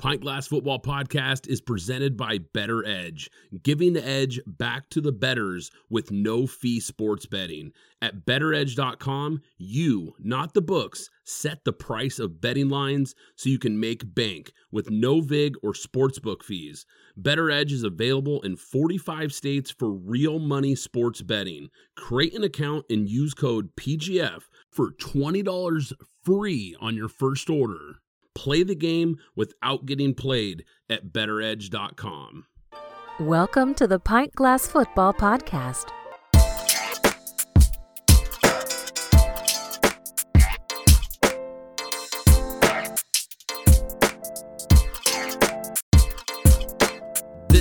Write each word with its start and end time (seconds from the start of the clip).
Pint 0.00 0.22
Glass 0.22 0.46
Football 0.46 0.80
Podcast 0.80 1.46
is 1.46 1.60
presented 1.60 2.16
by 2.16 2.38
Better 2.38 2.82
Edge, 2.86 3.30
giving 3.62 3.92
the 3.92 4.02
edge 4.02 4.40
back 4.46 4.88
to 4.88 5.00
the 5.02 5.12
bettors 5.12 5.70
with 5.90 6.10
no 6.10 6.46
fee 6.46 6.80
sports 6.80 7.26
betting. 7.26 7.72
At 8.00 8.24
betteredge.com, 8.24 9.42
you, 9.58 10.14
not 10.18 10.54
the 10.54 10.62
books, 10.62 11.10
set 11.24 11.66
the 11.66 11.74
price 11.74 12.18
of 12.18 12.40
betting 12.40 12.70
lines 12.70 13.14
so 13.36 13.50
you 13.50 13.58
can 13.58 13.78
make 13.78 14.14
bank 14.14 14.54
with 14.72 14.88
no 14.88 15.20
VIG 15.20 15.56
or 15.62 15.74
sportsbook 15.74 16.44
fees. 16.44 16.86
Better 17.14 17.50
Edge 17.50 17.70
is 17.70 17.84
available 17.84 18.40
in 18.40 18.56
45 18.56 19.34
states 19.34 19.70
for 19.70 19.92
real 19.92 20.38
money 20.38 20.74
sports 20.74 21.20
betting. 21.20 21.68
Create 21.94 22.32
an 22.32 22.42
account 22.42 22.86
and 22.88 23.06
use 23.06 23.34
code 23.34 23.76
PGF 23.76 24.44
for 24.70 24.92
$20 24.92 25.92
free 26.24 26.74
on 26.80 26.96
your 26.96 27.10
first 27.10 27.50
order. 27.50 27.96
Play 28.40 28.62
the 28.62 28.74
game 28.74 29.18
without 29.36 29.84
getting 29.84 30.14
played 30.14 30.64
at 30.88 31.12
betteredge.com. 31.12 32.46
Welcome 33.18 33.74
to 33.74 33.86
the 33.86 33.98
Pint 33.98 34.34
Glass 34.34 34.66
Football 34.66 35.12
Podcast. 35.12 35.90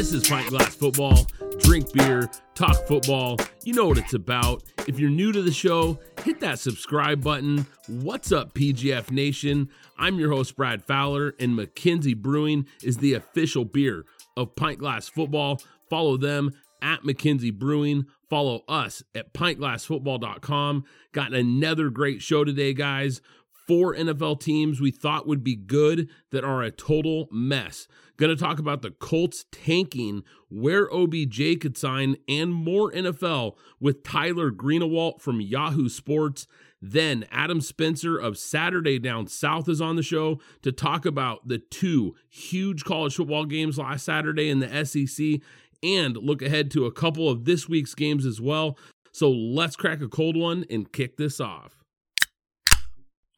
This 0.10 0.24
is 0.24 0.28
Pint 0.28 0.50
Glass 0.50 0.74
Football. 0.74 1.28
Drink 1.60 1.94
beer, 1.94 2.32
talk 2.56 2.76
football. 2.88 3.38
You 3.64 3.76
know 3.76 3.86
what 3.86 4.00
it's 4.00 4.16
about. 4.16 4.64
If 4.88 4.98
you're 4.98 5.12
new 5.12 5.32
to 5.32 5.44
the 5.44 5.52
show, 5.52 6.00
hit 6.24 6.40
that 6.40 6.58
subscribe 6.58 7.24
button. 7.24 7.68
What's 7.86 8.32
up, 8.32 8.56
PGF 8.56 9.12
Nation? 9.12 9.70
I'm 10.00 10.18
your 10.18 10.32
host, 10.32 10.56
Brad 10.56 10.84
Fowler, 10.84 11.36
and 11.40 11.56
Mackenzie 11.56 12.16
Brewing 12.16 12.66
is 12.82 12.98
the 12.98 13.14
official 13.14 13.66
beer 13.66 14.04
of 14.36 14.56
Pint 14.56 14.80
Glass 14.80 15.08
Football. 15.08 15.62
Follow 15.92 16.18
them 16.18 16.54
at 16.82 17.06
Mackenzie 17.06 17.52
Brewing. 17.52 18.08
Follow 18.32 18.64
us 18.68 19.04
at 19.14 19.32
pintglassfootball.com. 19.34 20.86
Got 21.12 21.36
another 21.36 21.92
great 21.92 22.24
show 22.24 22.44
today, 22.44 22.74
guys. 22.74 23.22
Four 23.70 23.94
NFL 23.94 24.40
teams 24.40 24.82
we 24.82 24.90
thought 24.90 25.28
would 25.28 25.44
be 25.44 25.56
good 25.56 26.10
that 26.32 26.44
are 26.44 26.64
a 26.64 26.72
total 26.72 27.28
mess. 27.32 27.88
Going 28.18 28.36
to 28.36 28.44
talk 28.44 28.58
about 28.58 28.82
the 28.82 28.90
Colts 28.90 29.46
tanking, 29.52 30.24
where 30.50 30.92
OBJ 30.92 31.60
could 31.62 31.78
sign, 31.78 32.16
and 32.28 32.52
more 32.52 32.92
NFL 32.92 33.58
with 33.80 34.02
Tyler 34.02 34.50
Greenawalt 34.50 35.22
from 35.22 35.40
Yahoo 35.40 35.88
Sports. 35.88 36.48
Then 36.82 37.28
Adam 37.30 37.62
Spencer 37.62 38.18
of 38.18 38.40
Saturday 38.40 38.98
Down 38.98 39.28
South 39.28 39.70
is 39.70 39.82
on 39.82 39.98
the 39.98 40.02
show 40.02 40.40
to 40.64 40.72
talk 40.72 41.06
about 41.06 41.48
the 41.48 41.60
two 41.60 42.16
huge 42.28 42.84
college 42.84 43.18
football 43.18 43.46
games 43.46 43.78
last 43.78 44.04
Saturday 44.04 44.50
in 44.50 44.62
the 44.62 44.84
SEC 44.84 45.42
and 45.84 46.18
look 46.18 46.42
ahead 46.42 46.72
to 46.72 46.88
a 46.88 46.92
couple 46.92 47.30
of 47.30 47.46
this 47.46 47.70
week's 47.70 47.94
games 47.94 48.26
as 48.26 48.42
well. 48.42 48.80
So 49.12 49.30
let's 49.30 49.76
crack 49.76 50.02
a 50.02 50.08
cold 50.08 50.36
one 50.36 50.66
and 50.72 50.92
kick 50.92 51.18
this 51.18 51.40
off. 51.40 51.79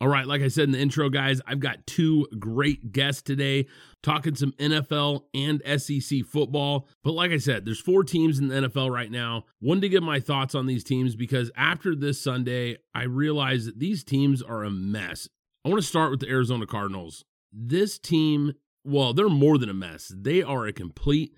All 0.02 0.08
right, 0.08 0.26
like 0.26 0.42
I 0.42 0.48
said 0.48 0.64
in 0.64 0.72
the 0.72 0.80
intro, 0.80 1.10
guys, 1.10 1.42
I've 1.46 1.60
got 1.60 1.86
two 1.86 2.26
great 2.40 2.92
guests 2.92 3.22
today 3.22 3.68
talking 4.02 4.34
some 4.34 4.52
NFL 4.54 5.26
and 5.36 5.62
SEC 5.80 6.26
football. 6.26 6.88
But 7.04 7.12
like 7.12 7.30
I 7.30 7.38
said, 7.38 7.66
there's 7.66 7.80
four 7.80 8.04
teams 8.04 8.40
in 8.40 8.48
the 8.48 8.56
NFL 8.56 8.90
right 8.92 9.12
now. 9.12 9.46
Wanted 9.62 9.82
to 9.82 9.90
get 9.90 10.02
my 10.02 10.20
thoughts 10.20 10.56
on 10.56 10.66
these 10.66 10.84
teams 10.84 11.16
because 11.16 11.52
after 11.56 11.96
this 11.96 12.20
Sunday, 12.20 12.78
I 12.96 13.04
realized 13.04 13.68
that 13.68 13.78
these 13.78 14.04
teams 14.04 14.42
are 14.42 14.64
a 14.64 14.72
mess. 14.72 15.30
I 15.64 15.70
want 15.70 15.80
to 15.80 15.88
start 15.88 16.10
with 16.10 16.22
the 16.22 16.30
Arizona 16.30 16.66
Cardinals. 16.66 17.24
This 17.54 18.00
team, 18.00 18.54
well, 18.84 19.14
they're 19.14 19.30
more 19.30 19.60
than 19.60 19.70
a 19.70 19.76
mess. 19.76 20.12
They 20.18 20.42
are 20.42 20.66
a 20.66 20.74
complete 20.74 21.36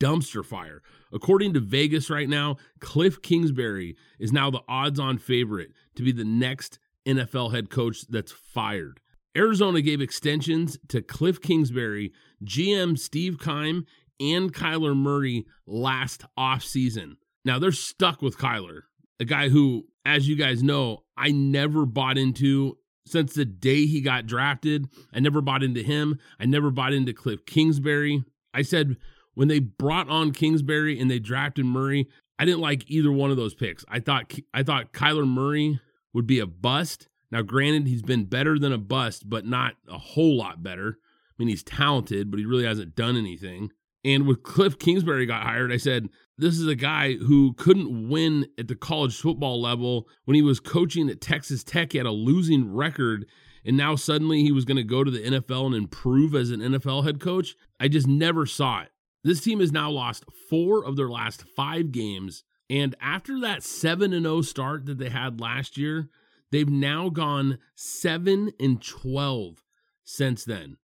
dumpster 0.00 0.44
fire. 0.44 0.82
According 1.12 1.54
to 1.54 1.60
Vegas 1.60 2.10
right 2.10 2.28
now, 2.28 2.56
Cliff 2.80 3.22
Kingsbury 3.22 3.96
is 4.18 4.32
now 4.32 4.50
the 4.50 4.62
odds 4.68 4.98
on 4.98 5.18
favorite 5.18 5.70
to 5.94 6.02
be 6.02 6.10
the 6.10 6.24
next 6.24 6.80
NFL 7.06 7.52
head 7.54 7.70
coach 7.70 8.06
that's 8.08 8.32
fired. 8.32 9.00
Arizona 9.36 9.80
gave 9.80 10.00
extensions 10.00 10.78
to 10.88 11.00
Cliff 11.00 11.40
Kingsbury, 11.40 12.12
GM 12.44 12.98
Steve 12.98 13.38
Keim, 13.38 13.86
and 14.20 14.52
Kyler 14.52 14.96
Murray 14.96 15.46
last 15.66 16.24
offseason. 16.38 17.16
Now 17.44 17.58
they're 17.58 17.72
stuck 17.72 18.22
with 18.22 18.38
Kyler, 18.38 18.82
a 19.18 19.24
guy 19.24 19.48
who, 19.48 19.86
as 20.04 20.28
you 20.28 20.36
guys 20.36 20.62
know, 20.62 21.04
I 21.16 21.30
never 21.30 21.86
bought 21.86 22.18
into 22.18 22.78
since 23.06 23.34
the 23.34 23.44
day 23.44 23.86
he 23.86 24.00
got 24.00 24.26
drafted. 24.26 24.86
I 25.12 25.20
never 25.20 25.40
bought 25.40 25.62
into 25.62 25.82
him. 25.82 26.18
I 26.38 26.46
never 26.46 26.70
bought 26.70 26.92
into 26.92 27.12
Cliff 27.12 27.44
Kingsbury. 27.46 28.22
I 28.54 28.62
said 28.62 28.96
when 29.34 29.48
they 29.48 29.58
brought 29.60 30.08
on 30.08 30.32
Kingsbury 30.32 31.00
and 31.00 31.10
they 31.10 31.18
drafted 31.18 31.64
Murray, 31.64 32.08
I 32.38 32.44
didn't 32.44 32.60
like 32.60 32.84
either 32.90 33.10
one 33.10 33.30
of 33.30 33.36
those 33.36 33.54
picks. 33.54 33.84
I 33.88 34.00
thought 34.00 34.32
I 34.52 34.62
thought 34.62 34.92
Kyler 34.92 35.26
Murray 35.26 35.80
would 36.12 36.26
be 36.26 36.38
a 36.38 36.46
bust. 36.46 37.08
Now, 37.30 37.42
granted, 37.42 37.86
he's 37.86 38.02
been 38.02 38.24
better 38.24 38.58
than 38.58 38.72
a 38.72 38.78
bust, 38.78 39.28
but 39.28 39.46
not 39.46 39.74
a 39.88 39.98
whole 39.98 40.36
lot 40.36 40.62
better. 40.62 40.98
I 40.98 41.34
mean, 41.38 41.48
he's 41.48 41.62
talented, 41.62 42.30
but 42.30 42.38
he 42.38 42.46
really 42.46 42.64
hasn't 42.64 42.94
done 42.94 43.16
anything. 43.16 43.70
And 44.04 44.26
with 44.26 44.42
Cliff 44.42 44.78
Kingsbury 44.78 45.26
got 45.26 45.44
hired, 45.44 45.72
I 45.72 45.76
said, 45.76 46.08
this 46.36 46.58
is 46.58 46.66
a 46.66 46.74
guy 46.74 47.14
who 47.14 47.54
couldn't 47.54 48.08
win 48.08 48.46
at 48.58 48.68
the 48.68 48.74
college 48.74 49.18
football 49.18 49.62
level. 49.62 50.08
When 50.24 50.34
he 50.34 50.42
was 50.42 50.60
coaching 50.60 51.08
at 51.08 51.20
Texas 51.20 51.62
Tech, 51.62 51.92
he 51.92 51.98
had 51.98 52.06
a 52.06 52.12
losing 52.12 52.74
record. 52.74 53.26
And 53.64 53.76
now 53.76 53.94
suddenly 53.94 54.42
he 54.42 54.50
was 54.50 54.64
going 54.64 54.76
to 54.76 54.82
go 54.82 55.04
to 55.04 55.10
the 55.10 55.22
NFL 55.22 55.66
and 55.66 55.74
improve 55.74 56.34
as 56.34 56.50
an 56.50 56.60
NFL 56.60 57.04
head 57.04 57.20
coach. 57.20 57.54
I 57.78 57.88
just 57.88 58.08
never 58.08 58.44
saw 58.44 58.82
it. 58.82 58.88
This 59.22 59.40
team 59.40 59.60
has 59.60 59.70
now 59.70 59.90
lost 59.90 60.24
four 60.50 60.84
of 60.84 60.96
their 60.96 61.08
last 61.08 61.44
five 61.54 61.92
games. 61.92 62.42
And 62.72 62.96
after 63.02 63.38
that 63.40 63.62
7 63.62 64.14
and 64.14 64.24
0 64.24 64.40
start 64.40 64.86
that 64.86 64.96
they 64.96 65.10
had 65.10 65.42
last 65.42 65.76
year, 65.76 66.08
they've 66.50 66.70
now 66.70 67.10
gone 67.10 67.58
7 67.74 68.50
and 68.58 68.82
12 68.82 69.62
since 70.04 70.46
then. 70.46 70.78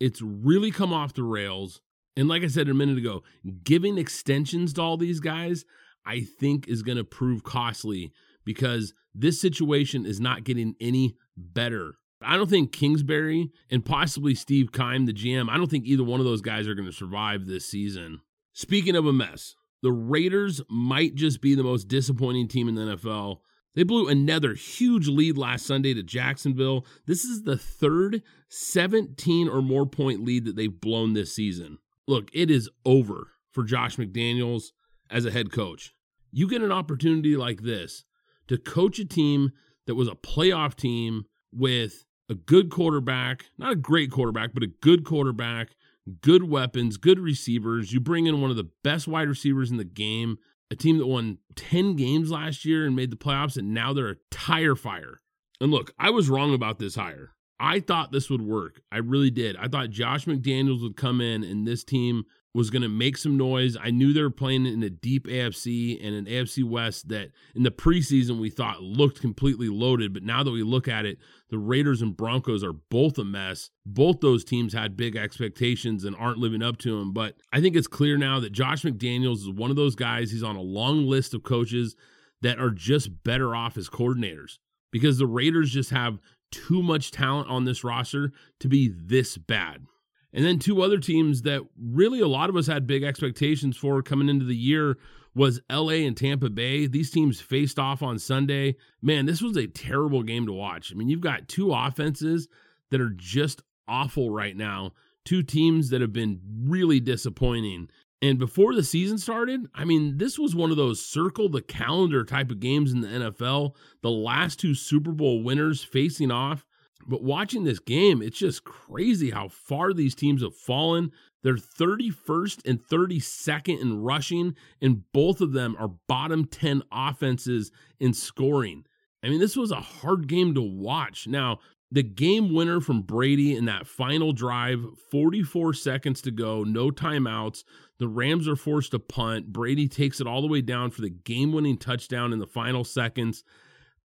It's 0.00 0.20
really 0.20 0.72
come 0.72 0.92
off 0.92 1.14
the 1.14 1.22
rails. 1.22 1.80
And 2.16 2.26
like 2.26 2.42
I 2.42 2.48
said 2.48 2.68
a 2.68 2.74
minute 2.74 2.98
ago, 2.98 3.22
giving 3.62 3.98
extensions 3.98 4.72
to 4.72 4.82
all 4.82 4.96
these 4.96 5.20
guys, 5.20 5.64
I 6.04 6.22
think 6.22 6.66
is 6.66 6.82
going 6.82 6.98
to 6.98 7.04
prove 7.04 7.44
costly 7.44 8.10
because 8.44 8.92
this 9.14 9.40
situation 9.40 10.06
is 10.06 10.18
not 10.18 10.42
getting 10.42 10.74
any 10.80 11.16
better. 11.36 11.94
I 12.20 12.36
don't 12.36 12.50
think 12.50 12.72
Kingsbury 12.72 13.52
and 13.70 13.84
possibly 13.84 14.34
Steve 14.34 14.72
Keim, 14.72 15.06
the 15.06 15.12
GM, 15.12 15.48
I 15.48 15.56
don't 15.56 15.70
think 15.70 15.86
either 15.86 16.02
one 16.02 16.18
of 16.18 16.26
those 16.26 16.40
guys 16.40 16.66
are 16.66 16.74
going 16.74 16.88
to 16.88 16.92
survive 16.92 17.46
this 17.46 17.64
season. 17.64 18.22
Speaking 18.54 18.96
of 18.96 19.06
a 19.06 19.12
mess, 19.12 19.54
the 19.82 19.92
Raiders 19.92 20.60
might 20.68 21.14
just 21.14 21.40
be 21.40 21.54
the 21.54 21.62
most 21.62 21.88
disappointing 21.88 22.48
team 22.48 22.68
in 22.68 22.74
the 22.74 22.96
NFL. 22.96 23.38
They 23.74 23.84
blew 23.84 24.08
another 24.08 24.54
huge 24.54 25.08
lead 25.08 25.38
last 25.38 25.66
Sunday 25.66 25.94
to 25.94 26.02
Jacksonville. 26.02 26.84
This 27.06 27.24
is 27.24 27.44
the 27.44 27.56
third 27.56 28.22
17 28.48 29.48
or 29.48 29.62
more 29.62 29.86
point 29.86 30.24
lead 30.24 30.44
that 30.46 30.56
they've 30.56 30.80
blown 30.80 31.12
this 31.12 31.34
season. 31.34 31.78
Look, 32.06 32.28
it 32.32 32.50
is 32.50 32.68
over 32.84 33.28
for 33.52 33.64
Josh 33.64 33.96
McDaniels 33.96 34.72
as 35.10 35.24
a 35.24 35.30
head 35.30 35.52
coach. 35.52 35.94
You 36.32 36.48
get 36.48 36.62
an 36.62 36.72
opportunity 36.72 37.36
like 37.36 37.62
this 37.62 38.04
to 38.48 38.58
coach 38.58 38.98
a 38.98 39.04
team 39.04 39.52
that 39.86 39.94
was 39.94 40.08
a 40.08 40.14
playoff 40.14 40.74
team 40.74 41.26
with 41.52 42.04
a 42.28 42.34
good 42.34 42.70
quarterback, 42.70 43.46
not 43.58 43.72
a 43.72 43.76
great 43.76 44.10
quarterback, 44.10 44.52
but 44.52 44.62
a 44.62 44.72
good 44.80 45.04
quarterback, 45.04 45.70
good 46.08 46.48
weapons, 46.48 46.96
good 46.96 47.18
receivers. 47.18 47.92
You 47.92 48.00
bring 48.00 48.26
in 48.26 48.40
one 48.40 48.50
of 48.50 48.56
the 48.56 48.70
best 48.82 49.08
wide 49.08 49.28
receivers 49.28 49.70
in 49.70 49.76
the 49.76 49.84
game, 49.84 50.38
a 50.70 50.76
team 50.76 50.98
that 50.98 51.06
won 51.06 51.38
10 51.56 51.96
games 51.96 52.30
last 52.30 52.64
year 52.64 52.86
and 52.86 52.96
made 52.96 53.10
the 53.10 53.16
playoffs, 53.16 53.56
and 53.56 53.72
now 53.72 53.92
they're 53.92 54.10
a 54.10 54.16
tire 54.30 54.74
fire. 54.74 55.20
And 55.60 55.70
look, 55.70 55.92
I 55.98 56.10
was 56.10 56.28
wrong 56.28 56.54
about 56.54 56.78
this 56.78 56.94
hire. 56.94 57.30
I 57.60 57.80
thought 57.80 58.12
this 58.12 58.30
would 58.30 58.42
work. 58.42 58.80
I 58.92 58.98
really 58.98 59.30
did. 59.30 59.56
I 59.56 59.66
thought 59.68 59.90
Josh 59.90 60.26
McDaniels 60.26 60.82
would 60.82 60.96
come 60.96 61.20
in 61.20 61.42
and 61.42 61.66
this 61.66 61.82
team 61.82 62.24
was 62.54 62.70
going 62.70 62.82
to 62.82 62.88
make 62.88 63.16
some 63.16 63.36
noise. 63.36 63.76
I 63.80 63.90
knew 63.90 64.12
they 64.12 64.22
were 64.22 64.30
playing 64.30 64.66
in 64.66 64.82
a 64.82 64.90
deep 64.90 65.26
AFC 65.26 66.04
and 66.04 66.14
an 66.14 66.24
AFC 66.24 66.64
West 66.64 67.08
that 67.08 67.30
in 67.54 67.62
the 67.62 67.70
preseason 67.70 68.40
we 68.40 68.50
thought 68.50 68.82
looked 68.82 69.20
completely 69.20 69.68
loaded. 69.68 70.14
But 70.14 70.22
now 70.22 70.42
that 70.42 70.50
we 70.50 70.62
look 70.62 70.88
at 70.88 71.04
it, 71.04 71.18
the 71.50 71.58
Raiders 71.58 72.02
and 72.02 72.16
Broncos 72.16 72.64
are 72.64 72.72
both 72.72 73.18
a 73.18 73.24
mess. 73.24 73.70
Both 73.84 74.20
those 74.20 74.44
teams 74.44 74.72
had 74.72 74.96
big 74.96 75.14
expectations 75.14 76.04
and 76.04 76.16
aren't 76.16 76.38
living 76.38 76.62
up 76.62 76.78
to 76.78 76.98
them. 76.98 77.12
But 77.12 77.34
I 77.52 77.60
think 77.60 77.76
it's 77.76 77.86
clear 77.86 78.16
now 78.16 78.40
that 78.40 78.52
Josh 78.52 78.82
McDaniels 78.82 79.38
is 79.38 79.50
one 79.50 79.70
of 79.70 79.76
those 79.76 79.94
guys. 79.94 80.30
He's 80.30 80.42
on 80.42 80.56
a 80.56 80.62
long 80.62 81.06
list 81.06 81.34
of 81.34 81.42
coaches 81.42 81.96
that 82.40 82.58
are 82.58 82.70
just 82.70 83.22
better 83.24 83.54
off 83.54 83.76
as 83.76 83.88
coordinators 83.88 84.58
because 84.90 85.18
the 85.18 85.26
Raiders 85.26 85.70
just 85.70 85.90
have 85.90 86.18
too 86.50 86.82
much 86.82 87.10
talent 87.10 87.48
on 87.48 87.64
this 87.64 87.84
roster 87.84 88.32
to 88.60 88.68
be 88.68 88.88
this 88.88 89.36
bad. 89.36 89.84
And 90.32 90.44
then 90.44 90.58
two 90.58 90.82
other 90.82 90.98
teams 90.98 91.42
that 91.42 91.62
really 91.80 92.20
a 92.20 92.28
lot 92.28 92.50
of 92.50 92.56
us 92.56 92.66
had 92.66 92.86
big 92.86 93.02
expectations 93.02 93.76
for 93.76 94.02
coming 94.02 94.28
into 94.28 94.44
the 94.44 94.56
year 94.56 94.98
was 95.34 95.60
LA 95.70 96.04
and 96.04 96.16
Tampa 96.16 96.50
Bay. 96.50 96.86
These 96.86 97.10
teams 97.10 97.40
faced 97.40 97.78
off 97.78 98.02
on 98.02 98.18
Sunday. 98.18 98.76
Man, 99.00 99.26
this 99.26 99.40
was 99.40 99.56
a 99.56 99.66
terrible 99.66 100.22
game 100.22 100.46
to 100.46 100.52
watch. 100.52 100.92
I 100.92 100.96
mean, 100.96 101.08
you've 101.08 101.20
got 101.20 101.48
two 101.48 101.72
offenses 101.72 102.48
that 102.90 103.00
are 103.00 103.12
just 103.14 103.62
awful 103.86 104.30
right 104.30 104.56
now. 104.56 104.92
Two 105.24 105.42
teams 105.42 105.90
that 105.90 106.00
have 106.00 106.12
been 106.12 106.40
really 106.64 107.00
disappointing. 107.00 107.88
And 108.20 108.38
before 108.38 108.74
the 108.74 108.82
season 108.82 109.18
started, 109.18 109.68
I 109.74 109.84
mean, 109.84 110.18
this 110.18 110.38
was 110.38 110.54
one 110.54 110.70
of 110.70 110.76
those 110.76 111.04
circle 111.04 111.48
the 111.48 111.62
calendar 111.62 112.24
type 112.24 112.50
of 112.50 112.60
games 112.60 112.92
in 112.92 113.00
the 113.00 113.08
NFL. 113.08 113.74
The 114.02 114.10
last 114.10 114.58
two 114.58 114.74
Super 114.74 115.12
Bowl 115.12 115.42
winners 115.42 115.84
facing 115.84 116.30
off. 116.30 116.66
But 117.08 117.22
watching 117.22 117.64
this 117.64 117.78
game, 117.78 118.20
it's 118.20 118.38
just 118.38 118.64
crazy 118.64 119.30
how 119.30 119.48
far 119.48 119.94
these 119.94 120.14
teams 120.14 120.42
have 120.42 120.54
fallen. 120.54 121.10
They're 121.42 121.54
31st 121.54 122.68
and 122.68 122.82
32nd 122.84 123.80
in 123.80 124.02
rushing, 124.02 124.54
and 124.82 125.10
both 125.12 125.40
of 125.40 125.52
them 125.52 125.74
are 125.78 125.88
bottom 126.06 126.44
10 126.44 126.82
offenses 126.92 127.72
in 127.98 128.12
scoring. 128.12 128.84
I 129.24 129.30
mean, 129.30 129.40
this 129.40 129.56
was 129.56 129.70
a 129.70 129.80
hard 129.80 130.28
game 130.28 130.54
to 130.54 130.62
watch. 130.62 131.26
Now, 131.26 131.60
the 131.90 132.02
game 132.02 132.52
winner 132.52 132.80
from 132.80 133.02
Brady 133.02 133.56
in 133.56 133.64
that 133.64 133.86
final 133.86 134.32
drive, 134.32 134.84
44 135.10 135.72
seconds 135.72 136.20
to 136.22 136.30
go, 136.30 136.62
no 136.62 136.90
timeouts. 136.90 137.64
The 137.98 138.08
Rams 138.08 138.46
are 138.46 138.56
forced 138.56 138.90
to 138.90 138.98
punt. 138.98 139.52
Brady 139.52 139.88
takes 139.88 140.20
it 140.20 140.26
all 140.26 140.42
the 140.42 140.48
way 140.48 140.60
down 140.60 140.90
for 140.90 141.00
the 141.00 141.10
game 141.10 141.52
winning 141.52 141.78
touchdown 141.78 142.32
in 142.32 142.38
the 142.38 142.46
final 142.46 142.84
seconds. 142.84 143.42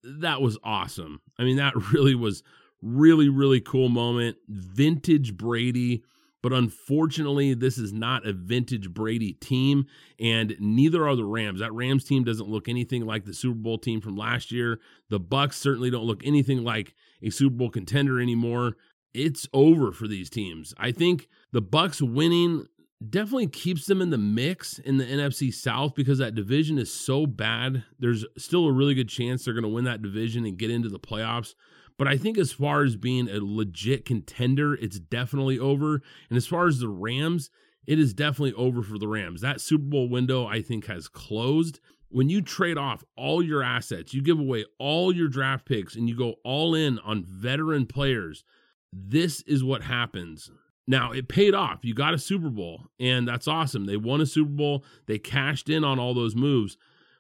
That 0.03 0.41
was 0.41 0.59
awesome. 0.65 1.21
I 1.39 1.45
mean, 1.45 1.57
that 1.57 1.77
really 1.93 2.15
was 2.15 2.43
really, 2.83 3.29
really 3.29 3.61
cool 3.61 3.89
moment. 3.89 4.37
Vintage 4.49 5.37
Brady. 5.37 6.03
But 6.43 6.53
unfortunately, 6.53 7.55
this 7.55 7.77
is 7.77 7.93
not 7.93 8.25
a 8.25 8.33
vintage 8.33 8.95
Brady 8.95 9.33
team, 9.33 9.87
and 10.21 10.55
neither 10.61 11.09
are 11.09 11.17
the 11.17 11.25
Rams. 11.25 11.59
That 11.59 11.73
Rams 11.73 12.05
team 12.05 12.23
doesn't 12.23 12.49
look 12.49 12.69
anything 12.69 13.05
like 13.05 13.25
the 13.25 13.35
Super 13.35 13.59
Bowl 13.59 13.79
team 13.79 14.01
from 14.01 14.17
last 14.17 14.53
year. 14.53 14.79
The 15.09 15.19
Bucks 15.19 15.57
certainly 15.57 15.91
don't 15.91 16.05
look 16.05 16.25
anything 16.25 16.63
like 16.63 16.95
a 17.21 17.31
Super 17.31 17.57
Bowl 17.57 17.71
contender 17.71 18.21
anymore. 18.21 18.77
It's 19.13 19.49
over 19.53 19.91
for 19.91 20.07
these 20.07 20.31
teams. 20.31 20.73
I 20.79 20.93
think 20.93 21.27
the 21.51 21.63
Bucks 21.63 22.01
winning 22.01 22.69
definitely 23.11 23.49
keeps 23.49 23.87
them 23.87 24.01
in 24.01 24.11
the 24.11 24.19
mix 24.19 24.79
in 24.79 24.99
the 24.99 25.05
NFC 25.05 25.53
South 25.53 25.95
because 25.95 26.19
that 26.19 26.35
division 26.35 26.79
is 26.79 26.93
so 26.93 27.27
bad. 27.27 27.83
There's 27.99 28.25
still 28.39 28.67
a 28.67 28.73
really 28.73 28.95
good 28.95 29.09
chance 29.09 29.45
they're 29.45 29.55
going 29.55 29.65
to 29.65 29.69
win 29.69 29.85
that 29.85 30.03
division 30.03 30.45
and 30.45 30.57
get 30.57 30.71
into 30.71 30.89
the 30.89 31.01
playoffs. 31.01 31.55
But 31.99 32.09
I 32.09 32.17
think 32.17 32.37
as 32.37 32.53
far 32.53 32.83
as 32.83 32.97
being 32.97 33.29
a 33.29 33.39
legit 33.41 34.05
contender, 34.05 34.75
it's 34.75 34.99
definitely 34.99 35.59
over. 35.59 36.03
And 36.29 36.37
as 36.37 36.47
far 36.47 36.67
as 36.67 36.79
the 36.79 36.89
Rams, 36.89 37.51
it 37.87 37.99
is 37.99 38.13
definitely 38.13 38.53
over 38.53 38.83
for 38.83 38.99
the 38.99 39.09
Rams. 39.09 39.41
That 39.41 39.61
Super 39.61 39.85
Bowl 39.85 40.09
window, 40.09 40.47
I 40.47 40.61
think, 40.61 40.87
has 40.87 41.09
closed. 41.09 41.81
When 42.09 42.29
you 42.29 42.43
trade 42.43 42.79
off 42.79 43.05
all 43.17 43.43
your 43.43 43.63
assets, 43.63 44.13
you 44.13 44.23
give 44.23 44.39
away 44.39 44.65
all 44.79 45.15
your 45.15 45.29
draft 45.29 45.67
picks, 45.67 45.97
and 45.97 46.09
you 46.09 46.17
go 46.17 46.35
all 46.45 46.75
in 46.75 46.99
on 47.01 47.25
veteran 47.25 47.87
players, 47.87 48.45
this 48.93 49.41
is 49.43 49.65
what 49.65 49.83
happens. 49.83 50.51
Now, 50.87 51.11
it 51.13 51.29
paid 51.29 51.55
off. 51.55 51.85
You 51.85 51.95
got 51.95 52.15
a 52.15 52.19
Super 52.19 52.49
Bowl, 52.49 52.85
and 53.01 53.27
that's 53.27 53.49
awesome. 53.49 53.87
They 53.87 53.97
won 53.97 54.21
a 54.21 54.27
Super 54.27 54.51
Bowl, 54.51 54.85
they 55.07 55.19
cashed 55.19 55.69
in 55.69 55.83
on 55.83 55.99
all 55.99 56.15
those 56.15 56.37
moves, 56.37 56.77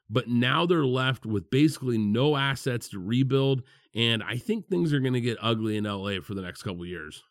but 0.08 0.28
now 0.28 0.66
they're 0.66 0.86
left 0.86 1.26
with 1.26 1.50
basically 1.50 1.98
no 1.98 2.36
assets 2.36 2.88
to 2.90 2.98
rebuild 2.98 3.62
and 3.96 4.22
I 4.22 4.36
think 4.36 4.68
things 4.68 4.92
are 4.92 5.00
going 5.00 5.14
to 5.14 5.22
get 5.22 5.38
ugly 5.40 5.78
in 5.78 5.84
LA 5.84 6.20
for 6.22 6.34
the 6.34 6.42
next 6.42 6.62
couple 6.62 6.84
years. 6.84 7.24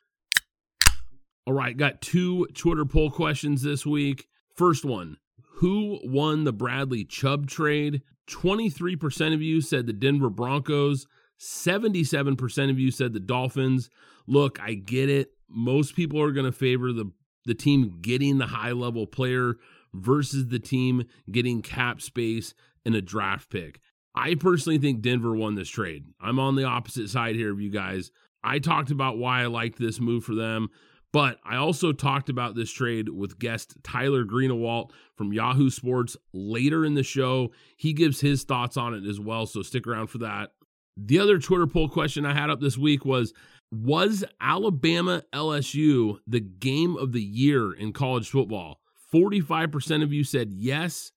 All 1.45 1.53
right, 1.53 1.77
got 1.77 2.01
two 2.01 2.47
Twitter 2.55 2.85
poll 2.85 3.11
questions 3.11 3.61
this 3.61 3.85
week. 3.85 4.25
First 4.55 4.83
one 4.83 5.17
Who 5.57 5.99
won 6.03 6.43
the 6.43 6.51
Bradley 6.51 7.05
Chubb 7.05 7.47
trade? 7.47 8.01
23% 8.27 9.35
of 9.35 9.41
you 9.43 9.61
said 9.61 9.85
the 9.85 9.93
Denver 9.93 10.31
Broncos. 10.31 11.05
77% 11.39 12.71
of 12.71 12.79
you 12.79 12.89
said 12.89 13.13
the 13.13 13.19
Dolphins. 13.19 13.91
Look, 14.25 14.59
I 14.59 14.73
get 14.73 15.09
it. 15.09 15.29
Most 15.47 15.95
people 15.95 16.19
are 16.19 16.31
going 16.31 16.47
to 16.47 16.51
favor 16.51 16.91
the, 16.91 17.11
the 17.45 17.53
team 17.53 17.99
getting 18.01 18.39
the 18.39 18.47
high 18.47 18.71
level 18.71 19.05
player 19.05 19.57
versus 19.95 20.47
the 20.47 20.59
team 20.59 21.05
getting 21.31 21.61
cap 21.61 22.01
space 22.01 22.53
and 22.85 22.95
a 22.95 23.01
draft 23.01 23.49
pick. 23.49 23.79
I 24.15 24.35
personally 24.35 24.77
think 24.77 25.01
Denver 25.01 25.35
won 25.35 25.55
this 25.55 25.69
trade. 25.69 26.05
I'm 26.21 26.39
on 26.39 26.55
the 26.55 26.63
opposite 26.63 27.09
side 27.09 27.35
here 27.35 27.51
of 27.51 27.59
you 27.59 27.69
guys. 27.69 28.11
I 28.43 28.59
talked 28.59 28.91
about 28.91 29.17
why 29.17 29.41
I 29.41 29.47
liked 29.47 29.79
this 29.79 29.99
move 29.99 30.23
for 30.23 30.35
them, 30.35 30.69
but 31.11 31.39
I 31.43 31.55
also 31.55 31.91
talked 31.91 32.29
about 32.29 32.55
this 32.55 32.71
trade 32.71 33.09
with 33.09 33.39
guest 33.39 33.75
Tyler 33.83 34.23
Greenawalt 34.23 34.91
from 35.15 35.33
Yahoo 35.33 35.69
Sports 35.69 36.15
later 36.33 36.85
in 36.85 36.93
the 36.93 37.03
show. 37.03 37.51
He 37.77 37.93
gives 37.93 38.21
his 38.21 38.43
thoughts 38.43 38.77
on 38.77 38.93
it 38.93 39.05
as 39.05 39.19
well, 39.19 39.45
so 39.45 39.61
stick 39.61 39.87
around 39.87 40.07
for 40.07 40.19
that. 40.19 40.51
The 40.97 41.19
other 41.19 41.39
Twitter 41.39 41.67
poll 41.67 41.89
question 41.89 42.25
I 42.25 42.33
had 42.33 42.49
up 42.49 42.61
this 42.61 42.77
week 42.77 43.03
was 43.03 43.33
Was 43.71 44.23
Alabama 44.39 45.23
LSU 45.33 46.19
the 46.25 46.39
game 46.39 46.95
of 46.95 47.11
the 47.11 47.23
year 47.23 47.73
in 47.73 47.91
college 47.91 48.29
football? 48.29 48.79
45% 49.15 50.03
of 50.03 50.11
you 50.11 50.23
said 50.23 50.51
yes, 50.51 51.11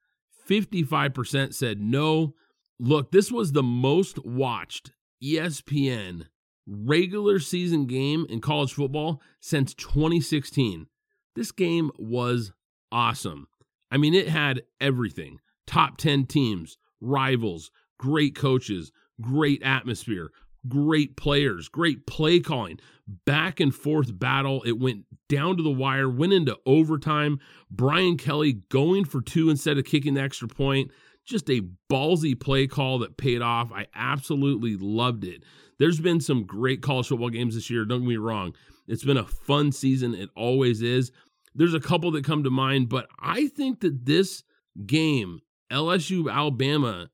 55% 0.49 1.53
said 1.53 1.81
no, 1.81 2.35
Look, 2.81 3.11
this 3.11 3.33
was 3.33 3.53
the 3.53 3.63
most 3.63 4.25
watched 4.25 4.93
ESPN 5.23 6.27
regular 6.67 7.41
season 7.41 7.87
game 7.87 8.25
in 8.29 8.41
college 8.41 8.73
football 8.73 9.21
since 9.41 9.75
2016. 9.75 10.87
This 11.35 11.51
game 11.51 11.91
was 11.99 12.53
awesome. 12.93 13.49
I 13.91 13.97
mean, 13.97 14.15
it 14.15 14.29
had 14.29 14.63
everything 14.81 15.39
top 15.67 15.97
10 15.99 16.27
teams, 16.27 16.79
rivals, 17.01 17.71
great 17.99 18.37
coaches, 18.37 18.93
great 19.21 19.63
atmosphere, 19.63 20.31
great 20.69 21.17
players, 21.17 21.69
great 21.69 22.07
play 22.07 22.39
calling, 22.39 22.79
back 23.27 23.59
and 23.59 23.75
forth 23.75 24.17
battle. 24.19 24.63
It 24.63 24.79
went 24.79 25.05
down 25.29 25.57
to 25.57 25.63
the 25.63 25.71
wire, 25.71 26.09
went 26.09 26.33
into 26.33 26.57
overtime. 26.67 27.39
Brian 27.71 28.17
Kelly 28.17 28.63
going 28.71 29.05
for 29.05 29.21
two 29.21 29.51
instead 29.51 29.79
of 29.79 29.85
kicking 29.85 30.15
the 30.15 30.23
extra 30.23 30.49
point 30.49 30.91
just 31.29 31.51
a 31.51 31.63
ballsy 31.91 32.39
play 32.39 32.67
call 32.67 32.99
that 33.01 33.17
paid 33.17 33.43
off. 33.43 33.71
I 33.71 33.87
absolutely 33.95 34.77
loved 34.77 35.25
it. 35.25 35.45
There's 35.79 36.01
been 36.01 36.21
some 36.21 36.45
great 36.45 36.81
college 36.81 37.09
football 37.09 37.29
games 37.29 37.55
this 37.55 37.71
year. 37.71 37.85
Don't 37.85 38.01
get 38.01 38.09
me 38.09 38.17
wrong. 38.17 38.55
It's 38.89 39.05
been 39.05 39.19
a 39.19 39.25
fun 39.25 39.71
season. 39.71 40.15
It 40.15 40.31
always 40.35 40.83
is. 40.83 41.13
There's 41.55 41.75
a 41.75 41.81
couple 41.81 42.11
that 42.13 42.25
come 42.25 42.43
to 42.45 42.51
mind, 42.51 42.89
but 42.89 43.07
I 43.21 43.49
think 43.49 43.81
that 43.81 44.07
this 44.07 44.43
game, 44.87 45.41
LSU 45.71 46.33
Alabama, 46.33 47.11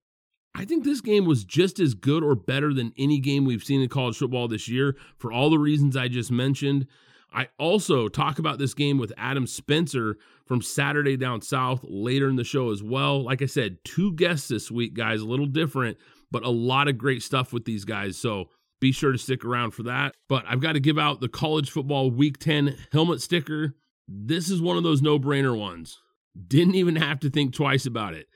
I 0.55 0.65
think 0.65 0.85
this 0.85 1.01
game 1.01 1.25
was 1.25 1.45
just 1.45 1.81
as 1.81 1.95
good 1.95 2.23
or 2.23 2.37
better 2.37 2.73
than 2.73 2.93
any 2.97 3.19
game 3.19 3.45
we've 3.45 3.65
seen 3.65 3.83
in 3.83 3.89
college 3.89 4.17
football 4.17 4.47
this 4.47 4.69
year 4.69 4.97
for 5.19 5.33
all 5.33 5.51
the 5.51 5.59
reasons 5.59 5.97
I 5.97 6.07
just 6.07 6.31
mentioned. 6.31 6.87
I 7.35 7.49
also 7.59 8.09
talk 8.09 8.39
about 8.39 8.59
this 8.59 8.75
game 8.75 8.97
with 8.97 9.13
Adam 9.19 9.47
Spencer 9.47 10.17
from 10.47 10.63
Saturday 10.63 11.17
Down 11.17 11.43
South 11.43 11.81
later 11.83 12.29
in 12.29 12.37
the 12.37 12.45
show 12.45 12.71
as 12.71 12.83
well. 12.83 13.25
Like 13.25 13.43
I 13.43 13.47
said, 13.47 13.79
two 13.85 14.13
guests 14.13 14.49
this 14.49 14.71
week, 14.71 14.95
guys, 14.95 15.21
a 15.21 15.27
little 15.27 15.47
different, 15.47 15.99
but 16.31 16.45
a 16.45 16.51
lot 16.51 16.87
of 16.87 16.97
great 16.97 17.23
stuff 17.23 17.53
with 17.53 17.65
these 17.65 17.85
guys. 17.85 18.17
So 18.17 18.51
be 18.81 18.93
sure 18.93 19.11
to 19.11 19.19
stick 19.19 19.45
around 19.45 19.73
for 19.73 19.83
that. 19.85 20.15
But 20.29 20.45
I've 20.47 20.61
got 20.61 20.73
to 20.73 20.81
give 20.81 20.99
out 20.99 21.21
the 21.21 21.29
college 21.29 21.71
football 21.71 22.11
week 22.11 22.39
10 22.39 22.77
helmet 22.93 23.21
sticker. 23.21 23.75
This 24.07 24.49
is 24.49 24.63
one 24.63 24.77
of 24.77 24.85
those 24.85 25.03
no 25.03 25.19
brainer 25.19 25.59
ones. 25.59 26.01
Didn't 26.47 26.77
even 26.77 26.97
have 26.97 27.19
to 27.21 27.31
think 27.31 27.53
twice 27.53 27.87
about 27.87 28.15
it. 28.15 28.29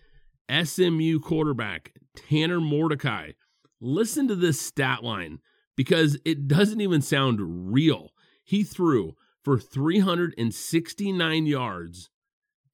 SMU 0.50 1.20
quarterback 1.20 1.92
Tanner 2.16 2.60
Mordecai. 2.60 3.32
Listen 3.80 4.26
to 4.28 4.34
this 4.34 4.60
stat 4.60 5.04
line 5.04 5.38
because 5.76 6.18
it 6.24 6.48
doesn't 6.48 6.80
even 6.80 7.00
sound 7.00 7.72
real. 7.72 8.10
He 8.48 8.62
threw 8.62 9.14
for 9.44 9.58
369 9.58 11.44
yards 11.44 12.08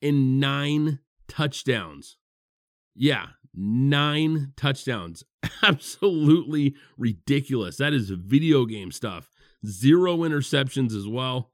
and 0.00 0.38
nine 0.38 1.00
touchdowns. 1.26 2.16
Yeah, 2.94 3.30
nine 3.52 4.52
touchdowns. 4.56 5.24
Absolutely 5.64 6.76
ridiculous. 6.96 7.78
That 7.78 7.92
is 7.92 8.10
video 8.10 8.66
game 8.66 8.92
stuff. 8.92 9.32
Zero 9.66 10.18
interceptions 10.18 10.94
as 10.94 11.08
well. 11.08 11.50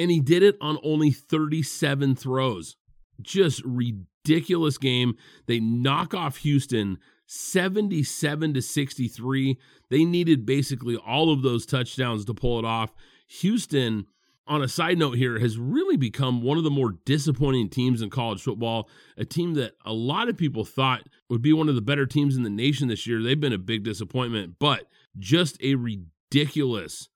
And 0.00 0.10
he 0.10 0.18
did 0.18 0.42
it 0.42 0.56
on 0.60 0.76
only 0.82 1.12
37 1.12 2.16
throws. 2.16 2.74
Just 3.22 3.62
ridiculous 3.64 4.78
game. 4.78 5.14
They 5.46 5.60
knock 5.60 6.12
off 6.12 6.38
Houston 6.38 6.98
77 7.26 8.54
to 8.54 8.62
63. 8.62 9.58
They 9.90 10.04
needed 10.04 10.44
basically 10.44 10.96
all 10.96 11.32
of 11.32 11.42
those 11.42 11.66
touchdowns 11.66 12.24
to 12.24 12.34
pull 12.34 12.58
it 12.58 12.64
off. 12.64 12.92
Houston, 13.38 14.06
on 14.46 14.60
a 14.60 14.68
side 14.68 14.98
note 14.98 15.16
here, 15.16 15.38
has 15.38 15.56
really 15.56 15.96
become 15.96 16.42
one 16.42 16.58
of 16.58 16.64
the 16.64 16.70
more 16.70 16.96
disappointing 17.04 17.68
teams 17.68 18.02
in 18.02 18.10
college 18.10 18.42
football. 18.42 18.88
A 19.16 19.24
team 19.24 19.54
that 19.54 19.74
a 19.84 19.92
lot 19.92 20.28
of 20.28 20.36
people 20.36 20.64
thought 20.64 21.02
would 21.28 21.40
be 21.40 21.52
one 21.52 21.68
of 21.68 21.76
the 21.76 21.80
better 21.80 22.06
teams 22.06 22.36
in 22.36 22.42
the 22.42 22.50
nation 22.50 22.88
this 22.88 23.06
year. 23.06 23.22
They've 23.22 23.38
been 23.38 23.52
a 23.52 23.58
big 23.58 23.84
disappointment, 23.84 24.56
but 24.58 24.86
just 25.18 25.56
a 25.62 25.76
ridiculous, 25.76 27.08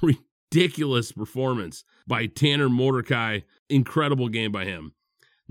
ridiculous 0.02 1.10
performance 1.12 1.84
by 2.06 2.26
Tanner 2.26 2.68
Mordecai. 2.68 3.40
Incredible 3.70 4.28
game 4.28 4.52
by 4.52 4.66
him. 4.66 4.92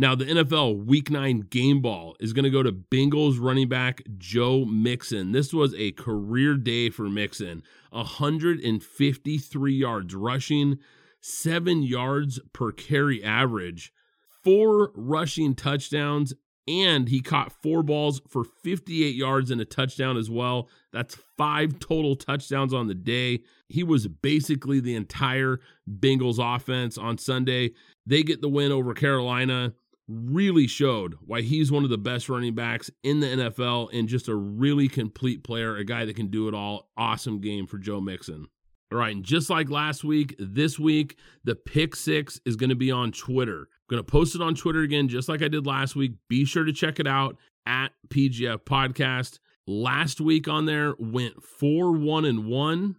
Now, 0.01 0.15
the 0.15 0.25
NFL 0.25 0.87
Week 0.87 1.11
9 1.11 1.41
game 1.51 1.79
ball 1.79 2.15
is 2.19 2.33
going 2.33 2.45
to 2.45 2.49
go 2.49 2.63
to 2.63 2.71
Bengals 2.71 3.39
running 3.39 3.69
back 3.69 4.01
Joe 4.17 4.65
Mixon. 4.65 5.31
This 5.31 5.53
was 5.53 5.75
a 5.75 5.91
career 5.91 6.55
day 6.57 6.89
for 6.89 7.07
Mixon 7.07 7.61
153 7.91 9.73
yards 9.75 10.15
rushing, 10.15 10.79
seven 11.19 11.83
yards 11.83 12.39
per 12.51 12.71
carry 12.71 13.23
average, 13.23 13.93
four 14.43 14.91
rushing 14.95 15.53
touchdowns, 15.53 16.33
and 16.67 17.07
he 17.07 17.21
caught 17.21 17.51
four 17.51 17.83
balls 17.83 18.21
for 18.27 18.43
58 18.43 19.13
yards 19.13 19.51
and 19.51 19.61
a 19.61 19.65
touchdown 19.65 20.17
as 20.17 20.31
well. 20.31 20.67
That's 20.91 21.15
five 21.37 21.77
total 21.77 22.15
touchdowns 22.15 22.73
on 22.73 22.87
the 22.87 22.95
day. 22.95 23.41
He 23.69 23.83
was 23.83 24.07
basically 24.07 24.79
the 24.79 24.95
entire 24.95 25.59
Bengals 25.87 26.39
offense 26.39 26.97
on 26.97 27.19
Sunday. 27.19 27.73
They 28.07 28.23
get 28.23 28.41
the 28.41 28.49
win 28.49 28.71
over 28.71 28.95
Carolina. 28.95 29.75
Really 30.13 30.67
showed 30.67 31.15
why 31.25 31.41
he's 31.41 31.71
one 31.71 31.85
of 31.85 31.89
the 31.89 31.97
best 31.97 32.27
running 32.27 32.53
backs 32.53 32.91
in 33.01 33.21
the 33.21 33.27
NFL 33.27 33.97
and 33.97 34.09
just 34.09 34.27
a 34.27 34.35
really 34.35 34.89
complete 34.89 35.41
player, 35.41 35.77
a 35.77 35.85
guy 35.85 36.03
that 36.03 36.17
can 36.17 36.27
do 36.27 36.49
it 36.49 36.53
all. 36.53 36.89
Awesome 36.97 37.39
game 37.39 37.65
for 37.65 37.77
Joe 37.77 38.01
Mixon. 38.01 38.47
All 38.91 38.97
right, 38.97 39.15
and 39.15 39.23
just 39.23 39.49
like 39.49 39.69
last 39.69 40.03
week, 40.03 40.35
this 40.37 40.77
week, 40.77 41.17
the 41.45 41.55
pick 41.55 41.95
six 41.95 42.41
is 42.45 42.57
going 42.57 42.71
to 42.71 42.75
be 42.75 42.91
on 42.91 43.13
Twitter. 43.13 43.61
I'm 43.61 43.95
going 43.95 44.03
to 44.03 44.11
post 44.11 44.35
it 44.35 44.41
on 44.41 44.53
Twitter 44.53 44.81
again, 44.81 45.07
just 45.07 45.29
like 45.29 45.41
I 45.41 45.47
did 45.47 45.65
last 45.65 45.95
week. 45.95 46.11
Be 46.27 46.43
sure 46.43 46.65
to 46.65 46.73
check 46.73 46.99
it 46.99 47.07
out 47.07 47.37
at 47.65 47.93
PGF 48.09 48.65
Podcast. 48.65 49.39
Last 49.65 50.19
week 50.19 50.49
on 50.49 50.65
there 50.65 50.93
went 50.99 51.41
4 51.41 51.93
1 51.93 52.25
and 52.25 52.45
1. 52.47 52.95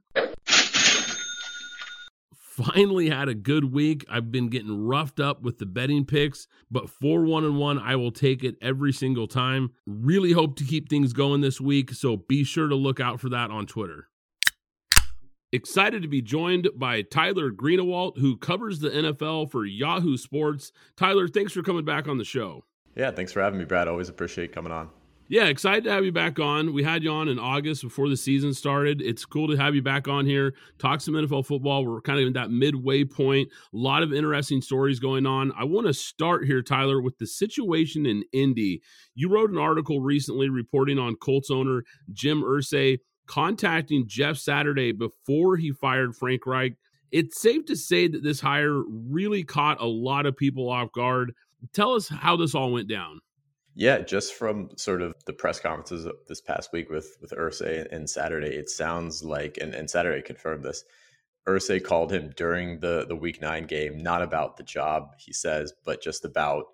Finally 2.53 3.09
had 3.09 3.31
a 3.31 3.35
good 3.35 3.73
week. 3.73 4.05
I've 4.11 4.31
been 4.31 4.49
getting 4.49 4.85
roughed 4.85 5.19
up 5.19 5.41
with 5.41 5.57
the 5.57 5.65
betting 5.65 6.05
picks, 6.05 6.47
but 6.71 6.91
4 6.91 7.25
1 7.25 7.45
and 7.45 7.57
1, 7.57 7.79
I 7.79 7.97
will 7.97 8.11
take 8.11 8.45
it 8.45 8.57
every 8.61 8.93
single 8.93 9.27
time. 9.27 9.71
Really 9.87 10.33
hope 10.33 10.57
to 10.57 10.65
keep 10.65 10.91
things 10.91 11.15
going 11.15 11.41
this 11.41 11.63
week, 11.63 11.93
so 11.93 12.19
be 12.19 12.45
sure 12.45 12.69
to 12.69 12.75
look 12.75 13.01
out 13.01 13.21
for 13.21 13.31
that 13.31 13.51
on 13.51 13.65
Twitter. 13.65 14.09
Excited 15.51 16.03
to 16.03 16.09
be 16.09 16.21
joined 16.21 16.69
by 16.77 17.01
Tyler 17.01 17.51
Greenawalt, 17.51 18.19
who 18.19 18.37
covers 18.37 18.81
the 18.81 18.91
NFL 18.91 19.51
for 19.51 19.65
Yahoo 19.65 20.19
Sports. 20.19 20.73
Tyler, 20.95 21.29
thanks 21.29 21.55
for 21.55 21.63
coming 21.63 21.87
back 21.87 22.07
on 22.07 22.19
the 22.19 22.25
show. 22.25 22.65
Yeah, 22.95 23.13
thanks 23.13 23.33
for 23.33 23.41
having 23.41 23.59
me, 23.59 23.65
Brad. 23.65 23.89
Always 23.89 24.11
appreciate 24.11 24.53
coming 24.53 24.73
on. 24.73 24.91
Yeah, 25.33 25.47
excited 25.47 25.85
to 25.85 25.91
have 25.91 26.05
you 26.05 26.13
back 26.13 26.39
on. 26.39 26.75
We 26.75 26.83
had 26.83 27.03
you 27.03 27.11
on 27.11 27.27
in 27.27 27.39
August 27.39 27.81
before 27.81 28.11
the 28.11 28.19
season 28.19 28.53
started. 28.53 29.01
It's 29.01 29.25
cool 29.25 29.49
to 29.49 29.57
have 29.57 29.75
you 29.75 29.81
back 29.81 30.07
on 30.07 30.27
here, 30.27 30.53
talk 30.79 31.01
some 31.01 31.15
NFL 31.15 31.47
football. 31.47 31.87
We're 31.87 32.03
kind 32.03 32.21
of 32.21 32.27
in 32.27 32.35
that 32.35 32.51
midway 32.51 33.05
point. 33.05 33.49
A 33.73 33.79
lot 33.79 34.03
of 34.03 34.13
interesting 34.13 34.61
stories 34.61 35.01
going 35.01 35.25
on. 35.25 35.51
I 35.59 35.65
want 35.65 35.87
to 35.87 35.95
start 35.95 36.45
here, 36.45 36.61
Tyler, 36.61 37.01
with 37.01 37.17
the 37.17 37.27
situation 37.27 38.05
in 38.05 38.25
Indy. 38.35 38.83
You 39.15 39.31
wrote 39.31 39.49
an 39.49 39.57
article 39.57 40.03
recently 40.03 40.51
reporting 40.51 40.99
on 40.99 41.17
Colts 41.17 41.51
owner 41.51 41.85
Jim 42.13 42.43
Irsay 42.43 42.99
contacting 43.27 44.05
Jeff 44.07 44.37
Saturday 44.37 44.93
before 44.93 45.57
he 45.57 45.73
fired 45.73 46.15
Frank 46.15 46.45
Reich. 46.45 46.75
It's 47.11 47.41
safe 47.41 47.65
to 47.69 47.77
say 47.77 48.07
that 48.07 48.23
this 48.23 48.41
hire 48.41 48.83
really 48.87 49.45
caught 49.45 49.81
a 49.81 49.87
lot 49.87 50.27
of 50.27 50.37
people 50.37 50.69
off 50.69 50.93
guard. 50.93 51.33
Tell 51.73 51.95
us 51.95 52.11
how 52.11 52.37
this 52.37 52.55
all 52.55 52.71
went 52.71 52.87
down. 52.91 53.21
Yeah, 53.75 54.01
just 54.01 54.35
from 54.35 54.71
sort 54.77 55.01
of 55.01 55.15
the 55.27 55.33
press 55.33 55.59
conferences 55.59 56.07
this 56.29 56.41
past 56.41 56.73
week 56.73 56.91
with 56.91 57.17
with 57.21 57.31
Irsay 57.31 57.91
and 57.91 58.09
Saturday, 58.09 58.55
it 58.55 58.69
sounds 58.69 59.25
like, 59.25 59.59
and, 59.61 59.75
and 59.75 59.89
Saturday 59.89 60.23
confirmed 60.23 60.65
this. 60.65 60.85
Irsay 61.49 61.83
called 61.83 62.13
him 62.13 62.33
during 62.37 62.81
the 62.81 63.07
the 63.09 63.17
Week 63.17 63.41
Nine 63.41 63.65
game, 63.65 63.99
not 64.03 64.23
about 64.23 64.57
the 64.57 64.63
job 64.63 65.15
he 65.19 65.33
says, 65.33 65.73
but 65.85 66.03
just 66.03 66.25
about 66.25 66.67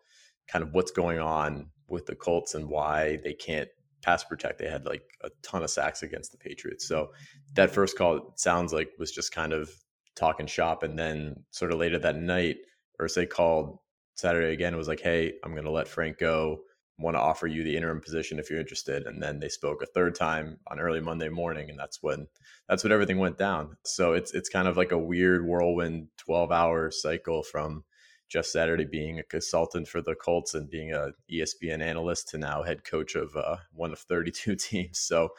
kind 0.49 0.62
of 0.62 0.73
what's 0.73 0.90
going 0.90 1.21
on 1.21 1.71
with 1.88 2.07
the 2.07 2.17
Colts 2.17 2.55
and 2.55 2.69
why 2.69 3.19
they 3.23 3.33
can't 3.33 3.69
pass 4.02 4.25
protect. 4.25 4.59
They 4.59 4.69
had 4.69 4.85
like 4.87 5.02
a 5.23 5.31
ton 5.43 5.62
of 5.62 5.71
sacks 5.71 6.02
against 6.02 6.33
the 6.33 6.38
Patriots. 6.38 6.87
So 6.87 7.12
that 7.55 7.71
first 7.71 7.97
call 7.97 8.33
sounds 8.37 8.73
like 8.73 8.90
was 8.99 9.12
just 9.12 9.33
kind 9.33 9.52
of 9.52 9.71
talking 10.17 10.47
shop. 10.47 10.83
And 10.83 10.99
then 10.99 11.45
sort 11.50 11.73
of 11.73 11.78
later 11.78 11.99
that 11.99 12.17
night, 12.17 12.57
Irsay 13.00 13.28
called 13.28 13.78
Saturday 14.17 14.52
again. 14.52 14.75
It 14.75 14.78
was 14.78 14.88
like, 14.88 15.00
hey, 15.00 15.35
I'm 15.45 15.52
going 15.52 15.64
to 15.64 15.71
let 15.71 15.88
Frank 15.88 16.19
go. 16.19 16.61
Want 16.99 17.14
to 17.14 17.21
offer 17.21 17.47
you 17.47 17.62
the 17.62 17.76
interim 17.76 18.00
position 18.00 18.38
if 18.38 18.50
you're 18.50 18.59
interested. 18.59 19.07
And 19.07 19.23
then 19.23 19.38
they 19.38 19.49
spoke 19.49 19.83
a 19.83 19.87
third 19.87 20.14
time 20.14 20.59
on 20.67 20.81
early 20.81 21.00
Monday 21.00 21.28
morning, 21.28 21.71
and 21.71 21.78
that's 21.78 22.02
when 22.02 22.26
that's 22.69 22.83
when 22.83 22.93
everything 22.93 23.19
went 23.19 23.38
down. 23.38 23.76
So 23.85 24.14
it's 24.14 24.35
it's 24.35 24.49
kind 24.49 24.67
of 24.67 24.76
like 24.76 24.93
a 24.93 24.99
weird 24.99 25.47
whirlwind 25.47 26.09
12 26.17 26.50
hour 26.50 26.90
cycle 26.90 27.43
from 27.43 27.85
Jeff 28.28 28.47
Saturday 28.47 28.85
being 28.85 29.19
a 29.19 29.23
consultant 29.23 29.88
for 29.88 30.02
the 30.02 30.14
Colts 30.14 30.55
and 30.55 30.69
being 30.69 30.93
a 30.93 31.11
ESPN 31.33 31.81
analyst 31.81 32.28
to 32.31 32.38
now 32.38 32.62
head 32.62 32.85
coach 32.85 33.14
of 33.14 33.35
uh, 33.37 33.57
one 33.73 33.93
of 33.93 33.99
32 34.00 34.57
teams. 34.57 34.99
So 34.99 35.31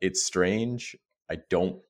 it's 0.00 0.24
strange. 0.24 0.96
I 1.30 1.38
don't 1.48 1.80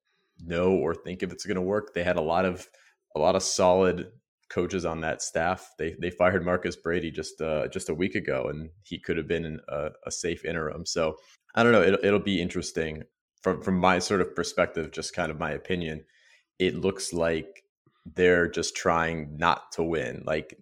know 0.44 0.72
or 0.72 0.94
think 0.94 1.22
if 1.22 1.32
it's 1.32 1.46
going 1.46 1.56
to 1.56 1.62
work. 1.62 1.94
They 1.94 2.04
had 2.04 2.16
a 2.16 2.22
lot 2.22 2.44
of 2.44 2.68
a 3.16 3.20
lot 3.20 3.36
of 3.36 3.42
solid 3.42 4.10
coaches 4.48 4.84
on 4.84 5.00
that 5.00 5.22
staff. 5.22 5.72
They 5.78 5.94
they 6.00 6.10
fired 6.10 6.44
Marcus 6.44 6.76
Brady 6.76 7.10
just 7.10 7.40
uh, 7.40 7.68
just 7.68 7.88
a 7.88 7.94
week 7.94 8.14
ago, 8.14 8.48
and 8.48 8.70
he 8.82 8.98
could 8.98 9.16
have 9.16 9.28
been 9.28 9.60
a, 9.68 9.90
a 10.06 10.10
safe 10.10 10.44
interim. 10.44 10.86
So 10.86 11.16
I 11.54 11.62
don't 11.62 11.72
know. 11.72 11.82
It'll, 11.82 12.04
it'll 12.04 12.20
be 12.20 12.40
interesting 12.40 13.02
from 13.42 13.60
from 13.62 13.78
my 13.78 13.98
sort 13.98 14.20
of 14.20 14.34
perspective, 14.34 14.92
just 14.92 15.14
kind 15.14 15.30
of 15.30 15.38
my 15.38 15.50
opinion. 15.50 16.04
It 16.58 16.76
looks 16.76 17.12
like 17.12 17.64
they're 18.06 18.48
just 18.48 18.76
trying 18.76 19.36
not 19.36 19.72
to 19.72 19.82
win. 19.82 20.22
Like 20.26 20.56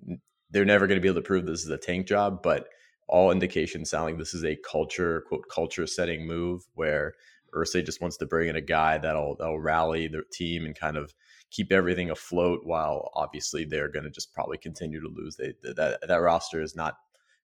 they're 0.50 0.64
never 0.64 0.86
going 0.86 0.96
to 0.96 1.02
be 1.02 1.08
able 1.08 1.20
to 1.20 1.26
prove 1.26 1.46
this 1.46 1.64
is 1.64 1.70
a 1.70 1.78
tank 1.78 2.06
job, 2.06 2.42
but 2.42 2.68
all 3.08 3.30
indications 3.30 3.90
sound 3.90 4.04
like 4.04 4.18
this 4.18 4.34
is 4.34 4.44
a 4.44 4.56
culture 4.56 5.24
quote 5.28 5.44
culture 5.52 5.86
setting 5.86 6.26
move 6.26 6.62
where 6.74 7.14
Irsay 7.54 7.84
just 7.84 8.00
wants 8.00 8.16
to 8.18 8.26
bring 8.26 8.48
in 8.48 8.56
a 8.56 8.60
guy 8.60 8.98
that'll 8.98 9.36
that'll 9.36 9.60
rally 9.60 10.08
the 10.08 10.22
team 10.32 10.64
and 10.64 10.74
kind 10.74 10.96
of 10.96 11.12
keep 11.52 11.70
everything 11.70 12.10
afloat 12.10 12.60
while 12.64 13.10
obviously 13.14 13.64
they're 13.64 13.88
going 13.88 14.04
to 14.04 14.10
just 14.10 14.32
probably 14.32 14.58
continue 14.58 15.00
to 15.00 15.08
lose. 15.08 15.36
They 15.36 15.54
that 15.62 16.00
that 16.06 16.16
roster 16.16 16.60
is 16.60 16.74
not 16.74 16.96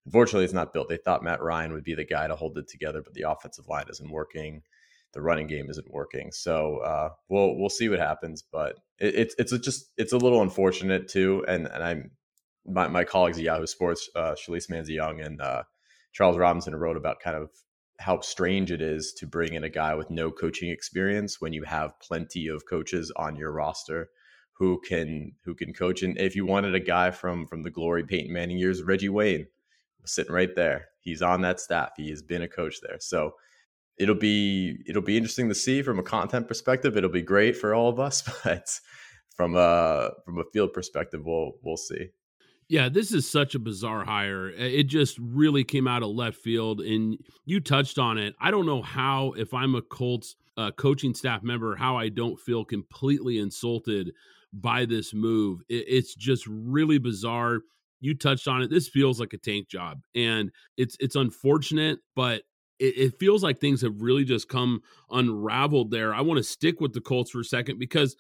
unfortunately 0.07 0.45
it's 0.45 0.55
not 0.55 0.73
built. 0.73 0.89
They 0.89 0.97
thought 0.97 1.23
Matt 1.23 1.43
Ryan 1.43 1.73
would 1.73 1.85
be 1.85 1.95
the 1.95 2.05
guy 2.05 2.27
to 2.27 2.37
hold 2.37 2.59
it 2.59 2.69
together, 2.69 3.03
but 3.03 3.15
the 3.15 3.31
offensive 3.31 3.69
line 3.69 3.87
isn't 3.89 4.11
working 4.11 4.63
the 5.13 5.23
running 5.23 5.47
game 5.47 5.71
isn't 5.71 5.91
working. 5.91 6.31
So 6.33 6.79
uh, 6.79 7.11
we'll 7.29 7.57
we'll 7.57 7.71
see 7.71 7.89
what 7.89 7.99
happens, 7.99 8.43
but 8.43 8.77
it, 8.99 9.15
it's 9.15 9.35
it's 9.39 9.59
just 9.65 9.91
it's 9.97 10.13
a 10.13 10.19
little 10.19 10.43
unfortunate 10.43 11.09
too. 11.09 11.45
And 11.49 11.67
and 11.67 11.83
I'm 11.83 12.11
my, 12.67 12.89
my 12.89 13.05
colleagues 13.05 13.39
at 13.39 13.45
Yahoo 13.45 13.67
Sports, 13.67 14.11
uh, 14.15 14.35
Shalise 14.35 14.69
Manza 14.71 14.91
Young 14.93 15.21
and 15.21 15.41
uh, 15.41 15.63
Charles 16.13 16.37
Robinson 16.37 16.75
wrote 16.77 16.97
about 16.97 17.21
kind 17.21 17.37
of 17.37 17.51
how 17.99 18.21
strange 18.21 18.71
it 18.71 18.81
is 18.81 19.13
to 19.15 19.27
bring 19.27 19.55
in 19.55 19.65
a 19.65 19.69
guy 19.69 19.95
with 19.95 20.11
no 20.11 20.31
coaching 20.31 20.71
experience 20.71 21.41
when 21.41 21.53
you 21.53 21.65
have 21.65 21.99
plenty 22.01 22.47
of 22.47 22.65
coaches 22.67 23.13
on 23.17 23.37
your 23.37 23.51
roster 23.51 24.11
who 24.53 24.81
can 24.81 25.33
who 25.45 25.55
can 25.55 25.73
coach. 25.73 26.03
And 26.03 26.19
if 26.19 26.35
you 26.37 26.47
wanted 26.47 26.75
a 26.75 26.81
guy 26.81 27.11
from 27.11 27.47
from 27.47 27.63
the 27.63 27.71
glory 27.71 28.05
Peyton 28.05 28.33
Manning 28.33 28.59
years, 28.59 28.83
Reggie 28.83 29.09
Wayne 29.09 29.47
was 30.03 30.13
sitting 30.13 30.33
right 30.33 30.55
there. 30.55 30.87
He's 31.01 31.23
on 31.23 31.41
that 31.43 31.61
staff. 31.61 31.91
He 31.97 32.11
has 32.11 32.23
been 32.23 32.43
a 32.43 32.49
coach 32.49 32.81
there. 32.83 32.99
So 33.01 33.35
it'll 33.99 34.15
be 34.15 34.79
it'll 34.87 35.03
be 35.03 35.17
interesting 35.17 35.49
to 35.49 35.55
see 35.55 35.83
from 35.83 35.99
a 35.99 36.05
content 36.05 36.49
perspective. 36.49 36.97
It'll 36.97 37.11
be 37.11 37.23
great 37.23 37.57
for 37.57 37.75
all 37.75 37.89
of 37.89 38.01
us, 38.01 38.23
but 38.45 38.69
from 39.35 39.57
a 39.57 40.11
from 40.25 40.39
a 40.39 40.45
field 40.53 40.73
perspective, 40.73 41.23
we'll 41.25 41.53
we'll 41.63 41.77
see. 41.77 42.09
Yeah, 42.69 42.91
this 42.91 43.13
is 43.13 43.29
such 43.29 43.55
a 43.55 43.59
bizarre 43.59 44.05
hire. 44.05 44.51
It 44.51 44.89
just 44.89 45.19
really 45.19 45.65
came 45.65 45.89
out 45.89 46.03
of 46.03 46.11
left 46.11 46.37
field, 46.37 46.83
and 46.83 47.17
you 47.47 47.61
touched 47.61 47.99
on 47.99 48.19
it. 48.19 48.35
I 48.41 48.51
don't 48.51 48.67
know 48.67 48.83
how, 48.83 49.33
if 49.39 49.55
I'm 49.55 49.75
a 49.75 49.81
Colts 49.81 50.37
uh, 50.59 50.71
coaching 50.73 51.15
staff 51.15 51.43
member, 51.43 51.77
how 51.77 51.97
I 51.97 52.11
don't 52.11 52.39
feel 52.39 52.67
completely 52.67 53.39
insulted 53.39 54.13
by 54.53 54.85
this 54.85 55.15
move. 55.15 55.63
It, 55.71 55.85
it's 55.89 56.15
just 56.15 56.47
really 56.47 56.99
bizarre. 56.99 57.61
You 58.01 58.15
touched 58.15 58.47
on 58.47 58.61
it. 58.61 58.69
This 58.69 58.87
feels 58.87 59.19
like 59.19 59.33
a 59.33 59.39
tank 59.39 59.69
job, 59.69 60.03
and 60.15 60.51
it's 60.77 60.97
it's 61.01 61.17
unfortunate, 61.17 62.01
but 62.15 62.43
it, 62.79 62.99
it 62.99 63.19
feels 63.19 63.43
like 63.43 63.59
things 63.59 63.81
have 63.81 64.03
really 64.03 64.25
just 64.25 64.49
come 64.49 64.83
unraveled 65.11 65.91
there. 65.91 66.15
I 66.15 66.21
want 66.21 66.37
to 66.37 66.45
stick 66.45 66.81
with 66.83 66.93
the 66.93 67.01
Colts 67.01 67.31
for 67.31 67.41
a 67.41 67.45
second 67.45 67.79
because 67.79 68.15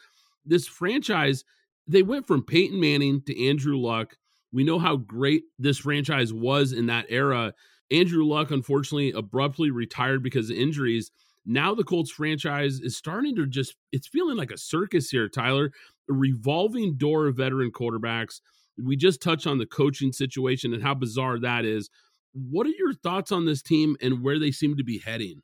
this 0.46 0.66
franchise, 0.66 1.44
they 1.86 2.02
went 2.02 2.26
from 2.26 2.42
Peyton 2.42 2.80
Manning 2.80 3.20
to 3.26 3.46
Andrew 3.46 3.76
Luck. 3.76 4.16
We 4.52 4.64
know 4.64 4.78
how 4.78 4.96
great 4.96 5.42
this 5.58 5.78
franchise 5.78 6.32
was 6.32 6.72
in 6.72 6.86
that 6.86 7.06
era. 7.08 7.54
Andrew 7.90 8.24
Luck, 8.24 8.50
unfortunately, 8.50 9.12
abruptly 9.12 9.70
retired 9.70 10.22
because 10.22 10.50
of 10.50 10.56
injuries. 10.56 11.10
Now 11.46 11.74
the 11.74 11.84
Colts 11.84 12.10
franchise 12.10 12.80
is 12.80 12.96
starting 12.96 13.34
to 13.36 13.46
just, 13.46 13.76
it's 13.92 14.06
feeling 14.06 14.36
like 14.36 14.50
a 14.50 14.58
circus 14.58 15.10
here, 15.10 15.28
Tyler. 15.28 15.72
A 16.10 16.12
revolving 16.12 16.96
door 16.96 17.26
of 17.26 17.36
veteran 17.36 17.70
quarterbacks. 17.70 18.40
We 18.82 18.96
just 18.96 19.22
touched 19.22 19.46
on 19.46 19.58
the 19.58 19.66
coaching 19.66 20.12
situation 20.12 20.74
and 20.74 20.82
how 20.82 20.94
bizarre 20.94 21.38
that 21.40 21.64
is. 21.64 21.90
What 22.32 22.66
are 22.66 22.74
your 22.78 22.94
thoughts 22.94 23.32
on 23.32 23.46
this 23.46 23.62
team 23.62 23.96
and 24.00 24.22
where 24.22 24.38
they 24.38 24.50
seem 24.50 24.76
to 24.76 24.84
be 24.84 24.98
heading? 24.98 25.42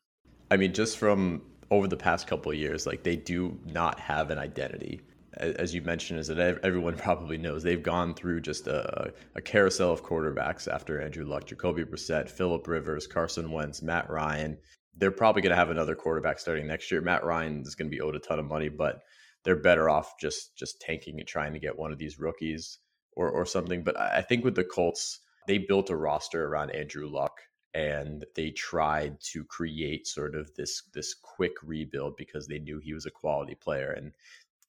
I 0.51 0.57
mean, 0.57 0.73
just 0.73 0.99
from 0.99 1.43
over 1.71 1.89
the 1.89 1.97
past 1.97 2.27
couple 2.27 2.53
years, 2.55 2.87
like 2.87 3.03
they 3.03 3.17
do 3.17 3.59
not 3.67 3.99
have 3.99 4.31
an 4.31 4.39
identity. 4.39 5.01
As 5.37 5.75
you 5.75 5.83
mentioned, 5.83 6.21
is 6.21 6.29
that 6.29 6.39
everyone 6.39 6.97
probably 6.99 7.39
knows 7.39 7.63
they've 7.63 7.83
gone 7.83 8.15
through 8.15 8.41
just 8.41 8.67
a, 8.67 9.13
a 9.35 9.41
carousel 9.41 9.93
of 9.93 10.05
quarterbacks 10.05 10.73
after 10.73 11.01
Andrew 11.01 11.25
Luck, 11.25 11.47
Jacoby 11.47 11.85
Brissett, 11.85 12.29
Philip 12.29 12.67
Rivers, 12.67 13.07
Carson 13.07 13.51
Wentz, 13.51 13.83
Matt 13.83 14.09
Ryan. 14.11 14.59
They're 14.97 15.11
probably 15.11 15.43
going 15.43 15.51
to 15.51 15.57
have 15.57 15.71
another 15.71 15.97
quarterback 15.97 16.39
starting 16.39 16.67
next 16.67 16.91
year. 16.91 17.01
Matt 17.01 17.25
Ryan 17.25 17.63
is 17.63 17.75
going 17.75 17.91
to 17.91 17.97
be 17.97 18.01
owed 18.01 18.15
a 18.15 18.21
ton 18.21 18.39
of 18.39 18.47
money, 18.47 18.69
but 18.69 19.01
they're 19.45 19.57
better 19.57 19.91
off 19.91 20.15
just 20.21 20.57
just 20.57 20.81
tanking 20.81 21.19
and 21.19 21.29
trying 21.29 21.53
to 21.53 21.59
get 21.59 21.79
one 21.79 21.93
of 21.93 21.99
these 21.99 22.19
rookies 22.19 22.79
or 23.13 23.29
or 23.29 23.45
something. 23.45 23.83
But 23.83 23.99
I 23.99 24.23
think 24.23 24.45
with 24.45 24.55
the 24.55 24.65
Colts, 24.65 25.21
they 25.47 25.59
built 25.59 25.91
a 25.91 25.97
roster 25.97 26.47
around 26.47 26.71
Andrew 26.71 27.09
Luck 27.09 27.41
and 27.75 28.25
they 28.37 28.51
tried 28.51 29.21
to 29.21 29.45
create 29.45 30.07
sort 30.07 30.35
of 30.35 30.55
this 30.55 30.83
this 30.95 31.15
quick 31.15 31.55
rebuild 31.63 32.17
because 32.17 32.47
they 32.47 32.61
knew 32.61 32.79
he 32.79 32.95
was 32.95 33.05
a 33.05 33.11
quality 33.11 33.57
player 33.57 33.91
and 33.91 34.13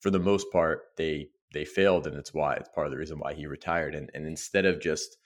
for 0.06 0.10
the 0.12 0.20
most 0.20 0.52
part 0.52 0.82
they 0.96 1.28
they 1.52 1.64
failed 1.64 2.06
and 2.06 2.16
it's 2.16 2.32
why 2.32 2.54
it's 2.54 2.68
part 2.68 2.86
of 2.86 2.92
the 2.92 2.96
reason 2.96 3.18
why 3.18 3.34
he 3.34 3.44
retired 3.44 3.92
and, 3.92 4.08
and 4.14 4.24
instead 4.24 4.64
of 4.64 4.80
just 4.80 5.16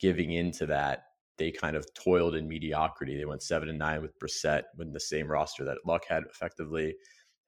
giving 0.00 0.32
into 0.32 0.66
that 0.66 1.04
they 1.38 1.52
kind 1.52 1.76
of 1.76 1.86
toiled 1.94 2.34
in 2.34 2.48
mediocrity. 2.48 3.16
They 3.16 3.26
went 3.26 3.44
seven 3.44 3.68
and 3.68 3.78
nine 3.78 4.02
with 4.02 4.18
Brissett 4.18 4.64
with 4.76 4.92
the 4.92 4.98
same 4.98 5.28
roster 5.28 5.64
that 5.66 5.86
Luck 5.86 6.02
had 6.08 6.24
effectively 6.28 6.96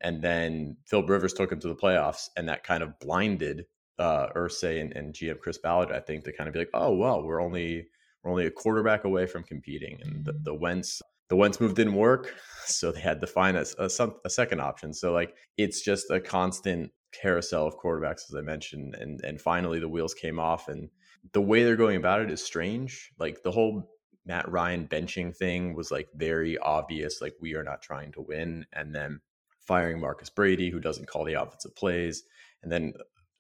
and 0.01 0.23
then 0.23 0.77
Phil 0.87 1.05
Rivers 1.05 1.33
took 1.33 1.51
him 1.51 1.59
to 1.59 1.67
the 1.67 1.75
playoffs 1.75 2.29
and 2.37 2.49
that 2.49 2.63
kind 2.63 2.85
of 2.85 2.97
blinded 3.01 3.65
uh 3.99 4.29
Irsay 4.37 4.81
and, 4.81 4.93
and 4.93 5.13
GM 5.13 5.41
Chris 5.41 5.59
Ballard 5.59 5.91
I 5.91 5.99
think 5.99 6.23
to 6.23 6.33
kind 6.33 6.47
of 6.47 6.55
be 6.55 6.61
like 6.61 6.71
oh 6.73 6.95
well 6.95 7.25
we're 7.25 7.43
only 7.43 7.89
we're 8.27 8.31
only 8.31 8.47
a 8.47 8.51
quarterback 8.51 9.05
away 9.05 9.27
from 9.27 9.45
competing, 9.45 9.99
and 10.03 10.25
the, 10.25 10.33
the 10.43 10.55
Wentz 10.55 11.01
the 11.29 11.37
Wentz 11.37 11.61
move 11.61 11.75
didn't 11.75 11.95
work, 11.95 12.35
so 12.65 12.93
they 12.93 13.01
had 13.01 13.21
to 13.21 13.27
find 13.27 13.57
a, 13.57 13.67
a, 13.79 13.91
a 14.25 14.31
second 14.31 14.61
option. 14.61 14.93
So 14.93 15.13
like 15.13 15.35
it's 15.57 15.83
just 15.83 16.11
a 16.11 16.21
constant 16.21 16.93
carousel 17.13 17.67
of 17.67 17.79
quarterbacks, 17.79 18.29
as 18.29 18.37
I 18.37 18.43
mentioned, 18.43 18.95
and 18.95 19.21
and 19.23 19.41
finally 19.41 19.81
the 19.81 19.89
wheels 19.89 20.15
came 20.15 20.39
off, 20.39 20.69
and 20.69 20.89
the 21.33 21.41
way 21.41 21.65
they're 21.65 21.77
going 21.77 21.97
about 21.97 22.21
it 22.21 22.31
is 22.31 22.43
strange. 22.43 23.11
Like 23.19 23.43
the 23.43 23.53
whole 23.53 23.91
Matt 24.25 24.51
Ryan 24.51 24.89
benching 24.89 25.37
thing 25.37 25.75
was 25.75 25.91
like 25.91 26.09
very 26.15 26.59
obvious, 26.59 27.21
like 27.21 27.35
we 27.41 27.55
are 27.55 27.65
not 27.65 27.83
trying 27.83 28.13
to 28.13 28.23
win, 28.23 28.67
and 28.73 28.95
then 28.95 29.21
firing 29.67 30.01
Marcus 30.01 30.31
Brady, 30.31 30.71
who 30.71 30.81
doesn't 30.81 31.09
call 31.09 31.25
the 31.25 31.35
offensive 31.35 31.75
plays, 31.77 32.23
and 32.63 32.71
then 32.71 32.93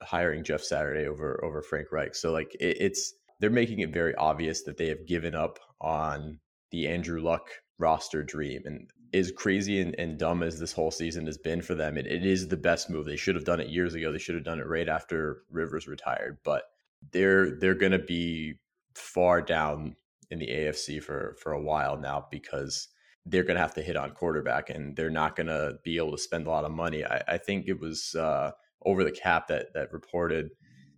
hiring 0.02 0.44
Jeff 0.44 0.62
Saturday 0.62 1.06
over 1.06 1.42
over 1.44 1.62
Frank 1.62 1.92
Reich. 1.92 2.14
So 2.14 2.32
like 2.32 2.54
it, 2.60 2.76
it's 2.80 3.14
they're 3.40 3.50
making 3.50 3.80
it 3.80 3.92
very 3.92 4.14
obvious 4.14 4.62
that 4.62 4.76
they 4.76 4.88
have 4.88 5.06
given 5.06 5.34
up 5.34 5.58
on 5.80 6.40
the 6.70 6.88
Andrew 6.88 7.20
Luck 7.20 7.50
roster 7.78 8.22
dream. 8.22 8.62
And 8.64 8.90
as 9.12 9.32
crazy 9.32 9.80
and, 9.80 9.94
and 9.98 10.18
dumb 10.18 10.42
as 10.42 10.58
this 10.58 10.72
whole 10.72 10.90
season 10.90 11.26
has 11.26 11.38
been 11.38 11.62
for 11.62 11.74
them, 11.74 11.96
it, 11.96 12.06
it 12.06 12.24
is 12.24 12.48
the 12.48 12.56
best 12.56 12.90
move. 12.90 13.06
They 13.06 13.16
should 13.16 13.34
have 13.34 13.44
done 13.44 13.60
it 13.60 13.68
years 13.68 13.94
ago. 13.94 14.12
They 14.12 14.18
should 14.18 14.34
have 14.34 14.44
done 14.44 14.60
it 14.60 14.66
right 14.66 14.88
after 14.88 15.42
Rivers 15.50 15.86
retired. 15.86 16.38
But 16.44 16.64
they're 17.12 17.58
they're 17.58 17.74
going 17.74 17.92
to 17.92 17.98
be 17.98 18.54
far 18.94 19.42
down 19.42 19.96
in 20.30 20.38
the 20.38 20.48
AFC 20.48 21.02
for 21.02 21.36
for 21.40 21.52
a 21.52 21.62
while 21.62 21.96
now 21.96 22.26
because 22.30 22.88
they're 23.24 23.44
going 23.44 23.56
to 23.56 23.62
have 23.62 23.74
to 23.74 23.82
hit 23.82 23.96
on 23.96 24.12
quarterback 24.12 24.70
and 24.70 24.96
they're 24.96 25.10
not 25.10 25.34
going 25.36 25.48
to 25.48 25.74
be 25.84 25.96
able 25.96 26.12
to 26.12 26.18
spend 26.18 26.46
a 26.46 26.50
lot 26.50 26.64
of 26.64 26.70
money. 26.70 27.04
I, 27.04 27.22
I 27.26 27.38
think 27.38 27.66
it 27.66 27.80
was 27.80 28.14
uh, 28.14 28.52
over 28.84 29.02
the 29.02 29.10
cap 29.10 29.48
that 29.48 29.74
that 29.74 29.92
reported 29.92 30.50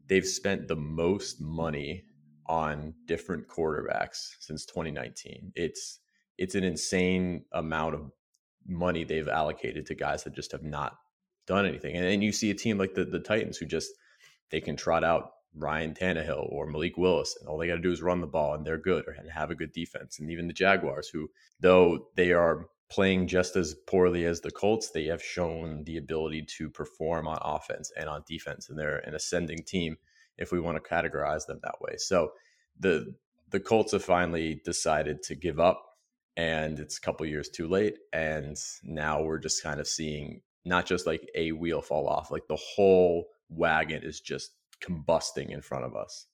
they've 0.09 0.27
spent 0.27 0.69
the 0.69 0.77
most 0.77 1.41
money 1.41 2.05
on 2.47 2.95
different 3.07 3.47
quarterbacks 3.47 4.31
since 4.41 4.65
2019. 4.65 5.53
It's 5.55 6.01
it's 6.39 6.55
an 6.55 6.65
insane 6.65 7.45
amount 7.53 7.95
of 7.95 8.11
money 8.67 9.05
they've 9.05 9.29
allocated 9.29 9.87
to 9.87 9.95
guys 9.95 10.25
that 10.25 10.35
just 10.35 10.53
have 10.53 10.63
not 10.63 10.97
done 11.47 11.67
anything. 11.67 11.97
And 11.97 12.05
then 12.05 12.23
you 12.23 12.33
see 12.33 12.51
a 12.51 12.55
team 12.55 12.79
like 12.79 12.95
the 12.95 13.05
the 13.05 13.21
Titans 13.21 13.59
who 13.59 13.67
just 13.67 13.91
they 14.51 14.61
can 14.61 14.77
trot 14.77 15.05
out 15.05 15.33
Ryan 15.55 15.95
Tannehill 15.95 16.51
or 16.53 16.67
Malik 16.67 16.97
Willis, 16.97 17.37
and 17.41 17.49
all 17.49 17.59
they 17.59 17.67
got 17.67 17.77
to 17.77 17.81
do 17.81 17.93
is 17.93 18.03
run 18.03 18.21
the 18.21 18.27
ball, 18.27 18.55
and 18.55 18.65
they're 18.65 18.79
good 18.79 19.05
and 19.19 19.31
have 19.31 19.51
a 19.51 19.55
good 19.55 19.73
defense. 19.73 20.19
And 20.19 20.31
even 20.31 20.47
the 20.47 20.53
Jaguars, 20.53 21.09
who 21.09 21.29
though 21.61 22.09
they 22.17 22.33
are 22.33 22.67
playing 22.91 23.27
just 23.27 23.57
as 23.57 23.75
poorly 23.87 24.25
as 24.25 24.41
the 24.41 24.51
Colts, 24.51 24.91
they 24.91 25.05
have 25.05 25.23
shown 25.23 25.85
the 25.85 25.99
ability 25.99 26.43
to 26.57 26.71
perform 26.71 27.27
on 27.27 27.39
offense 27.43 27.93
and 27.97 28.09
on 28.09 28.23
defense, 28.27 28.69
and 28.69 28.79
they're 28.79 28.99
an 28.99 29.15
ascending 29.15 29.63
team 29.65 29.97
if 30.37 30.53
we 30.53 30.61
want 30.61 30.83
to 30.83 30.91
categorize 30.91 31.47
them 31.47 31.61
that 31.63 31.81
way. 31.81 31.97
So 31.97 32.33
the 32.79 33.15
the 33.51 33.61
Colts 33.61 33.93
have 33.93 34.05
finally 34.05 34.61
decided 34.65 35.23
to 35.25 35.35
give 35.35 35.59
up, 35.59 35.83
and 36.39 36.79
it's 36.79 36.97
a 36.97 37.01
couple 37.01 37.27
years 37.27 37.51
too 37.51 37.67
late. 37.67 37.99
And 38.13 38.57
now 38.85 39.23
we're 39.23 39.39
just 39.39 39.63
kind 39.63 39.81
of 39.81 39.89
seeing 39.89 40.41
not 40.65 40.87
just 40.87 41.05
like 41.05 41.29
a 41.35 41.53
wheel 41.53 41.83
fall 41.83 42.09
off, 42.09 42.31
like 42.31 42.47
the 42.49 42.57
whole 42.57 43.27
wagon 43.51 44.05
is 44.05 44.21
just 44.21 44.53
combusting 44.81 45.51
in 45.51 45.61
front 45.61 45.85
of 45.85 45.97
us. 45.97 46.27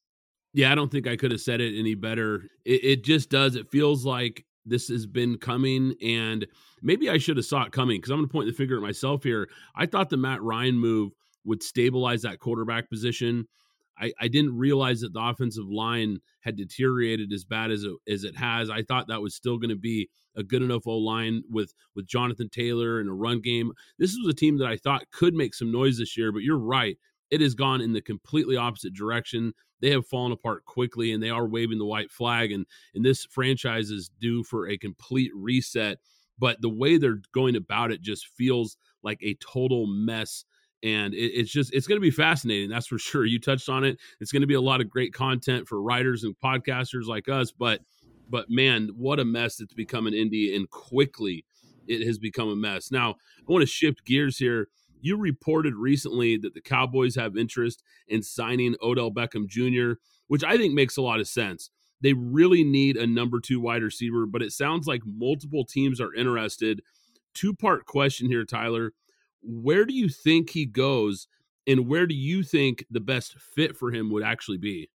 Yeah, 0.53 0.71
I 0.71 0.75
don't 0.75 0.93
think 0.93 1.09
I 1.09 1.17
could 1.17 1.31
have 1.33 1.41
said 1.41 1.61
it 1.61 1.77
any 1.77 1.95
better. 1.95 2.45
It, 2.67 2.85
it 2.85 3.05
just 3.05 3.31
does. 3.31 3.57
It 3.57 3.71
feels 3.71 4.05
like 4.05 4.45
this 4.67 4.89
has 4.89 5.07
been 5.07 5.39
coming, 5.39 5.95
and 6.03 6.47
maybe 6.83 7.09
I 7.09 7.19
should 7.19 7.39
have 7.39 7.47
saw 7.47 7.65
it 7.65 7.73
coming 7.73 7.99
because 7.99 8.11
I'm 8.11 8.19
going 8.19 8.29
to 8.29 8.33
point 8.33 8.47
the 8.47 8.53
finger 8.53 8.77
at 8.77 8.83
myself 8.83 9.25
here. 9.25 9.49
I 9.75 9.87
thought 9.87 10.11
the 10.11 10.17
Matt 10.17 10.43
Ryan 10.43 10.79
move 10.79 11.13
would 11.45 11.63
stabilize 11.63 12.23
that 12.23 12.41
quarterback 12.41 12.89
position 12.89 13.49
I, 13.99 14.13
I 14.21 14.29
didn't 14.29 14.57
realize 14.57 15.01
that 15.01 15.13
the 15.13 15.21
offensive 15.21 15.69
line 15.69 16.19
had 16.41 16.57
deteriorated 16.57 17.33
as 17.33 17.45
bad 17.45 17.71
as 17.71 17.85
it, 17.85 17.93
as 18.09 18.25
it 18.25 18.37
has. 18.37 18.71
I 18.71 18.83
thought 18.83 19.09
that 19.09 19.23
was 19.23 19.35
still 19.35 19.59
going 19.59 19.71
to 19.71 19.77
be 19.77 20.09
a 20.37 20.43
good 20.43 20.63
enough 20.63 20.87
O 20.87 20.99
line 20.99 21.43
with 21.49 21.73
with 21.95 22.07
Jonathan 22.07 22.49
Taylor 22.49 22.99
and 22.99 23.09
a 23.09 23.13
run 23.13 23.41
game. 23.41 23.73
This 23.99 24.17
was 24.19 24.29
a 24.29 24.37
team 24.37 24.59
that 24.59 24.69
I 24.69 24.77
thought 24.77 25.11
could 25.13 25.35
make 25.35 25.55
some 25.55 25.71
noise 25.71 25.99
this 25.99 26.17
year, 26.17 26.33
but 26.33 26.43
you're 26.43 26.59
right. 26.59 26.99
It 27.31 27.41
has 27.41 27.55
gone 27.55 27.81
in 27.81 27.93
the 27.93 28.03
completely 28.03 28.57
opposite 28.57 28.95
direction. 28.95 29.55
They 29.81 29.91
have 29.91 30.07
fallen 30.07 30.33
apart 30.33 30.65
quickly 30.65 31.13
and 31.13 31.23
they 31.23 31.31
are 31.31 31.47
waving 31.47 31.79
the 31.79 31.85
white 31.85 32.11
flag. 32.11 32.53
And, 32.53 32.67
and 32.95 33.05
this 33.05 33.25
franchise 33.25 33.91
is 33.91 34.11
due 34.21 34.45
for 34.45 34.69
a 34.69 34.79
complete 34.79 35.31
reset. 35.35 35.99
But 36.39 36.61
the 36.61 36.69
way 36.69 36.97
they're 36.97 37.23
going 37.33 37.57
about 37.57 37.93
it 37.93 38.03
just 38.03 38.27
feels 38.27 38.77
like 39.03 39.19
a 39.23 39.37
total 39.41 39.87
mess 39.87 40.45
and 40.85 41.15
it, 41.15 41.33
it's 41.33 41.51
just 41.51 41.73
it's 41.73 41.87
going 41.87 41.97
to 41.97 42.03
be 42.03 42.11
fascinating 42.11 42.69
that's 42.69 42.87
for 42.87 42.99
sure 43.01 43.25
you 43.25 43.41
touched 43.41 43.69
on 43.69 43.83
it 43.83 43.99
it's 44.21 44.31
going 44.31 44.43
to 44.43 44.47
be 44.47 44.55
a 44.55 44.61
lot 44.61 44.81
of 44.81 44.89
great 44.89 45.13
content 45.13 45.67
for 45.67 45.83
writers 45.83 46.23
and 46.23 46.37
podcasters 46.45 47.07
like 47.07 47.29
us 47.29 47.51
but 47.51 47.81
but 48.29 48.49
man 48.49 48.91
what 48.97 49.19
a 49.19 49.25
mess 49.25 49.61
it's 49.61 49.75
become 49.75 50.07
in 50.07 50.15
Indy 50.15 50.55
and 50.55 50.71
quickly 50.71 51.45
it 51.87 52.07
has 52.07 52.19
become 52.19 52.49
a 52.49 52.57
mess. 52.57 52.91
Now 52.91 53.11
i 53.13 53.53
want 53.53 53.63
to 53.63 53.67
shift 53.67 54.05
gears 54.05 54.39
here 54.39 54.69
you 55.01 55.17
reported 55.17 55.75
recently 55.75 56.39
that 56.39 56.55
the 56.55 56.61
cowboys 56.61 57.17
have 57.17 57.37
interest 57.37 57.83
in 58.09 58.23
signing 58.23 58.75
odell 58.83 59.11
beckham 59.11 59.47
jr 59.47 59.99
which 60.29 60.45
i 60.45 60.57
think 60.57 60.75
makes 60.75 60.97
a 60.97 61.03
lot 61.03 61.21
of 61.21 61.27
sense. 61.29 61.71
They 62.01 62.13
really 62.13 62.65
need 62.65 62.99
a 62.99 63.07
number 63.07 63.41
two 63.41 63.61
wide 63.61 63.83
receiver 63.83 64.27
but 64.27 64.43
it 64.43 64.53
sounds 64.53 64.87
like 64.87 65.03
multiple 65.07 65.65
teams 65.65 66.01
are 66.01 66.15
interested. 66.15 66.83
Two 67.33 67.55
part 67.55 67.87
question 67.87 68.29
here 68.29 68.45
tyler 68.45 68.93
where 69.45 69.85
do 69.85 69.95
you 69.95 70.09
think 70.09 70.51
he 70.51 70.67
goes 70.67 71.29
and 71.67 71.89
where 71.89 72.07
do 72.07 72.15
you 72.15 72.43
think 72.43 72.85
the 72.91 73.01
best 73.01 73.39
fit 73.39 73.77
for 73.77 73.91
him 73.91 74.11
would 74.11 74.23
actually 74.23 74.59
be? 74.59 74.91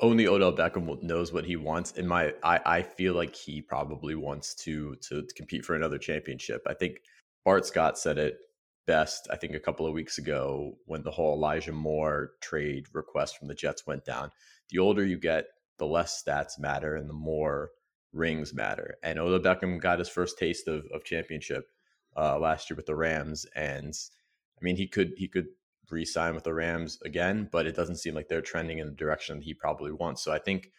Only 0.00 0.28
Odell 0.28 0.52
Beckham 0.52 1.02
knows 1.02 1.32
what 1.32 1.46
he 1.46 1.56
wants. 1.56 1.92
In 1.92 2.06
my, 2.06 2.34
I, 2.42 2.60
I 2.66 2.82
feel 2.82 3.14
like 3.14 3.34
he 3.34 3.62
probably 3.62 4.14
wants 4.14 4.54
to, 4.56 4.94
to 4.96 5.22
to 5.22 5.34
compete 5.34 5.64
for 5.64 5.74
another 5.74 5.98
championship. 5.98 6.62
I 6.66 6.74
think 6.74 6.98
Bart 7.44 7.64
Scott 7.64 7.98
said 7.98 8.18
it 8.18 8.36
best. 8.86 9.26
I 9.30 9.36
think 9.36 9.54
a 9.54 9.60
couple 9.60 9.86
of 9.86 9.94
weeks 9.94 10.18
ago 10.18 10.76
when 10.84 11.02
the 11.02 11.10
whole 11.10 11.34
Elijah 11.34 11.72
Moore 11.72 12.32
trade 12.42 12.86
request 12.92 13.38
from 13.38 13.48
the 13.48 13.54
Jets 13.54 13.86
went 13.86 14.04
down. 14.04 14.30
The 14.70 14.78
older 14.78 15.04
you 15.04 15.18
get, 15.18 15.46
the 15.78 15.86
less 15.86 16.22
stats 16.22 16.58
matter 16.58 16.96
and 16.96 17.08
the 17.08 17.14
more 17.14 17.70
rings 18.12 18.52
matter. 18.52 18.96
And 19.02 19.18
Odell 19.18 19.40
Beckham 19.40 19.80
got 19.80 19.98
his 19.98 20.08
first 20.08 20.38
taste 20.38 20.68
of, 20.68 20.84
of 20.92 21.04
championship 21.04 21.64
uh, 22.16 22.38
last 22.38 22.70
year 22.70 22.76
with 22.76 22.86
the 22.86 22.94
Rams, 22.94 23.46
and 23.54 23.94
I 24.60 24.64
mean 24.64 24.76
he 24.76 24.86
could 24.86 25.12
he 25.16 25.28
could 25.28 25.46
re-sign 25.90 26.34
with 26.34 26.44
the 26.44 26.54
Rams 26.54 26.98
again, 27.04 27.48
but 27.52 27.66
it 27.66 27.76
doesn't 27.76 27.96
seem 27.96 28.14
like 28.14 28.28
they're 28.28 28.40
trending 28.40 28.78
in 28.78 28.86
the 28.86 28.92
direction 28.92 29.40
he 29.40 29.54
probably 29.54 29.92
wants. 29.92 30.22
So 30.22 30.32
I 30.32 30.38
think 30.38 30.70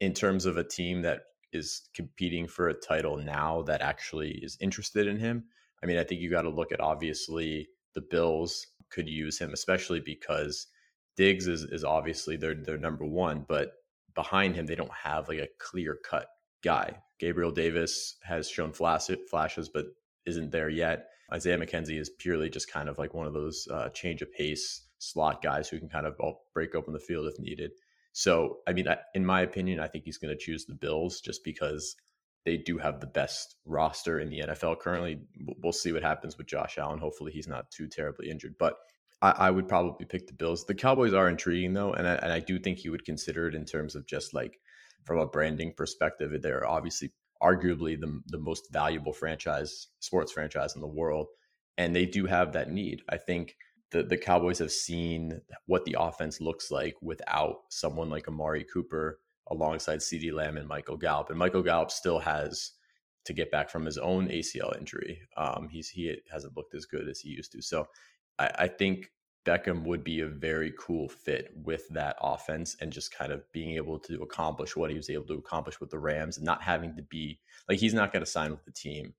in 0.00 0.12
terms 0.12 0.46
of 0.46 0.56
a 0.56 0.64
team 0.64 1.02
that 1.02 1.20
is 1.52 1.88
competing 1.94 2.48
for 2.48 2.68
a 2.68 2.74
title 2.74 3.16
now 3.16 3.62
that 3.62 3.80
actually 3.80 4.32
is 4.42 4.58
interested 4.60 5.06
in 5.06 5.18
him, 5.18 5.44
I 5.82 5.86
mean 5.86 5.98
I 5.98 6.04
think 6.04 6.20
you 6.20 6.30
got 6.30 6.42
to 6.42 6.50
look 6.50 6.72
at 6.72 6.80
obviously 6.80 7.68
the 7.94 8.00
Bills 8.00 8.66
could 8.90 9.08
use 9.08 9.38
him, 9.38 9.52
especially 9.52 10.00
because 10.00 10.66
Diggs 11.16 11.46
is 11.46 11.62
is 11.64 11.84
obviously 11.84 12.36
their 12.36 12.54
their 12.54 12.78
number 12.78 13.04
one, 13.04 13.44
but 13.48 13.72
behind 14.14 14.54
him 14.54 14.66
they 14.66 14.74
don't 14.74 14.92
have 14.92 15.28
like 15.28 15.38
a 15.38 15.48
clear 15.58 15.98
cut 16.04 16.28
guy. 16.62 16.96
Gabriel 17.18 17.50
Davis 17.50 18.16
has 18.22 18.48
shown 18.48 18.72
flashes, 18.72 19.68
but 19.68 19.86
isn't 20.26 20.50
there 20.50 20.68
yet. 20.68 21.08
Isaiah 21.32 21.58
McKenzie 21.58 22.00
is 22.00 22.10
purely 22.18 22.48
just 22.48 22.70
kind 22.70 22.88
of 22.88 22.98
like 22.98 23.14
one 23.14 23.26
of 23.26 23.32
those 23.32 23.66
uh, 23.70 23.88
change 23.90 24.22
of 24.22 24.32
pace 24.32 24.82
slot 24.98 25.42
guys 25.42 25.68
who 25.68 25.78
can 25.78 25.88
kind 25.88 26.06
of 26.06 26.16
break 26.54 26.74
open 26.74 26.92
the 26.92 27.00
field 27.00 27.26
if 27.26 27.38
needed. 27.38 27.72
So, 28.12 28.58
I 28.66 28.72
mean, 28.72 28.86
in 29.14 29.26
my 29.26 29.42
opinion, 29.42 29.80
I 29.80 29.88
think 29.88 30.04
he's 30.04 30.18
going 30.18 30.34
to 30.34 30.42
choose 30.42 30.64
the 30.64 30.74
Bills 30.74 31.20
just 31.20 31.44
because 31.44 31.96
they 32.46 32.56
do 32.56 32.78
have 32.78 33.00
the 33.00 33.06
best 33.06 33.56
roster 33.66 34.20
in 34.20 34.30
the 34.30 34.40
NFL 34.40 34.78
currently. 34.80 35.20
We'll 35.62 35.72
see 35.72 35.92
what 35.92 36.02
happens 36.02 36.38
with 36.38 36.46
Josh 36.46 36.78
Allen. 36.78 36.98
Hopefully, 36.98 37.32
he's 37.32 37.48
not 37.48 37.70
too 37.70 37.88
terribly 37.88 38.30
injured, 38.30 38.54
but 38.58 38.76
I, 39.20 39.30
I 39.30 39.50
would 39.50 39.68
probably 39.68 40.06
pick 40.06 40.26
the 40.26 40.32
Bills. 40.32 40.64
The 40.64 40.74
Cowboys 40.74 41.12
are 41.12 41.28
intriguing 41.28 41.74
though, 41.74 41.92
and 41.92 42.06
I, 42.06 42.14
and 42.14 42.32
I 42.32 42.40
do 42.40 42.58
think 42.58 42.78
he 42.78 42.88
would 42.88 43.04
consider 43.04 43.48
it 43.48 43.54
in 43.54 43.64
terms 43.64 43.94
of 43.94 44.06
just 44.06 44.32
like 44.32 44.58
from 45.04 45.18
a 45.18 45.26
branding 45.26 45.74
perspective. 45.76 46.40
They're 46.40 46.66
obviously 46.66 47.12
arguably 47.42 47.98
the, 47.98 48.20
the 48.26 48.38
most 48.38 48.72
valuable 48.72 49.12
franchise, 49.12 49.88
sports 50.00 50.32
franchise 50.32 50.74
in 50.74 50.80
the 50.80 50.86
world. 50.86 51.26
And 51.78 51.94
they 51.94 52.06
do 52.06 52.26
have 52.26 52.52
that 52.52 52.70
need. 52.70 53.02
I 53.08 53.18
think 53.18 53.56
the, 53.90 54.02
the 54.02 54.16
Cowboys 54.16 54.58
have 54.58 54.72
seen 54.72 55.40
what 55.66 55.84
the 55.84 55.96
offense 55.98 56.40
looks 56.40 56.70
like 56.70 56.94
without 57.02 57.56
someone 57.70 58.10
like 58.10 58.28
Amari 58.28 58.64
Cooper 58.64 59.20
alongside 59.48 60.00
CeeDee 60.00 60.32
Lamb 60.32 60.56
and 60.56 60.68
Michael 60.68 60.96
Gallup. 60.96 61.30
And 61.30 61.38
Michael 61.38 61.62
Gallup 61.62 61.90
still 61.90 62.18
has 62.18 62.72
to 63.26 63.32
get 63.32 63.50
back 63.50 63.70
from 63.70 63.84
his 63.84 63.98
own 63.98 64.28
ACL 64.28 64.76
injury. 64.78 65.20
Um, 65.36 65.68
he's 65.70 65.88
he 65.88 66.16
hasn't 66.32 66.56
looked 66.56 66.74
as 66.74 66.86
good 66.86 67.08
as 67.08 67.20
he 67.20 67.30
used 67.30 67.52
to. 67.52 67.62
So 67.62 67.86
I, 68.38 68.50
I 68.60 68.68
think 68.68 69.10
Beckham 69.46 69.84
would 69.84 70.02
be 70.02 70.20
a 70.20 70.26
very 70.26 70.72
cool 70.78 71.08
fit 71.08 71.52
with 71.62 71.88
that 71.90 72.16
offense 72.20 72.76
and 72.80 72.92
just 72.92 73.14
kind 73.14 73.32
of 73.32 73.50
being 73.52 73.76
able 73.76 73.98
to 74.00 74.22
accomplish 74.22 74.76
what 74.76 74.90
he 74.90 74.96
was 74.96 75.08
able 75.08 75.26
to 75.26 75.34
accomplish 75.34 75.80
with 75.80 75.90
the 75.90 75.98
Rams 75.98 76.36
and 76.36 76.44
not 76.44 76.62
having 76.62 76.96
to 76.96 77.02
be 77.02 77.38
like 77.68 77.78
he's 77.78 77.94
not 77.94 78.12
going 78.12 78.24
to 78.24 78.30
sign 78.30 78.50
with 78.50 78.64
the 78.64 78.72
team 78.72 79.14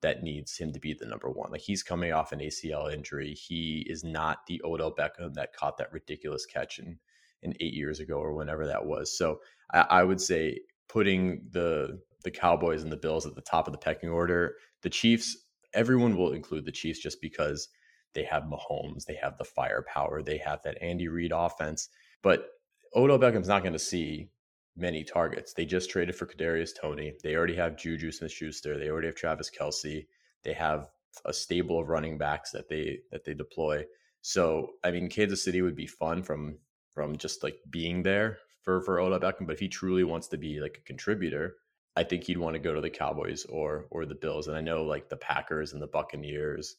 that 0.00 0.22
needs 0.22 0.56
him 0.56 0.72
to 0.72 0.80
be 0.80 0.94
the 0.94 1.06
number 1.06 1.30
one. 1.30 1.50
Like 1.50 1.60
he's 1.60 1.82
coming 1.82 2.12
off 2.12 2.32
an 2.32 2.40
ACL 2.40 2.92
injury. 2.92 3.34
He 3.34 3.86
is 3.88 4.04
not 4.04 4.46
the 4.46 4.60
Odell 4.64 4.94
Beckham 4.94 5.34
that 5.34 5.54
caught 5.54 5.78
that 5.78 5.92
ridiculous 5.92 6.46
catch 6.46 6.78
in, 6.78 6.98
in 7.42 7.54
eight 7.60 7.74
years 7.74 8.00
ago 8.00 8.16
or 8.16 8.34
whenever 8.34 8.66
that 8.66 8.86
was. 8.86 9.16
So 9.16 9.40
I, 9.72 9.80
I 9.80 10.02
would 10.04 10.20
say 10.20 10.60
putting 10.88 11.42
the 11.50 12.00
the 12.24 12.30
Cowboys 12.32 12.82
and 12.82 12.90
the 12.90 12.96
Bills 12.96 13.26
at 13.26 13.36
the 13.36 13.40
top 13.40 13.68
of 13.68 13.72
the 13.72 13.78
pecking 13.78 14.08
order. 14.08 14.56
The 14.82 14.90
Chiefs, 14.90 15.36
everyone 15.72 16.16
will 16.16 16.32
include 16.32 16.64
the 16.64 16.72
Chiefs 16.72 16.98
just 16.98 17.20
because 17.20 17.68
they 18.14 18.24
have 18.24 18.44
Mahomes, 18.44 19.04
they 19.04 19.16
have 19.16 19.36
the 19.38 19.44
firepower, 19.44 20.22
they 20.22 20.38
have 20.38 20.62
that 20.64 20.82
Andy 20.82 21.08
Reid 21.08 21.32
offense. 21.34 21.88
But 22.22 22.48
Odell 22.94 23.18
Beckham's 23.18 23.48
not 23.48 23.62
going 23.62 23.74
to 23.74 23.78
see 23.78 24.30
many 24.76 25.04
targets. 25.04 25.52
They 25.52 25.64
just 25.64 25.90
traded 25.90 26.14
for 26.14 26.26
Kadarius 26.26 26.70
Toney. 26.80 27.14
They 27.22 27.34
already 27.34 27.56
have 27.56 27.76
Juju 27.76 28.12
Smith-Schuster. 28.12 28.78
They 28.78 28.88
already 28.88 29.08
have 29.08 29.16
Travis 29.16 29.50
Kelce. 29.50 30.06
They 30.44 30.52
have 30.52 30.88
a 31.24 31.32
stable 31.32 31.80
of 31.80 31.88
running 31.88 32.16
backs 32.18 32.52
that 32.52 32.68
they 32.68 33.00
that 33.10 33.24
they 33.24 33.34
deploy. 33.34 33.84
So 34.22 34.70
I 34.84 34.90
mean, 34.90 35.08
Kansas 35.08 35.44
City 35.44 35.62
would 35.62 35.76
be 35.76 35.86
fun 35.86 36.22
from 36.22 36.58
from 36.92 37.16
just 37.16 37.42
like 37.42 37.58
being 37.70 38.02
there 38.02 38.38
for 38.62 38.80
for 38.82 39.00
Odell 39.00 39.20
Beckham. 39.20 39.46
But 39.46 39.54
if 39.54 39.60
he 39.60 39.68
truly 39.68 40.04
wants 40.04 40.28
to 40.28 40.38
be 40.38 40.60
like 40.60 40.78
a 40.78 40.86
contributor, 40.86 41.56
I 41.96 42.04
think 42.04 42.24
he'd 42.24 42.38
want 42.38 42.54
to 42.54 42.60
go 42.60 42.74
to 42.74 42.80
the 42.80 42.90
Cowboys 42.90 43.44
or 43.46 43.86
or 43.90 44.06
the 44.06 44.14
Bills. 44.14 44.48
And 44.48 44.56
I 44.56 44.60
know 44.60 44.84
like 44.84 45.08
the 45.08 45.16
Packers 45.16 45.72
and 45.72 45.82
the 45.82 45.86
Buccaneers 45.86 46.76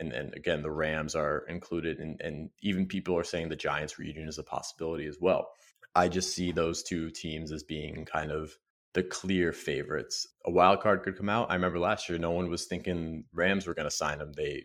and 0.00 0.12
and 0.12 0.34
again 0.34 0.62
the 0.62 0.70
Rams 0.70 1.14
are 1.14 1.44
included 1.48 1.98
and 1.98 2.20
and 2.20 2.50
even 2.62 2.86
people 2.86 3.16
are 3.16 3.24
saying 3.24 3.48
the 3.48 3.56
Giants 3.56 3.98
reunion 3.98 4.28
is 4.28 4.38
a 4.38 4.42
possibility 4.42 5.06
as 5.06 5.18
well. 5.20 5.50
I 5.94 6.08
just 6.08 6.34
see 6.34 6.52
those 6.52 6.82
two 6.82 7.10
teams 7.10 7.52
as 7.52 7.62
being 7.62 8.04
kind 8.04 8.30
of 8.32 8.56
the 8.94 9.02
clear 9.02 9.52
favorites. 9.52 10.26
A 10.46 10.50
wild 10.50 10.80
card 10.80 11.02
could 11.02 11.16
come 11.16 11.28
out. 11.28 11.50
I 11.50 11.54
remember 11.54 11.78
last 11.78 12.08
year 12.08 12.18
no 12.18 12.32
one 12.32 12.48
was 12.48 12.66
thinking 12.66 13.24
Rams 13.32 13.66
were 13.66 13.74
going 13.74 13.88
to 13.88 13.94
sign 13.94 14.18
them. 14.18 14.32
They 14.32 14.64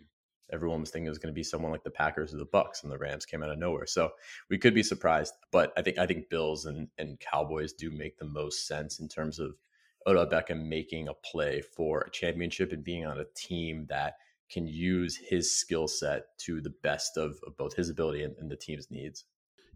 everyone 0.52 0.80
was 0.80 0.92
thinking 0.92 1.08
it 1.08 1.10
was 1.10 1.18
going 1.18 1.34
to 1.34 1.38
be 1.38 1.44
someone 1.44 1.72
like 1.72 1.84
the 1.84 1.92
Packers 1.92 2.34
or 2.34 2.38
the 2.38 2.46
Bucks, 2.46 2.84
and 2.84 2.92
the 2.92 2.98
Rams 2.98 3.26
came 3.26 3.44
out 3.44 3.50
of 3.50 3.58
nowhere. 3.58 3.88
So 3.88 4.12
we 4.50 4.58
could 4.58 4.74
be 4.74 4.84
surprised. 4.84 5.34
But 5.52 5.74
I 5.78 5.82
think 5.82 5.98
I 5.98 6.06
think 6.06 6.30
Bills 6.30 6.66
and 6.66 6.88
and 6.98 7.20
Cowboys 7.20 7.74
do 7.74 7.92
make 7.92 8.18
the 8.18 8.26
most 8.26 8.68
sense 8.68 9.00
in 9.00 9.08
terms 9.08 9.40
of 9.40 9.56
Odell 10.08 10.28
Beckham 10.28 10.68
making 10.68 11.08
a 11.08 11.14
play 11.14 11.62
for 11.62 12.02
a 12.02 12.12
championship 12.12 12.72
and 12.72 12.84
being 12.84 13.06
on 13.06 13.20
a 13.20 13.26
team 13.36 13.88
that 13.90 14.16
can 14.50 14.68
use 14.68 15.18
his 15.18 15.58
skill 15.58 15.88
set 15.88 16.38
to 16.40 16.62
the 16.62 16.74
best 16.84 17.18
of, 17.18 17.40
of 17.46 17.58
both 17.58 17.76
his 17.76 17.90
ability 17.90 18.24
and, 18.24 18.36
and 18.38 18.50
the 18.50 18.56
team's 18.56 18.88
needs. 18.90 19.26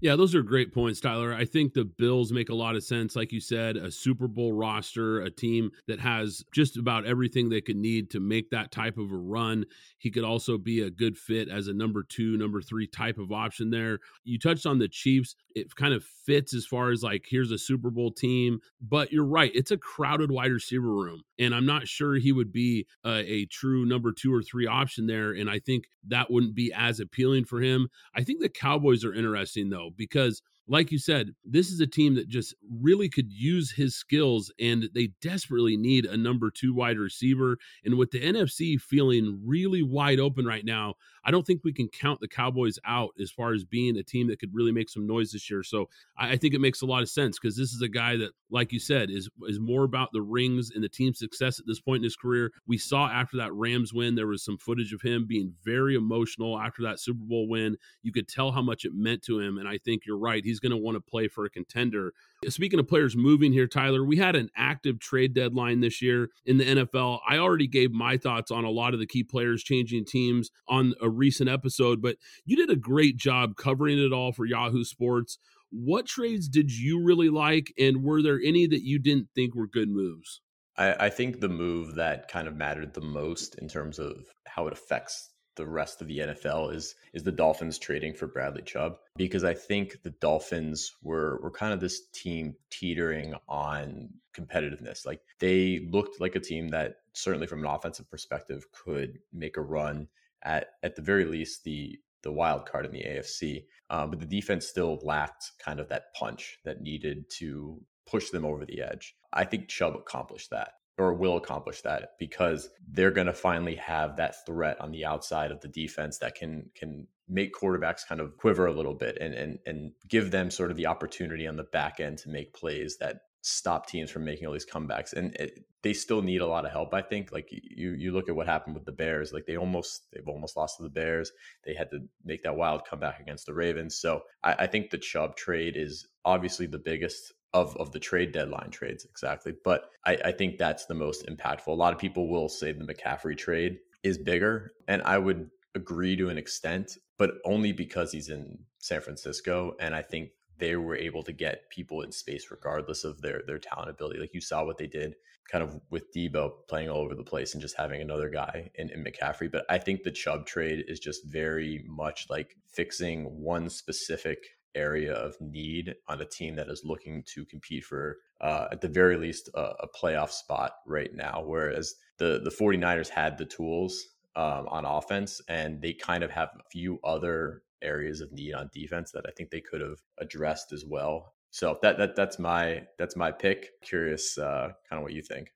Yeah, 0.02 0.16
those 0.16 0.34
are 0.34 0.42
great 0.42 0.74
points, 0.74 1.02
Tyler. 1.02 1.34
I 1.34 1.44
think 1.44 1.74
the 1.74 1.84
Bills 1.84 2.32
make 2.32 2.48
a 2.48 2.56
lot 2.56 2.78
of 2.78 2.86
sense. 2.86 3.18
Like 3.18 3.34
you 3.34 3.42
said, 3.42 3.76
a 3.76 3.92
Super 3.92 4.30
Bowl 4.30 4.54
roster, 4.54 5.20
a 5.20 5.30
team 5.30 5.72
that 5.88 6.00
has 6.00 6.42
just 6.54 6.78
about 6.78 7.06
everything 7.06 7.50
they 7.50 7.60
could 7.60 7.76
need 7.76 8.10
to 8.12 8.22
make 8.22 8.50
that 8.52 8.72
type 8.72 8.98
of 8.98 9.12
a 9.12 9.18
run. 9.18 9.66
He 9.98 10.10
could 10.10 10.24
also 10.24 10.58
be 10.58 10.82
a 10.82 10.90
good 10.90 11.18
fit 11.18 11.50
as 11.50 11.68
a 11.68 11.74
number 11.74 12.02
two, 12.02 12.38
number 12.38 12.62
three 12.62 12.88
type 12.88 13.18
of 13.18 13.34
option 13.34 13.72
there. 13.72 14.00
You 14.24 14.40
touched 14.40 14.66
on 14.66 14.80
the 14.80 14.88
Chiefs. 14.88 15.36
It 15.54 15.76
kind 15.76 15.94
of 15.94 16.06
fits 16.06 16.54
as 16.54 16.66
far 16.66 16.92
as 16.92 17.04
like, 17.04 17.26
here's 17.28 17.52
a 17.52 17.58
Super 17.58 17.90
Bowl 17.90 18.10
team. 18.12 18.62
But 18.82 19.12
you're 19.12 19.26
right, 19.26 19.52
it's 19.54 19.72
a 19.72 19.78
crowded 19.78 20.32
wide 20.32 20.52
receiver 20.52 20.88
room. 20.94 21.24
And 21.38 21.54
I'm 21.54 21.66
not 21.66 21.90
sure 21.90 22.16
he 22.16 22.32
would 22.32 22.54
be 22.54 22.86
a, 23.06 23.30
a 23.30 23.46
true 23.48 23.86
number 23.86 24.14
two 24.14 24.34
or 24.34 24.44
three 24.44 24.66
option 24.66 25.08
there. 25.08 25.34
And 25.34 25.50
I 25.50 25.60
think 25.60 25.90
that 26.08 26.32
wouldn't 26.32 26.56
be 26.56 26.72
as 26.74 27.02
appealing 27.02 27.44
for 27.44 27.60
him. 27.62 27.90
I 28.16 28.24
think 28.24 28.40
the 28.40 28.48
Cowboys 28.48 29.04
are 29.04 29.14
interesting, 29.14 29.70
though 29.70 29.89
because 29.98 30.42
like 30.70 30.92
you 30.92 31.00
said, 31.00 31.34
this 31.44 31.70
is 31.70 31.80
a 31.80 31.88
team 31.88 32.14
that 32.16 32.28
just 32.28 32.54
really 32.80 33.10
could 33.10 33.32
use 33.32 33.72
his 33.72 33.96
skills 33.96 34.54
and 34.60 34.88
they 34.94 35.10
desperately 35.20 35.76
need 35.76 36.06
a 36.06 36.16
number 36.16 36.52
two 36.52 36.76
wide 36.76 37.00
receiver. 37.00 37.58
And 37.84 37.98
with 37.98 38.12
the 38.12 38.22
NFC 38.22 38.80
feeling 38.80 39.42
really 39.44 39.82
wide 39.82 40.20
open 40.20 40.46
right 40.46 40.64
now, 40.64 40.94
I 41.26 41.32
don't 41.32 41.46
think 41.46 41.62
we 41.64 41.74
can 41.74 41.88
count 41.88 42.20
the 42.20 42.28
Cowboys 42.28 42.78
out 42.86 43.12
as 43.22 43.32
far 43.32 43.54
as 43.54 43.64
being 43.64 43.98
a 43.98 44.04
team 44.04 44.28
that 44.28 44.40
could 44.40 44.54
really 44.54 44.72
make 44.72 44.90
some 44.90 45.08
noise 45.08 45.32
this 45.32 45.50
year. 45.50 45.64
So 45.64 45.90
I, 46.18 46.38
think 46.38 46.54
it 46.54 46.62
makes 46.62 46.82
a 46.82 46.86
lot 46.86 47.02
of 47.02 47.10
sense 47.10 47.38
because 47.38 47.58
this 47.58 47.72
is 47.72 47.82
a 47.82 47.90
guy 47.90 48.16
that, 48.18 48.32
like 48.50 48.72
you 48.72 48.80
said, 48.80 49.10
is 49.12 49.30
is 49.48 49.60
more 49.60 49.84
about 49.84 50.10
the 50.14 50.22
rings 50.22 50.72
and 50.74 50.84
the 50.84 50.90
team's 50.90 51.20
success 51.20 51.60
at 51.60 51.66
this 51.68 51.82
point 51.82 51.98
in 51.98 52.04
his 52.04 52.16
career. 52.16 52.52
We 52.68 52.78
saw 52.78 53.10
after 53.10 53.38
that 53.38 53.54
Rams 53.54 53.94
win, 53.94 54.16
there 54.16 54.28
was 54.28 54.44
some 54.44 54.58
footage 54.58 54.94
of 54.94 55.02
him 55.02 55.26
being 55.28 55.54
very 55.64 55.96
emotional 55.96 56.60
after 56.60 56.84
that 56.84 57.00
Super 57.00 57.24
Bowl 57.24 57.48
win. 57.48 57.78
You 58.02 58.12
could 58.12 58.28
tell 58.28 58.52
how 58.52 58.62
much 58.62 58.86
it 58.86 58.94
meant 58.94 59.22
to 59.24 59.40
him. 59.40 59.58
And 59.58 59.68
I 59.68 59.78
think 59.78 60.04
you're 60.06 60.18
right. 60.18 60.44
He's 60.44 60.59
going 60.60 60.72
to 60.72 60.78
want 60.78 60.96
to 60.96 61.02
play 61.02 61.28
for 61.28 61.46
a 61.46 61.50
contender. 61.50 62.14
Speaking 62.48 62.80
of 62.80 62.88
players 62.88 63.16
moving 63.16 63.52
here, 63.54 63.68
Tyler, 63.68 64.04
we 64.04 64.18
had 64.18 64.36
an 64.36 64.50
active 64.56 65.00
trade 65.00 65.34
deadline 65.34 65.82
this 65.82 66.02
year 66.02 66.30
in 66.46 66.58
the 66.58 66.66
NFL. 66.66 67.20
I 67.28 67.38
already 67.38 67.68
gave 67.68 67.92
my 67.92 68.18
thoughts 68.18 68.52
on 68.52 68.64
a 68.64 68.70
lot 68.70 68.94
of 68.94 69.00
the 69.00 69.08
key 69.08 69.24
players 69.24 69.64
changing 69.64 70.06
teams 70.06 70.50
on 70.68 70.94
a 71.02 71.10
recent 71.10 71.50
episode, 71.50 72.02
but 72.02 72.18
you 72.46 72.56
did 72.56 72.70
a 72.70 72.76
great 72.76 73.18
job 73.18 73.56
covering 73.56 74.00
it 74.00 74.14
all 74.14 74.32
for 74.32 74.46
Yahoo 74.46 74.84
Sports. 74.84 75.38
What 75.72 76.06
trades 76.08 76.48
did 76.48 76.72
you 76.72 77.04
really 77.04 77.30
like, 77.30 77.74
and 77.78 78.04
were 78.04 78.22
there 78.22 78.40
any 78.44 78.66
that 78.68 78.84
you 78.84 78.98
didn't 79.00 79.28
think 79.36 79.54
were 79.54 79.68
good 79.68 79.90
moves? 79.90 80.42
I, 80.78 80.96
I 81.06 81.10
think 81.10 81.40
the 81.40 81.50
move 81.50 81.96
that 81.96 82.28
kind 82.28 82.48
of 82.48 82.56
mattered 82.56 82.94
the 82.94 83.02
most 83.02 83.56
in 83.56 83.68
terms 83.68 84.00
of 84.00 84.26
how 84.48 84.66
it 84.68 84.74
affects 84.74 85.30
the 85.60 85.68
rest 85.68 86.02
of 86.02 86.08
the 86.08 86.20
NFL 86.20 86.74
is 86.74 86.96
is 87.14 87.24
the 87.24 87.34
Dolphins 87.34 87.78
trading 87.78 88.14
for 88.14 88.28
Bradley 88.28 88.62
Chubb 88.62 88.96
because 89.18 89.44
I 89.44 89.54
think 89.54 90.02
the 90.04 90.12
Dolphins 90.22 90.94
were 91.04 91.38
were 91.44 91.52
kind 91.52 91.74
of 91.74 91.82
this 91.82 92.08
team 92.14 92.56
teetering 92.72 93.36
on 93.50 94.10
competitiveness. 94.34 95.06
Like 95.06 95.20
they 95.40 95.86
looked 95.92 96.22
like 96.22 96.36
a 96.38 96.40
team 96.40 96.70
that 96.70 96.96
certainly 97.12 97.46
from 97.46 97.60
an 97.60 97.70
offensive 97.70 98.10
perspective 98.10 98.72
could 98.72 99.20
make 99.34 99.58
a 99.58 99.62
run 99.62 100.08
at 100.44 100.68
at 100.82 100.96
the 100.96 101.02
very 101.02 101.26
least 101.26 101.66
the 101.66 102.00
the 102.24 102.32
wild 102.32 102.66
card 102.66 102.86
in 102.86 102.94
the 102.94 103.04
AFC. 103.04 103.66
Um, 103.90 104.12
but 104.12 104.22
the 104.22 104.26
defense 104.26 104.66
still 104.66 104.98
lacked 105.04 105.52
kind 105.60 105.82
of 105.82 105.90
that 105.90 106.14
punch 106.14 106.60
that 106.64 106.82
needed 106.82 107.30
to 107.40 107.82
push 108.08 108.30
them 108.30 108.46
over 108.46 108.66
the 108.66 108.82
edge. 108.82 109.14
I 109.34 109.44
think 109.44 109.68
Chubb 109.68 109.96
accomplished 109.96 110.52
that 110.52 110.76
or 111.00 111.14
will 111.14 111.38
accomplish 111.38 111.82
that 111.82 112.12
because 112.20 112.70
they're 112.92 113.12
going 113.12 113.28
to 113.28 113.34
finally 113.34 113.76
have 113.76 114.18
that 114.18 114.46
threat 114.46 114.80
on 114.82 114.92
the 114.92 115.06
outside 115.06 115.52
of 115.52 115.62
the 115.62 115.68
defense 115.68 116.18
that 116.20 116.36
can 116.36 116.70
can 116.76 117.08
make 117.28 117.54
quarterbacks 117.54 118.06
kind 118.08 118.20
of 118.20 118.36
quiver 118.38 118.66
a 118.66 118.74
little 118.74 118.96
bit 118.96 119.18
and 119.22 119.34
and 119.34 119.60
and 119.66 119.92
give 120.08 120.32
them 120.32 120.50
sort 120.50 120.72
of 120.72 120.78
the 120.78 120.88
opportunity 120.88 121.48
on 121.48 121.56
the 121.56 121.64
back 121.64 122.00
end 122.00 122.18
to 122.18 122.30
make 122.30 122.54
plays 122.54 122.98
that 122.98 123.22
stop 123.42 123.88
teams 123.88 124.12
from 124.12 124.26
making 124.26 124.46
all 124.46 124.54
these 124.54 124.66
comebacks. 124.66 125.14
And 125.14 125.34
it, 125.36 125.66
they 125.82 125.94
still 125.94 126.22
need 126.22 126.42
a 126.42 126.48
lot 126.48 126.66
of 126.66 126.72
help 126.72 126.94
i 126.94 127.02
think. 127.02 127.32
Like 127.32 127.48
you 127.52 127.92
you 127.92 128.12
look 128.12 128.28
at 128.28 128.36
what 128.36 128.48
happened 128.48 128.76
with 128.76 128.86
the 128.86 128.92
bears 128.92 129.32
like 129.32 129.46
they 129.46 129.58
almost 129.58 130.08
they've 130.12 130.28
almost 130.28 130.58
lost 130.58 130.78
to 130.78 130.84
the 130.84 130.90
bears. 130.90 131.32
They 131.66 131.74
had 131.74 131.90
to 131.92 132.00
make 132.26 132.44
that 132.44 132.56
wild 132.56 132.86
comeback 132.86 133.20
against 133.20 133.46
the 133.46 133.54
ravens. 133.54 133.96
So 133.96 134.24
i, 134.44 134.54
I 134.60 134.68
think 134.68 134.90
the 134.90 134.98
chubb 134.98 135.36
trade 135.36 135.78
is 135.78 136.08
obviously 136.26 136.66
the 136.66 136.80
biggest 136.80 137.34
of 137.54 137.76
of 137.78 137.92
the 137.92 138.00
trade 138.00 138.32
deadline 138.32 138.70
trades 138.72 139.06
exactly. 139.06 139.54
But 139.64 139.90
I, 140.06 140.18
I 140.26 140.32
think 140.32 140.58
that's 140.58 140.86
the 140.86 140.94
most 140.94 141.26
impactful. 141.28 141.68
A 141.68 141.72
lot 141.72 141.94
of 141.94 142.00
people 142.00 142.30
will 142.30 142.50
say 142.50 142.72
the 142.72 142.86
McCaffrey 142.86 143.38
trade 143.38 143.80
is 144.04 144.18
bigger, 144.18 144.74
and 144.88 145.02
I 145.04 145.18
would 145.18 145.50
agree 145.76 146.16
to 146.16 146.30
an 146.30 146.38
extent, 146.38 146.98
but 147.18 147.32
only 147.46 147.72
because 147.72 148.12
he's 148.12 148.30
in 148.30 148.60
San 148.80 149.02
Francisco, 149.02 149.74
and 149.80 149.96
I 149.96 150.02
think 150.02 150.30
they 150.58 150.76
were 150.76 150.96
able 150.96 151.24
to 151.24 151.32
get 151.32 151.70
people 151.70 152.02
in 152.02 152.12
space 152.12 152.52
regardless 152.52 153.04
of 153.04 153.22
their 153.22 153.42
their 153.48 153.60
talent 153.60 153.90
ability. 153.90 154.20
Like 154.20 154.34
you 154.34 154.42
saw 154.42 154.64
what 154.64 154.78
they 154.78 154.88
did 154.88 155.16
kind 155.50 155.64
of 155.64 155.80
with 155.90 156.14
Deebo 156.14 156.52
playing 156.68 156.90
all 156.90 157.02
over 157.02 157.16
the 157.16 157.24
place 157.24 157.54
and 157.54 157.62
just 157.62 157.76
having 157.76 158.02
another 158.02 158.30
guy 158.30 158.70
in, 158.76 158.90
in 158.90 159.04
McCaffrey. 159.04 159.52
But 159.52 159.66
I 159.68 159.80
think 159.80 160.04
the 160.04 160.12
Chubb 160.12 160.46
trade 160.46 160.86
is 160.88 161.00
just 161.00 161.26
very 161.26 161.84
much 161.88 162.28
like 162.30 162.56
fixing 162.68 163.26
one 163.42 163.70
specific 163.70 164.46
area 164.76 165.14
of 165.14 165.36
need 165.40 165.96
on 166.08 166.22
a 166.22 166.26
team 166.26 166.56
that 166.56 166.70
is 166.70 166.84
looking 166.86 167.24
to 167.24 167.46
compete 167.46 167.84
for 167.84 168.18
uh, 168.42 168.68
at 168.72 168.82
the 168.82 168.88
very 168.88 169.18
least 169.18 169.50
a, 169.56 169.62
a, 169.62 169.88
playoff 169.88 170.30
spot 170.30 170.74
right 170.86 171.14
now 171.14 171.44
whereas 171.46 171.96
the 172.18 172.40
the 172.44 172.52
49ers 172.52 173.10
had 173.10 173.38
the 173.38 173.46
tools 173.46 174.10
um, 174.36 174.68
on 174.68 174.86
offense 174.86 175.42
and 175.50 175.82
they 175.82 175.94
kind 175.94 176.24
of 176.24 176.32
have 176.32 176.50
a 176.60 176.70
few 176.72 177.00
other 177.04 177.64
areas 177.82 178.22
of 178.22 178.32
need 178.32 178.54
on 178.54 178.70
defense 178.74 179.12
that 179.12 179.26
I 179.28 179.32
think 179.32 179.50
they 179.50 179.62
could 179.62 179.82
have 179.82 180.00
addressed 180.20 180.72
as 180.72 180.86
well 180.86 181.34
so 181.52 181.78
that 181.82 181.98
that 181.98 182.16
that's 182.16 182.40
my 182.40 182.84
that's 182.98 183.16
my 183.16 183.32
pick 183.32 183.70
curious 183.82 184.38
uh, 184.38 184.70
kind 184.90 185.00
of 185.00 185.02
what 185.02 185.14
you 185.14 185.22
think 185.22 185.52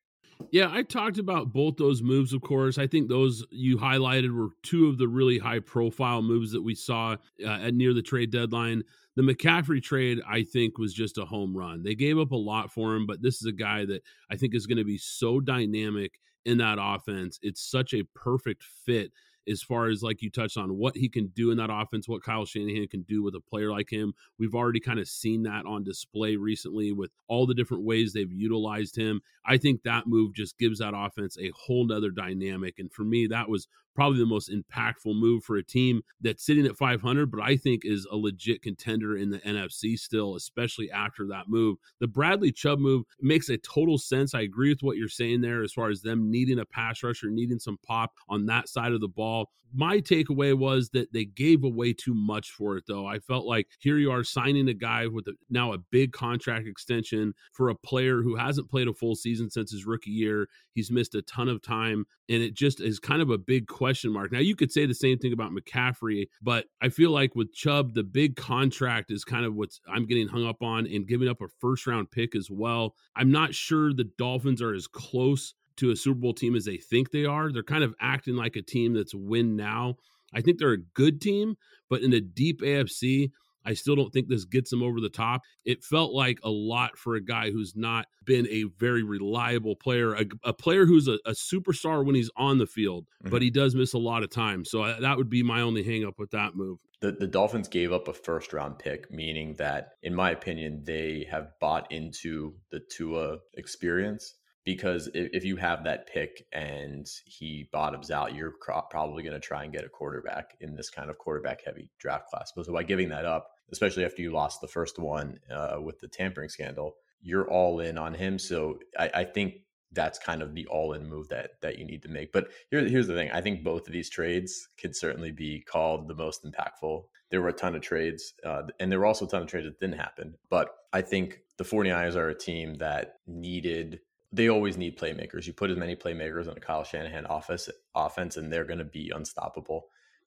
Yeah, 0.51 0.69
I 0.71 0.83
talked 0.83 1.17
about 1.17 1.53
both 1.53 1.77
those 1.77 2.01
moves, 2.01 2.33
of 2.33 2.41
course. 2.41 2.77
I 2.77 2.87
think 2.87 3.07
those 3.07 3.45
you 3.51 3.77
highlighted 3.77 4.35
were 4.35 4.49
two 4.63 4.87
of 4.87 4.97
the 4.97 5.07
really 5.07 5.37
high 5.37 5.59
profile 5.59 6.21
moves 6.21 6.51
that 6.51 6.61
we 6.61 6.75
saw 6.75 7.17
uh, 7.45 7.49
at 7.49 7.73
near 7.73 7.93
the 7.93 8.01
trade 8.01 8.31
deadline. 8.31 8.83
The 9.15 9.21
McCaffrey 9.21 9.81
trade, 9.81 10.21
I 10.27 10.43
think, 10.43 10.77
was 10.77 10.93
just 10.93 11.17
a 11.17 11.25
home 11.25 11.55
run. 11.55 11.83
They 11.83 11.95
gave 11.95 12.17
up 12.17 12.31
a 12.31 12.35
lot 12.35 12.71
for 12.71 12.95
him, 12.95 13.05
but 13.05 13.21
this 13.21 13.35
is 13.35 13.45
a 13.47 13.51
guy 13.51 13.85
that 13.85 14.01
I 14.31 14.35
think 14.35 14.55
is 14.55 14.65
going 14.65 14.79
to 14.79 14.83
be 14.83 14.97
so 14.97 15.39
dynamic 15.39 16.19
in 16.45 16.57
that 16.57 16.77
offense. 16.81 17.39
It's 17.41 17.61
such 17.61 17.93
a 17.93 18.03
perfect 18.15 18.63
fit 18.63 19.11
as 19.47 19.61
far 19.61 19.89
as 19.89 20.01
like 20.01 20.21
you 20.21 20.29
touched 20.29 20.57
on 20.57 20.77
what 20.77 20.95
he 20.95 21.09
can 21.09 21.27
do 21.27 21.51
in 21.51 21.57
that 21.57 21.69
offense, 21.71 22.07
what 22.07 22.23
Kyle 22.23 22.45
Shanahan 22.45 22.87
can 22.87 23.01
do 23.03 23.21
with 23.21 23.35
a 23.35 23.41
player 23.41 23.71
like 23.71 23.91
him. 23.91 24.13
We've 24.39 24.55
already 24.55 24.79
kind 24.79 24.99
of 24.99 25.07
seen 25.07 25.43
that 25.43 25.65
on 25.65 25.83
display 25.83 26.35
recently 26.35 26.91
with 26.91 27.11
all 27.27 27.45
the 27.45 27.53
different 27.53 27.83
ways 27.83 28.13
they've 28.13 28.31
utilized 28.31 28.95
him. 28.95 29.21
I 29.45 29.57
think 29.57 29.83
that 29.83 30.07
move 30.07 30.33
just 30.33 30.57
gives 30.57 30.79
that 30.79 30.93
offense 30.95 31.37
a 31.37 31.51
whole 31.55 31.85
nother 31.85 32.11
dynamic. 32.11 32.75
And 32.79 32.91
for 32.91 33.03
me, 33.03 33.27
that 33.27 33.49
was 33.49 33.67
probably 33.95 34.19
the 34.19 34.25
most 34.25 34.51
impactful 34.51 35.17
move 35.17 35.43
for 35.43 35.57
a 35.57 35.63
team 35.63 36.01
that's 36.21 36.45
sitting 36.45 36.65
at 36.65 36.77
500, 36.77 37.31
but 37.31 37.41
I 37.41 37.55
think 37.55 37.81
is 37.83 38.07
a 38.11 38.15
legit 38.15 38.61
contender 38.61 39.17
in 39.17 39.29
the 39.29 39.39
NFC 39.39 39.97
still, 39.97 40.35
especially 40.35 40.91
after 40.91 41.27
that 41.27 41.47
move. 41.47 41.77
The 41.99 42.07
Bradley 42.07 42.51
Chubb 42.51 42.79
move 42.79 43.03
makes 43.21 43.49
a 43.49 43.57
total 43.57 43.97
sense. 43.97 44.33
I 44.33 44.41
agree 44.41 44.69
with 44.69 44.83
what 44.83 44.97
you're 44.97 45.09
saying 45.09 45.41
there 45.41 45.63
as 45.63 45.73
far 45.73 45.89
as 45.89 46.01
them 46.01 46.31
needing 46.31 46.59
a 46.59 46.65
pass 46.65 47.03
rusher, 47.03 47.29
needing 47.29 47.59
some 47.59 47.77
pop 47.85 48.13
on 48.29 48.45
that 48.47 48.69
side 48.69 48.93
of 48.93 49.01
the 49.01 49.07
ball. 49.07 49.49
My 49.75 49.99
takeaway 49.99 50.55
was 50.55 50.89
that 50.89 51.11
they 51.13 51.25
gave 51.25 51.63
away 51.63 51.93
too 51.93 52.13
much 52.13 52.51
for 52.51 52.77
it, 52.77 52.83
though. 52.87 53.07
I 53.07 53.17
felt 53.17 53.47
like 53.47 53.67
here 53.79 53.97
you 53.97 54.11
are 54.11 54.23
signing 54.23 54.69
a 54.69 54.73
guy 54.73 55.07
with 55.07 55.27
a, 55.27 55.33
now 55.49 55.73
a 55.73 55.79
big 55.79 56.11
contract 56.11 56.67
extension 56.67 57.33
for 57.53 57.69
a 57.69 57.75
player 57.75 58.21
who 58.21 58.35
hasn't 58.35 58.69
played 58.69 58.87
a 58.87 58.93
full 58.93 59.15
season 59.15 59.49
since 59.49 59.71
his 59.71 59.87
rookie 59.87 60.11
year. 60.11 60.47
He's 60.73 60.91
missed 60.91 61.15
a 61.15 61.23
ton 61.23 61.49
of 61.49 61.63
time, 61.63 62.05
and 62.29 62.43
it 62.43 62.53
just 62.53 62.81
is 62.81 62.99
kind 62.99 63.23
of 63.23 63.31
a 63.31 63.37
big 63.37 63.65
question 63.65 63.82
mark. 64.11 64.31
Now, 64.31 64.39
you 64.39 64.55
could 64.55 64.71
say 64.71 64.85
the 64.85 64.93
same 64.93 65.17
thing 65.17 65.33
about 65.33 65.51
McCaffrey, 65.51 66.27
but 66.41 66.65
I 66.81 66.89
feel 66.89 67.11
like 67.11 67.35
with 67.35 67.53
Chubb, 67.53 67.93
the 67.93 68.03
big 68.03 68.35
contract 68.35 69.11
is 69.11 69.23
kind 69.23 69.45
of 69.45 69.55
what 69.55 69.69
I'm 69.87 70.05
getting 70.05 70.27
hung 70.27 70.45
up 70.45 70.61
on 70.61 70.87
and 70.87 71.07
giving 71.07 71.27
up 71.27 71.41
a 71.41 71.47
first 71.59 71.87
round 71.87 72.11
pick 72.11 72.35
as 72.35 72.49
well. 72.49 72.95
I'm 73.15 73.31
not 73.31 73.53
sure 73.53 73.93
the 73.93 74.09
Dolphins 74.17 74.61
are 74.61 74.73
as 74.73 74.87
close 74.87 75.53
to 75.77 75.91
a 75.91 75.95
Super 75.95 76.19
Bowl 76.19 76.33
team 76.33 76.55
as 76.55 76.65
they 76.65 76.77
think 76.77 77.11
they 77.11 77.25
are. 77.25 77.51
They're 77.51 77.63
kind 77.63 77.83
of 77.83 77.95
acting 77.99 78.35
like 78.35 78.55
a 78.55 78.61
team 78.61 78.93
that's 78.93 79.15
win 79.15 79.55
now. 79.55 79.95
I 80.33 80.41
think 80.41 80.57
they're 80.57 80.73
a 80.73 80.77
good 80.77 81.21
team, 81.21 81.55
but 81.89 82.01
in 82.01 82.13
a 82.13 82.21
deep 82.21 82.61
AFC, 82.61 83.31
I 83.65 83.73
still 83.73 83.95
don't 83.95 84.11
think 84.11 84.27
this 84.27 84.45
gets 84.45 84.71
him 84.71 84.83
over 84.83 84.99
the 84.99 85.09
top. 85.09 85.41
It 85.65 85.83
felt 85.83 86.13
like 86.13 86.39
a 86.43 86.49
lot 86.49 86.97
for 86.97 87.15
a 87.15 87.21
guy 87.21 87.51
who's 87.51 87.73
not 87.75 88.07
been 88.25 88.47
a 88.47 88.65
very 88.77 89.03
reliable 89.03 89.75
player, 89.75 90.13
a, 90.13 90.25
a 90.43 90.53
player 90.53 90.85
who's 90.85 91.07
a, 91.07 91.19
a, 91.25 91.31
superstar 91.31 92.05
when 92.05 92.15
he's 92.15 92.29
on 92.37 92.57
the 92.57 92.65
field, 92.65 93.05
mm-hmm. 93.05 93.31
but 93.31 93.41
he 93.41 93.49
does 93.49 93.75
miss 93.75 93.93
a 93.93 93.97
lot 93.97 94.23
of 94.23 94.29
time. 94.29 94.63
So 94.65 94.81
I, 94.81 94.91
uh, 94.91 94.99
that 95.01 95.17
would 95.17 95.29
be 95.29 95.43
my 95.43 95.61
only 95.61 95.83
hangup 95.83 96.17
with 96.17 96.31
that 96.31 96.55
move. 96.55 96.79
The, 97.01 97.11
the 97.11 97.27
Dolphins 97.27 97.67
gave 97.67 97.91
up 97.91 98.07
a 98.07 98.13
first 98.13 98.53
round 98.53 98.79
pick, 98.79 99.11
meaning 99.11 99.55
that, 99.55 99.89
in 100.03 100.15
my 100.15 100.31
opinion, 100.31 100.83
they 100.85 101.27
have 101.29 101.51
bought 101.59 101.91
into 101.91 102.53
the 102.71 102.79
Tua 102.79 103.39
experience 103.55 104.35
because 104.65 105.07
if, 105.13 105.29
if 105.33 105.45
you 105.45 105.55
have 105.57 105.83
that 105.83 106.07
pick 106.07 106.45
and 106.51 107.07
he 107.25 107.67
bottoms 107.71 108.11
out, 108.11 108.35
you're 108.35 108.53
probably 108.89 109.23
going 109.23 109.33
to 109.33 109.39
try 109.39 109.63
and 109.63 109.73
get 109.73 109.85
a 109.85 109.89
quarterback 109.89 110.55
in 110.61 110.75
this 110.75 110.89
kind 110.89 111.09
of 111.09 111.17
quarterback 111.17 111.61
heavy 111.65 111.89
draft 111.99 112.29
class. 112.29 112.51
But 112.55 112.65
so 112.65 112.73
by 112.73 112.83
giving 112.83 113.09
that 113.09 113.25
up, 113.25 113.49
especially 113.71 114.05
after 114.05 114.21
you 114.21 114.31
lost 114.31 114.61
the 114.61 114.67
first 114.67 114.99
one 114.99 115.39
uh, 115.51 115.77
with 115.81 115.99
the 115.99 116.07
tampering 116.07 116.49
scandal, 116.49 116.95
you're 117.21 117.49
all 117.49 117.79
in 117.79 117.97
on 117.97 118.13
him. 118.13 118.37
So 118.37 118.79
I, 118.97 119.09
I 119.13 119.23
think 119.23 119.55
that's 119.93 120.19
kind 120.19 120.41
of 120.41 120.55
the 120.55 120.65
all-in 120.67 121.07
move 121.07 121.29
that 121.29 121.51
that 121.61 121.77
you 121.77 121.85
need 121.85 122.01
to 122.03 122.09
make. 122.09 122.31
But 122.31 122.49
here, 122.71 122.83
here's 122.87 123.07
the 123.07 123.13
thing: 123.13 123.31
I 123.31 123.41
think 123.41 123.63
both 123.63 123.87
of 123.87 123.93
these 123.93 124.09
trades 124.09 124.67
could 124.79 124.95
certainly 124.95 125.31
be 125.31 125.61
called 125.61 126.07
the 126.07 126.15
most 126.15 126.43
impactful. 126.43 127.03
There 127.29 127.41
were 127.41 127.49
a 127.49 127.53
ton 127.53 127.75
of 127.75 127.81
trades, 127.81 128.33
uh, 128.43 128.63
and 128.79 128.91
there 128.91 128.99
were 128.99 129.05
also 129.05 129.25
a 129.25 129.29
ton 129.29 129.43
of 129.43 129.47
trades 129.47 129.67
that 129.67 129.79
didn't 129.79 129.99
happen. 129.99 130.35
But 130.49 130.69
I 130.91 131.01
think 131.01 131.39
the 131.57 131.63
49ers 131.63 132.15
are 132.15 132.29
a 132.29 132.37
team 132.37 132.75
that 132.75 133.15
needed 133.27 133.99
they 134.33 134.49
always 134.49 134.77
need 134.77 134.97
playmakers. 134.97 135.45
You 135.45 135.53
put 135.53 135.69
as 135.69 135.77
many 135.77 135.95
playmakers 135.95 136.49
in 136.49 136.57
a 136.57 136.59
Kyle 136.59 136.83
Shanahan 136.83 137.27
office 137.27 137.69
offense, 137.93 138.35
and 138.35 138.51
they're 138.51 138.65
going 138.65 138.79
to 138.79 138.85
be 138.85 139.11
unstoppable. 139.15 139.85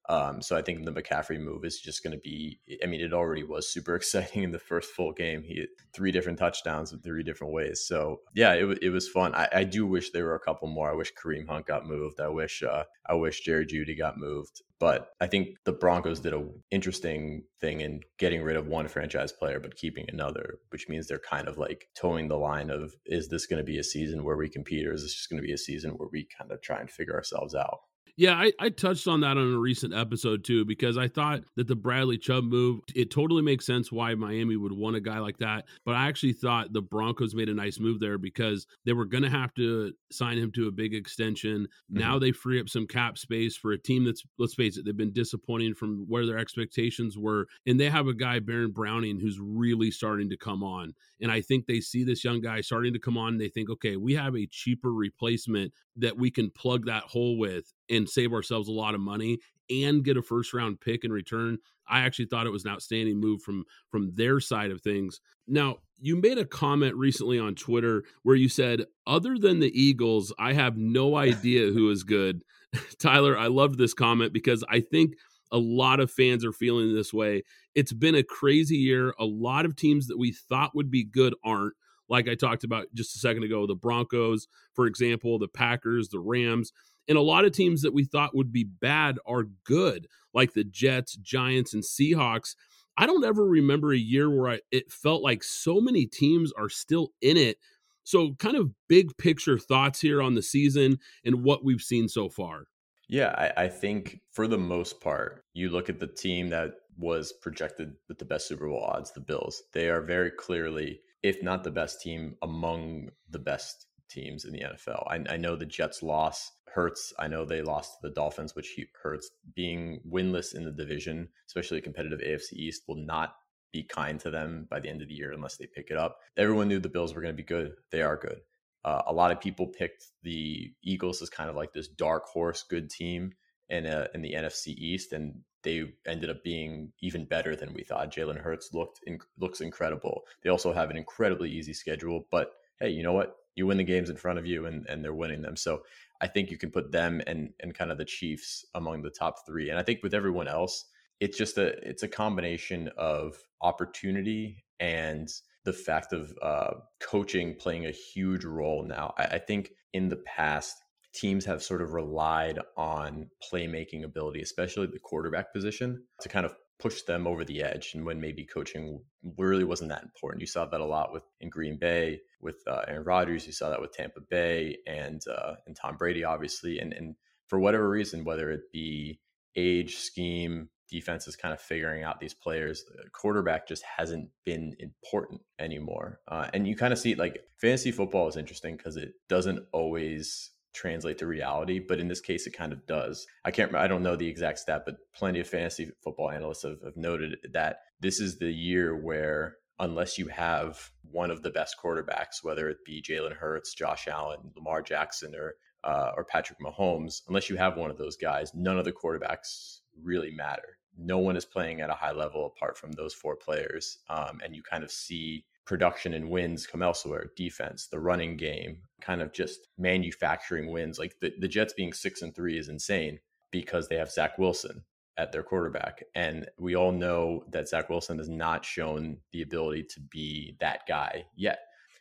Um, 0.09 0.41
so 0.41 0.57
I 0.57 0.63
think 0.63 0.85
the 0.85 0.93
McCaffrey 0.93 1.41
move 1.41 1.65
is 1.65 1.81
just 1.81 2.03
going 2.03 2.13
to 2.13 2.21
be. 2.21 2.61
I 2.83 2.87
mean, 2.87 3.01
it 3.01 3.13
already 3.13 3.43
was 3.43 3.69
super 3.69 3.95
exciting 3.97 4.43
in 4.43 4.53
the 4.53 4.59
first 4.59 4.91
full 4.91 5.13
game. 5.13 5.43
He 5.43 5.61
had 5.61 5.69
three 5.93 6.13
different 6.13 6.39
touchdowns 6.39 6.93
in 6.93 7.01
three 7.01 7.23
different 7.23 7.53
ways. 7.53 7.85
So 7.87 8.21
yeah, 8.35 8.53
it, 8.55 8.79
it 8.83 8.91
was 8.91 9.09
fun. 9.09 9.35
I, 9.35 9.49
I 9.53 9.65
do 9.65 9.87
wish 9.87 10.11
there 10.11 10.25
were 10.25 10.35
a 10.35 10.41
couple 10.41 10.69
more. 10.69 10.91
I 10.91 10.95
wish 10.95 11.13
Kareem 11.15 11.49
Hunt 11.49 11.67
got 11.67 11.87
moved. 11.87 12.21
I 12.21 12.29
wish 12.29 12.63
uh, 12.63 12.85
I 13.09 13.15
wish 13.15 13.41
Jerry 13.41 13.67
Jeudy 13.67 13.97
got 13.97 14.19
moved. 14.19 14.63
But 14.79 15.09
I 15.21 15.27
think 15.27 15.57
the 15.65 15.73
Broncos 15.73 16.21
did 16.21 16.35
a 16.35 16.47
interesting 16.71 17.45
thing 17.61 17.81
in 17.81 18.01
getting 18.19 18.43
rid 18.43 18.57
of 18.57 18.67
one 18.67 18.89
franchise 18.89 19.33
player 19.33 19.59
but 19.59 19.75
keeping 19.75 20.05
another, 20.09 20.59
which 20.69 20.89
means 20.89 21.07
they're 21.07 21.19
kind 21.19 21.49
of 21.49 21.57
like 21.57 21.89
towing 21.95 22.29
the 22.29 22.37
line 22.37 22.69
of 22.69 22.95
is 23.07 23.29
this 23.29 23.47
going 23.47 23.59
to 23.59 23.65
be 23.65 23.79
a 23.79 23.85
season 23.85 24.23
where 24.23 24.37
we 24.37 24.51
compete 24.51 24.87
or 24.87 24.93
is 24.93 25.03
this 25.03 25.15
just 25.15 25.31
going 25.31 25.41
to 25.41 25.47
be 25.47 25.55
a 25.55 25.59
season 25.59 25.93
where 25.93 26.11
we 26.13 26.29
kind 26.39 26.53
of 26.53 26.61
try 26.61 26.79
and 26.79 26.91
figure 26.91 27.15
ourselves 27.15 27.55
out? 27.55 27.79
Yeah, 28.19 28.33
I, 28.33 28.53
I, 28.59 28.71
touched 28.71 29.07
on 29.09 29.21
that 29.21 29.37
on 29.37 29.53
a 29.53 29.59
recent 29.59 29.93
episode 29.93 30.43
too, 30.43 30.65
because 30.65 30.97
I 30.97 31.07
thought 31.07 31.43
that 31.57 31.67
the 31.67 31.77
Bradley 31.77 32.17
Chubb 32.17 32.45
move, 32.45 32.81
it 32.95 33.11
totally 33.11 33.43
makes 33.43 33.67
sense 33.67 33.93
why 33.93 34.15
Miami 34.15 34.57
would 34.57 34.73
want 34.73 34.97
a 34.97 35.01
guy 35.01 35.19
like 35.19 35.37
that. 35.39 35.67
But 35.85 35.97
I 35.97 36.09
actually 36.09 36.33
thought 36.33 36.73
the 36.73 36.81
Broncos 36.81 37.35
made 37.35 37.51
a 37.51 37.55
nice 37.55 37.79
move 37.79 38.01
there 38.01 38.17
because 38.17 38.67
they 38.87 38.95
were 38.95 39.05
going 39.05 39.23
to 39.23 39.29
have 39.29 39.53
to 39.55 39.93
sign 40.11 40.39
him 40.39 40.51
to 40.53 40.67
a 40.67 40.73
big 40.73 40.95
extension. 40.95 41.65
Mm-hmm. 41.65 41.99
Now 41.99 42.19
they 42.19 42.33
free 42.33 42.59
up 42.59 42.71
some 42.71 42.87
cap 42.87 43.19
space 43.19 43.55
for 43.55 43.73
a 43.73 43.79
team 43.79 44.07
that's, 44.07 44.23
let's 44.39 44.55
face 44.55 44.79
it, 44.79 44.87
they've 44.87 44.97
been 44.97 45.13
disappointing 45.13 45.75
from 45.75 46.07
where 46.09 46.25
their 46.25 46.39
expectations 46.39 47.19
were. 47.19 47.47
And 47.67 47.79
they 47.79 47.91
have 47.91 48.07
a 48.07 48.15
guy, 48.15 48.39
Baron 48.39 48.73
Browning, 48.73 49.21
who's 49.21 49.39
really 49.39 49.91
starting 49.91 50.31
to 50.31 50.39
come 50.39 50.65
on. 50.65 50.95
And 51.21 51.31
I 51.31 51.43
think 51.43 51.67
they 51.67 51.81
see 51.81 52.03
this 52.03 52.25
young 52.25 52.41
guy 52.41 52.63
starting 52.63 52.95
to 52.95 52.99
come 52.99 53.19
on. 53.19 53.37
they 53.37 53.49
think, 53.49 53.69
okay, 53.69 53.97
we 53.97 54.15
have 54.15 54.35
a 54.35 54.47
cheaper 54.47 54.93
replacement 54.93 55.75
that 55.97 56.17
we 56.17 56.31
can 56.31 56.51
plug 56.51 56.87
that 56.87 57.03
hole 57.03 57.39
with 57.39 57.75
and 57.91 58.09
save 58.09 58.33
ourselves 58.33 58.69
a 58.69 58.73
lot 58.73 58.95
of 58.95 59.01
money 59.01 59.39
and 59.71 60.05
get 60.05 60.17
a 60.17 60.23
first 60.23 60.53
round 60.53 60.81
pick 60.81 61.05
in 61.05 61.13
return. 61.13 61.59
I 61.89 62.01
actually 62.01 62.27
thought 62.27 62.47
it 62.47 62.53
was 62.53 62.65
an 62.65 62.71
outstanding 62.71 63.19
move 63.21 63.43
from 63.43 63.65
from 63.91 64.15
their 64.15 64.41
side 64.41 64.71
of 64.71 64.81
things. 64.81 65.21
Now, 65.47 65.77
you 65.99 66.17
made 66.17 66.39
a 66.39 66.45
comment 66.45 66.95
recently 66.97 67.39
on 67.39 67.55
Twitter 67.55 68.05
where 68.23 68.37
you 68.37 68.49
said, 68.49 68.87
"Other 69.07 69.39
than 69.39 69.61
the 69.61 69.81
Eagles, 69.81 70.33
I 70.39 70.53
have 70.53 70.77
no 70.77 71.17
idea 71.17 71.73
who 71.73 71.91
is 71.91 72.03
good." 72.03 72.43
Tyler, 72.99 73.39
I 73.39 73.47
loved 73.47 73.79
this 73.79 73.95
comment 73.95 74.33
because 74.33 74.65
I 74.69 74.81
think 74.81 75.15
a 75.53 75.59
lot 75.59 76.01
of 76.01 76.11
fans 76.11 76.45
are 76.45 76.53
feeling 76.53 76.95
this 76.95 77.13
way. 77.13 77.45
It's 77.75 77.93
been 77.93 78.17
a 78.17 78.23
crazy 78.23 78.77
year. 78.77 79.15
A 79.19 79.25
lot 79.25 79.65
of 79.65 79.77
teams 79.77 80.09
that 80.09 80.19
we 80.19 80.33
thought 80.33 80.75
would 80.75 80.91
be 80.91 81.05
good 81.05 81.35
aren't 81.45 81.75
like 82.09 82.29
I 82.29 82.35
talked 82.35 82.65
about 82.65 82.87
just 82.95 83.17
a 83.17 83.19
second 83.19 83.45
ago, 83.45 83.67
the 83.67 83.75
Broncos, 83.75 84.47
for 84.75 84.87
example, 84.87 85.39
the 85.39 85.49
Packers, 85.49 86.09
the 86.09 86.21
Rams. 86.21 86.73
And 87.09 87.17
a 87.17 87.23
lot 87.23 87.45
of 87.45 87.53
teams 87.53 87.83
that 87.83 87.95
we 87.95 88.05
thought 88.05 88.35
would 88.35 88.53
be 88.53 88.65
bad 88.65 89.19
are 89.27 89.45
good, 89.65 90.09
like 90.35 90.55
the 90.55 90.65
Jets, 90.65 91.17
Giants, 91.17 91.75
and 91.75 91.83
Seahawks. 91.83 92.55
I 92.99 93.07
don't 93.07 93.25
ever 93.25 93.45
remember 93.45 93.93
a 93.93 93.99
year 93.99 94.31
where 94.31 94.53
I, 94.53 94.61
it 94.71 94.91
felt 94.91 95.23
like 95.23 95.43
so 95.43 95.81
many 95.81 96.07
teams 96.07 96.53
are 96.53 96.69
still 96.69 97.11
in 97.21 97.37
it. 97.37 97.59
So, 98.05 98.35
kind 98.35 98.57
of 98.57 98.71
big 98.89 99.17
picture 99.19 99.59
thoughts 99.59 100.01
here 100.01 100.23
on 100.23 100.35
the 100.35 100.43
season 100.43 100.99
and 101.25 101.43
what 101.43 101.65
we've 101.65 101.83
seen 101.83 102.09
so 102.09 102.29
far. 102.29 102.67
Yeah, 103.09 103.35
I, 103.37 103.65
I 103.65 103.69
think 103.69 104.21
for 104.33 104.47
the 104.49 104.59
most 104.59 105.01
part, 105.01 105.45
you 105.55 105.71
look 105.71 105.89
at 105.89 106.01
the 106.01 106.07
team 106.07 106.49
that 106.51 106.75
was 106.99 107.33
projected 107.33 107.95
with 108.09 108.19
the 108.19 108.25
best 108.25 108.49
Super 108.49 108.69
Bowl 108.69 108.83
odds, 108.83 109.13
the 109.13 109.21
Bills. 109.21 109.63
They 109.73 109.89
are 109.89 110.01
very 110.01 110.31
clearly, 110.31 111.01
if 111.23 111.43
not 111.43 111.63
the 111.63 111.71
best 111.71 112.01
team, 112.01 112.37
among 112.43 113.11
the 113.31 113.39
best 113.39 113.87
teams 114.09 114.45
in 114.45 114.53
the 114.53 114.61
NFL. 114.61 115.07
I, 115.09 115.35
I 115.35 115.37
know 115.37 115.57
the 115.57 115.67
Jets 115.67 116.03
loss 116.03 116.53
hurts. 116.67 117.13
I 117.19 117.29
know 117.29 117.45
they 117.45 117.63
lost 117.63 117.93
to 117.95 118.09
the 118.09 118.15
Dolphins, 118.15 118.55
which 118.55 118.79
hurts. 119.03 119.31
Being 119.55 120.01
winless 120.11 120.55
in 120.55 120.65
the 120.65 120.73
division, 120.73 121.29
especially 121.47 121.79
a 121.79 121.83
competitive 121.83 122.21
AFC 122.21 122.53
East, 122.53 122.83
will 122.87 122.97
not 122.97 123.35
be 123.73 123.83
kind 123.83 124.21
to 124.21 124.31
them 124.31 124.67
by 124.71 124.81
the 124.81 124.89
end 124.89 125.03
of 125.03 125.09
the 125.09 125.15
year 125.15 125.33
unless 125.33 125.57
they 125.57 125.67
pick 125.67 125.91
it 125.91 125.97
up. 125.97 126.19
Everyone 126.37 126.69
knew 126.69 126.79
the 126.79 126.89
Bills 126.89 127.15
were 127.15 127.21
going 127.21 127.35
to 127.35 127.43
be 127.43 127.47
good. 127.47 127.73
They 127.91 128.03
are 128.03 128.17
good. 128.17 128.41
Uh, 128.85 129.03
a 129.07 129.13
lot 129.13 129.33
of 129.33 129.41
people 129.41 129.67
picked 129.67 130.07
the 130.23 130.73
Eagles 130.83 131.21
as 131.21 131.29
kind 131.29 131.51
of 131.51 131.57
like 131.57 131.73
this 131.73 131.89
dark 131.89 132.27
horse 132.27 132.63
good 132.63 132.89
team 132.89 133.33
in 133.69 133.85
a, 133.85 134.07
in 134.15 134.23
the 134.23 134.35
NFC 134.35 134.69
East, 134.69 135.13
and 135.13 135.41
they 135.63 135.93
ended 136.07 136.31
up 136.31 136.45
being 136.45 136.93
even 137.01 137.25
better 137.25 137.57
than 137.57 137.75
we 137.75 137.83
thought. 137.83 138.15
Jalen 138.15 138.41
Hurts 138.41 138.71
looked 138.73 139.01
in, 139.05 139.19
looks 139.39 139.61
incredible. 139.61 140.23
They 140.43 140.51
also 140.51 140.73
have 140.73 140.91
an 140.91 140.97
incredibly 140.97 141.51
easy 141.51 141.73
schedule, 141.73 142.27
but 142.31 142.53
hey, 142.81 142.91
you 142.91 143.03
know 143.03 143.13
what? 143.13 143.37
You 143.55 143.67
win 143.67 143.79
the 143.79 143.85
games 143.85 144.11
in 144.11 144.17
front 144.17 144.39
of 144.39 144.47
you, 144.47 144.67
and 144.67 144.87
and 144.87 145.05
they're 145.05 145.15
winning 145.15 145.43
them. 145.43 145.57
So 145.57 145.83
I 146.21 146.27
think 146.27 146.51
you 146.51 146.59
can 146.59 146.71
put 146.71 146.93
them 146.93 147.23
and 147.27 147.51
and 147.61 147.75
kind 147.75 147.91
of 147.91 147.99
the 147.99 148.05
Chiefs 148.05 148.65
among 148.75 149.03
the 149.03 149.11
top 149.11 149.47
three. 149.47 149.71
And 149.71 149.79
I 149.79 149.83
think 149.83 150.03
with 150.03 150.15
everyone 150.15 150.49
else, 150.49 150.85
it's 151.21 151.39
just 151.39 151.59
a 151.59 151.69
it's 151.89 152.03
a 152.03 152.09
combination 152.09 152.91
of 152.97 153.39
opportunity 153.63 154.65
and 154.81 155.33
the 155.65 155.73
fact 155.73 156.13
of 156.13 156.33
uh, 156.43 156.75
coaching 157.01 157.55
playing 157.55 157.87
a 157.87 157.91
huge 157.91 158.45
role 158.45 158.85
now. 158.85 159.15
I, 159.19 159.25
I 159.25 159.39
think 159.39 159.73
in 159.93 160.09
the 160.09 160.17
past, 160.17 160.77
teams 161.13 161.45
have 161.45 161.63
sort 161.63 161.83
of 161.83 161.93
relied 161.93 162.59
on 162.77 163.29
playmaking 163.53 164.05
ability, 164.05 164.43
especially 164.43 164.87
the 164.87 164.99
quarterback 164.99 165.53
position, 165.53 166.05
to 166.21 166.29
kind 166.29 166.47
of 166.47 166.55
push 166.79 167.03
them 167.03 167.27
over 167.27 167.45
the 167.45 167.63
edge 167.63 167.93
and 167.95 168.05
when 168.05 168.21
maybe 168.21 168.45
coaching 168.45 169.01
really 169.39 169.65
wasn't 169.65 169.89
that 169.89 170.03
important. 170.03 170.41
You 170.41 170.47
saw 170.47 170.67
that 170.67 170.81
a 170.81 170.85
lot 170.85 171.13
with 171.13 171.23
in 171.41 171.49
green 171.49 171.79
bay 171.79 172.21
with 172.41 172.63
uh, 172.67 172.83
aaron 172.89 173.05
rodgers 173.05 173.47
you 173.47 173.53
saw 173.53 173.71
that 173.71 173.81
with 173.81 173.93
tampa 173.93 174.21
bay 174.31 174.77
and 174.87 175.23
uh, 175.29 175.55
and 175.67 175.77
tom 175.77 175.97
brady 175.97 176.25
obviously 176.25 176.79
and 176.79 176.93
and 176.93 177.15
for 177.49 177.59
whatever 177.59 177.89
reason 177.89 178.25
whether 178.25 178.51
it 178.51 178.73
be 178.73 179.21
age 179.57 179.97
scheme 179.97 180.69
defense 180.89 181.27
is 181.27 181.35
kind 181.35 181.53
of 181.53 181.61
figuring 181.61 182.05
out 182.05 182.21
these 182.21 182.35
players 182.35 182.85
quarterback 183.13 183.67
just 183.67 183.83
hasn't 183.83 184.29
been 184.45 184.75
important 184.79 185.41
anymore 185.59 186.21
uh, 186.29 186.49
and 186.55 186.67
you 186.67 186.77
kind 186.77 186.93
of 186.93 186.99
see 186.99 187.15
like 187.15 187.41
fantasy 187.61 187.91
football 187.91 188.29
is 188.29 188.37
interesting 188.37 188.77
because 188.77 188.97
it 188.97 189.13
doesn't 189.29 189.65
always 189.73 190.51
translate 190.77 191.19
to 191.19 191.27
reality, 191.27 191.79
but 191.81 191.99
in 191.99 192.09
this 192.09 192.21
case, 192.21 192.47
it 192.47 192.53
kind 192.53 192.73
of 192.73 192.87
does. 192.87 193.27
I 193.45 193.51
can't, 193.51 193.75
I 193.75 193.89
don't 193.89 194.03
know 194.03 194.17
the 194.17 194.29
exact 194.29 194.61
stat, 194.61 194.83
but 194.85 194.97
plenty 195.15 195.41
of 195.41 195.49
fantasy 195.49 195.91
football 196.05 196.31
analysts 196.31 196.63
have, 196.63 196.81
have 196.85 196.97
noted 196.97 197.39
that 197.53 197.79
this 198.01 198.21
is 198.21 198.39
the 198.39 198.53
year 198.53 198.95
where, 198.95 199.57
unless 199.79 200.19
you 200.19 200.29
have 200.29 200.91
one 201.11 201.31
of 201.31 201.43
the 201.43 201.51
best 201.51 201.77
quarterbacks, 201.83 202.43
whether 202.43 202.69
it 202.69 202.79
be 202.85 203.03
Jalen 203.03 203.37
Hurts, 203.37 203.75
Josh 203.75 204.07
Allen, 204.07 204.53
Lamar 204.55 204.83
Jackson, 204.83 205.35
or 205.35 205.55
uh, 205.85 206.13
or 206.17 206.25
Patrick 206.25 206.59
Mahomes, 206.59 207.23
unless 207.29 207.49
you 207.49 207.57
have 207.57 207.77
one 207.77 207.91
of 207.91 207.99
those 207.99 208.17
guys, 208.17 208.51
none 208.55 208.77
of 208.77 208.85
the 208.85 208.93
quarterbacks 208.93 209.79
really 210.03 210.33
matter. 210.33 210.79
No 210.99 211.19
one 211.19 211.37
is 211.37 211.45
playing 211.45 211.81
at 211.81 211.91
a 211.91 211.95
high 211.95 212.13
level 212.13 212.47
apart 212.47 212.77
from 212.77 212.93
those 212.93 213.15
four 213.15 213.37
players, 213.37 213.99
um, 214.09 214.41
and 214.45 214.57
you 214.57 214.63
kind 214.63 214.83
of 214.83 214.91
see 214.91 215.45
production 215.67 216.15
and 216.15 216.31
wins 216.31 216.67
come 216.67 216.83
elsewhere. 216.83 217.27
Defense 217.37 217.89
the 217.89 218.01
running 218.01 218.37
game 218.37 218.79
kind 219.01 219.21
of 219.21 219.33
just 219.33 219.69
manufacturing 219.77 220.71
wins. 220.71 220.99
Like 220.99 221.17
the, 221.21 221.33
the 221.39 221.49
jets 221.49 221.75
being 221.75 221.93
six 221.93 222.23
and 222.23 222.35
three 222.35 222.57
is 222.57 222.69
insane 222.69 223.19
because 223.51 223.89
they 223.89 223.97
have 223.97 224.11
zach 224.11 224.39
wilson 224.39 224.85
at 225.19 225.33
their 225.33 225.43
quarterback. 225.43 226.05
And 226.15 226.49
we 226.59 226.77
all 226.77 226.93
know 226.93 227.45
that 227.51 227.69
zach 227.69 227.91
wilson 227.91 228.19
has 228.19 228.29
not 228.29 228.65
shown 228.65 229.19
the 229.33 229.43
ability 229.43 229.85
to 229.91 230.01
be 230.01 230.57
that 230.61 230.87
guy 230.87 231.25
yet. 231.35 231.59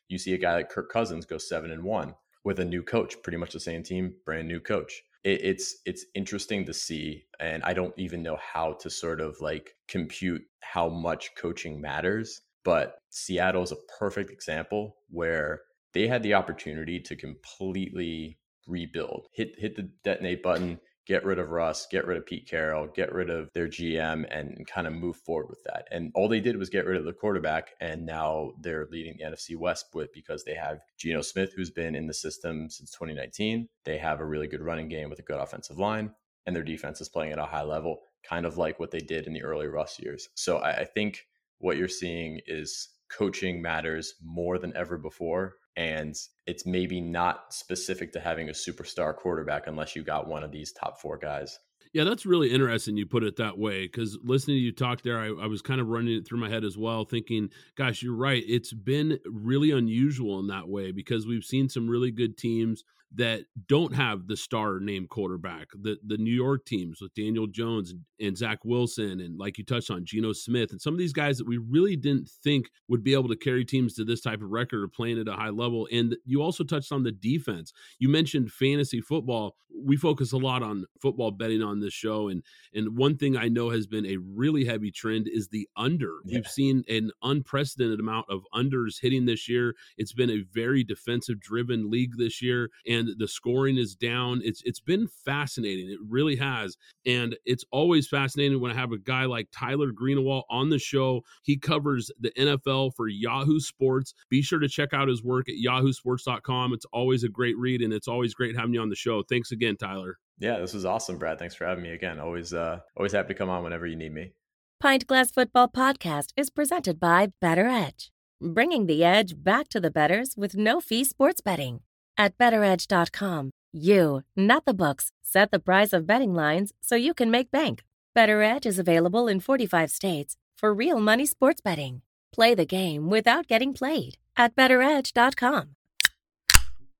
You 0.08 0.20
see 0.20 0.34
a 0.34 0.38
guy 0.38 0.54
like 0.54 0.70
kirk 0.70 0.92
cousins 0.92 1.26
go 1.26 1.38
seven 1.38 1.72
and 1.72 1.84
one 1.84 2.14
with 2.44 2.60
a 2.60 2.66
new 2.66 2.84
coach 2.84 3.16
pretty 3.24 3.38
much 3.38 3.54
the 3.54 3.60
same 3.60 3.84
team 3.84 4.14
brand 4.24 4.48
new 4.48 4.60
coach. 4.60 5.02
It, 5.24 5.44
it's 5.44 5.78
it's 5.86 6.06
interesting 6.14 6.66
to 6.66 6.74
see 6.74 7.26
and 7.40 7.64
i 7.64 7.74
don't 7.74 7.98
even 7.98 8.22
know 8.22 8.38
how 8.38 8.74
to 8.74 8.92
sort 8.92 9.20
of 9.20 9.42
like 9.42 9.76
compute 9.88 10.44
how 10.60 10.88
much 10.88 11.32
coaching 11.36 11.82
matters 11.82 12.42
but 12.66 12.98
Seattle 13.12 13.64
is 13.64 13.72
a 13.72 13.78
perfect 14.00 14.32
example 14.32 14.98
where 15.10 15.62
they 15.94 16.08
had 16.08 16.24
the 16.24 16.34
opportunity 16.34 17.00
to 17.00 17.16
completely 17.16 18.38
rebuild, 18.68 19.28
hit 19.34 19.58
hit 19.58 19.78
the 19.78 19.90
detonate 20.04 20.44
button, 20.44 20.80
get 21.06 21.24
rid 21.24 21.38
of 21.38 21.52
Russ, 21.52 21.88
get 21.90 22.06
rid 22.06 22.18
of 22.18 22.26
Pete 22.26 22.50
Carroll, 22.50 22.88
get 22.88 23.14
rid 23.14 23.30
of 23.30 23.50
their 23.54 23.68
GM, 23.68 24.26
and 24.32 24.66
kind 24.68 24.88
of 24.88 24.94
move 24.94 25.16
forward 25.18 25.48
with 25.50 25.64
that. 25.66 25.88
And 25.92 26.12
all 26.16 26.28
they 26.28 26.40
did 26.40 26.58
was 26.58 26.70
get 26.70 26.86
rid 26.86 26.98
of 26.98 27.06
the 27.06 27.14
quarterback, 27.14 27.76
and 27.80 28.06
now 28.06 28.54
they're 28.60 28.88
leading 28.92 29.16
the 29.18 29.26
NFC 29.26 29.56
West 29.56 29.86
with 29.94 30.12
because 30.12 30.44
they 30.44 30.56
have 30.56 30.80
Geno 30.98 31.22
Smith, 31.22 31.54
who's 31.56 31.70
been 31.70 31.96
in 31.96 32.08
the 32.08 32.14
system 32.14 32.70
since 32.70 32.92
2019. 32.92 33.70
They 33.86 34.00
have 34.00 34.20
a 34.20 34.26
really 34.26 34.48
good 34.48 34.62
running 34.62 34.90
game 34.90 35.10
with 35.10 35.20
a 35.20 35.24
good 35.24 35.40
offensive 35.40 35.78
line, 35.78 36.12
and 36.48 36.56
their 36.56 36.64
defense 36.64 37.00
is 37.00 37.10
playing 37.10 37.32
at 37.32 37.40
a 37.40 37.46
high 37.46 37.64
level, 37.64 38.02
kind 38.28 38.46
of 38.46 38.58
like 38.58 38.80
what 38.80 38.92
they 38.92 39.00
did 39.00 39.28
in 39.28 39.34
the 39.34 39.44
early 39.44 39.68
Russ 39.68 40.00
years. 40.00 40.30
So 40.34 40.58
I, 40.58 40.80
I 40.80 40.86
think 40.86 41.28
what 41.60 41.78
you're 41.78 41.88
seeing 41.88 42.40
is 42.48 42.90
coaching 43.10 43.62
matters 43.62 44.16
more 44.24 44.58
than 44.58 44.76
ever 44.76 44.98
before. 44.98 45.56
And 45.78 46.16
it's 46.48 46.66
maybe 46.66 47.02
not 47.02 47.54
specific 47.54 48.14
to 48.14 48.20
having 48.20 48.50
a 48.50 48.54
superstar 48.54 49.16
quarterback 49.16 49.68
unless 49.68 49.96
you 49.96 50.04
got 50.04 50.28
one 50.28 50.44
of 50.44 50.52
these 50.52 50.72
top 50.72 51.02
four 51.02 51.18
guys. 51.18 51.58
Yeah, 51.94 52.04
that's 52.04 52.26
really 52.26 52.52
interesting. 52.52 52.98
You 52.98 53.06
put 53.06 53.24
it 53.24 53.38
that 53.38 53.58
way 53.58 53.84
because 53.84 54.18
listening 54.22 54.58
to 54.58 54.62
you 54.62 54.74
talk 54.74 55.02
there, 55.02 55.18
I, 55.18 55.28
I, 55.28 55.48
was 55.48 55.62
kind 55.62 55.80
of 55.80 55.88
running 55.88 56.18
it 56.18 56.28
through 56.28 56.40
my 56.40 56.50
head 56.50 56.66
as 56.66 56.78
well, 56.78 57.06
thinking, 57.06 57.50
gosh, 57.78 58.04
you're 58.04 58.14
right. 58.14 58.44
It's 58.46 58.74
been 58.74 59.18
really 59.26 59.72
unusual 59.72 60.40
in 60.42 60.48
that 60.48 60.68
way 60.68 60.92
because 60.92 61.26
we've 61.26 61.46
seen 61.46 61.70
some 61.70 61.90
really 61.90 62.12
good 62.12 62.38
teams 62.38 62.84
that 63.16 63.46
don't 63.68 63.96
have 63.96 64.28
the 64.28 64.38
star 64.38 64.80
name 64.80 65.08
quarterback. 65.08 65.68
The 65.74 65.98
the 66.06 66.18
New 66.18 66.34
York 66.34 66.66
teams 66.66 67.02
with 67.02 67.14
Daniel 67.14 67.48
Jones 67.48 67.94
and 68.20 68.38
Zach 68.38 68.60
Wilson 68.64 69.20
and 69.20 69.38
like 69.38 69.58
you 69.58 69.64
touched 69.64 69.92
on 69.92 70.06
Geno 70.06 70.34
Smith 70.34 70.72
and 70.72 70.82
some 70.82 70.94
of 70.94 70.98
these 70.98 71.14
guys 71.14 71.38
that 71.38 71.48
we 71.48 71.58
really 71.58 71.96
didn't 71.96 72.30
think 72.44 72.70
would 72.88 73.04
be 73.04 73.14
able 73.14 73.30
to 73.30 73.36
carry 73.36 73.66
teams 73.66 73.94
to 73.96 74.06
this 74.06 74.22
type 74.22 74.42
of 74.42 74.52
record 74.52 74.84
or 74.84 74.88
playing 74.88 75.20
at 75.20 75.28
a 75.28 75.34
high 75.34 75.50
level. 75.50 75.88
And 75.92 76.16
you 76.26 76.42
also 76.42 76.64
touched 76.64 76.92
on 76.92 77.04
the 77.04 77.12
defense. 77.12 77.74
You 78.00 78.10
mentioned 78.10 78.52
fantasy 78.52 79.02
football. 79.02 79.56
We 79.78 79.98
focus 79.98 80.32
a 80.32 80.38
lot 80.38 80.64
on 80.64 80.86
football 81.02 81.32
betting 81.32 81.62
on 81.62 81.82
this 81.82 81.94
show, 81.94 82.30
and 82.30 82.42
and 82.74 82.98
one 82.98 83.18
thing 83.18 83.36
I 83.36 83.50
know 83.50 83.70
has 83.72 83.88
been 83.88 84.06
a 84.06 84.18
really 84.18 84.64
heavy 84.64 84.90
trend 84.90 85.28
is 85.28 85.50
the 85.50 85.68
under. 85.76 86.20
Yeah. 86.24 86.38
We've 86.38 86.48
seen 86.48 86.84
an 86.88 87.12
unprecedented 87.22 88.00
amount 88.00 88.28
of 88.30 88.44
unders 88.54 89.02
hitting 89.02 89.26
this 89.26 89.50
year. 89.50 89.76
It's 89.98 90.14
been 90.14 90.30
a 90.30 90.46
very 90.54 90.86
defensive 90.86 91.42
driven 91.42 91.92
league 91.92 92.14
this 92.18 92.42
year, 92.42 92.70
and 92.88 93.05
the 93.18 93.28
scoring 93.28 93.78
is 93.78 93.96
down. 93.96 94.42
It's 94.44 94.62
it's 94.66 94.80
been 94.80 95.08
fascinating. 95.08 95.90
It 95.90 96.00
really 96.08 96.36
has, 96.38 96.78
and 97.06 97.36
it's 97.46 97.64
always 97.72 98.08
fascinating 98.08 98.60
when 98.60 98.72
I 98.72 98.76
have 98.76 98.92
a 98.92 98.98
guy 98.98 99.26
like 99.26 99.48
Tyler 99.52 99.92
Greenawalt 99.92 100.44
on 100.50 100.70
the 100.70 100.80
show. 100.80 101.22
He 101.44 101.58
covers 101.58 102.12
the 102.20 102.32
NFL 102.32 102.96
for 102.96 103.08
Yahoo 103.08 103.60
Sports. 103.60 104.14
Be 104.30 104.42
sure 104.42 104.60
to 104.60 104.68
check 104.68 104.94
out 104.94 105.08
his 105.08 105.24
work 105.24 105.48
at 105.50 105.56
yahoosports.com. 105.56 106.74
It's 106.74 106.86
always 106.92 107.24
a 107.24 107.30
great 107.30 107.58
read, 107.58 107.82
and 107.82 107.94
it's 107.94 108.08
always 108.08 108.34
great 108.34 108.56
having 108.56 108.74
you 108.74 108.82
on 108.82 108.90
the 108.90 108.96
show. 108.96 109.24
Thanks 109.24 109.52
again, 109.52 109.78
Tyler. 109.78 110.18
Yeah, 110.40 110.60
this 110.60 110.74
was 110.74 110.86
awesome, 110.86 111.18
Brad. 111.18 111.40
Thanks 111.40 111.56
for 111.56 111.66
having 111.66 111.84
me 111.84 111.92
again. 111.92 112.20
Always, 112.20 112.54
uh, 112.54 112.80
always 112.98 113.14
happy 113.14 113.30
to 113.30 113.38
come 113.38 113.50
on 113.50 113.64
whenever 113.64 113.88
you 113.88 113.96
need 113.96 114.14
me. 114.14 114.34
Pint 114.82 115.08
Glass 115.08 115.32
Football 115.32 115.70
Podcast 115.70 116.34
is 116.36 116.50
presented 116.50 117.00
by 117.00 117.30
Better 117.40 117.66
Edge, 117.66 118.12
bringing 118.42 118.86
the 118.86 119.04
edge 119.04 119.42
back 119.42 119.70
to 119.70 119.80
the 119.80 119.90
bettors 119.90 120.36
with 120.36 120.56
no 120.56 120.82
fee 120.82 121.06
sports 121.06 121.40
betting. 121.40 121.80
At 122.18 122.38
BetterEdge.com, 122.38 123.52
you, 123.74 124.22
not 124.36 124.66
the 124.66 124.74
books, 124.74 125.12
set 125.22 125.52
the 125.52 125.60
price 125.60 125.94
of 125.94 126.08
betting 126.08 126.34
lines 126.34 126.74
so 126.82 126.96
you 126.96 127.14
can 127.14 127.30
make 127.30 127.52
bank. 127.52 127.84
Better 128.14 128.42
Edge 128.42 128.66
is 128.66 128.80
available 128.80 129.28
in 129.28 129.42
45 129.42 129.92
states 129.92 130.38
for 130.58 130.74
real 130.74 131.00
money 131.00 131.26
sports 131.26 131.62
betting. 131.62 132.02
Play 132.34 132.56
the 132.56 132.66
game 132.66 133.10
without 133.10 133.48
getting 133.48 133.74
played 133.74 134.18
at 134.38 134.56
BetterEdge.com. 134.56 135.76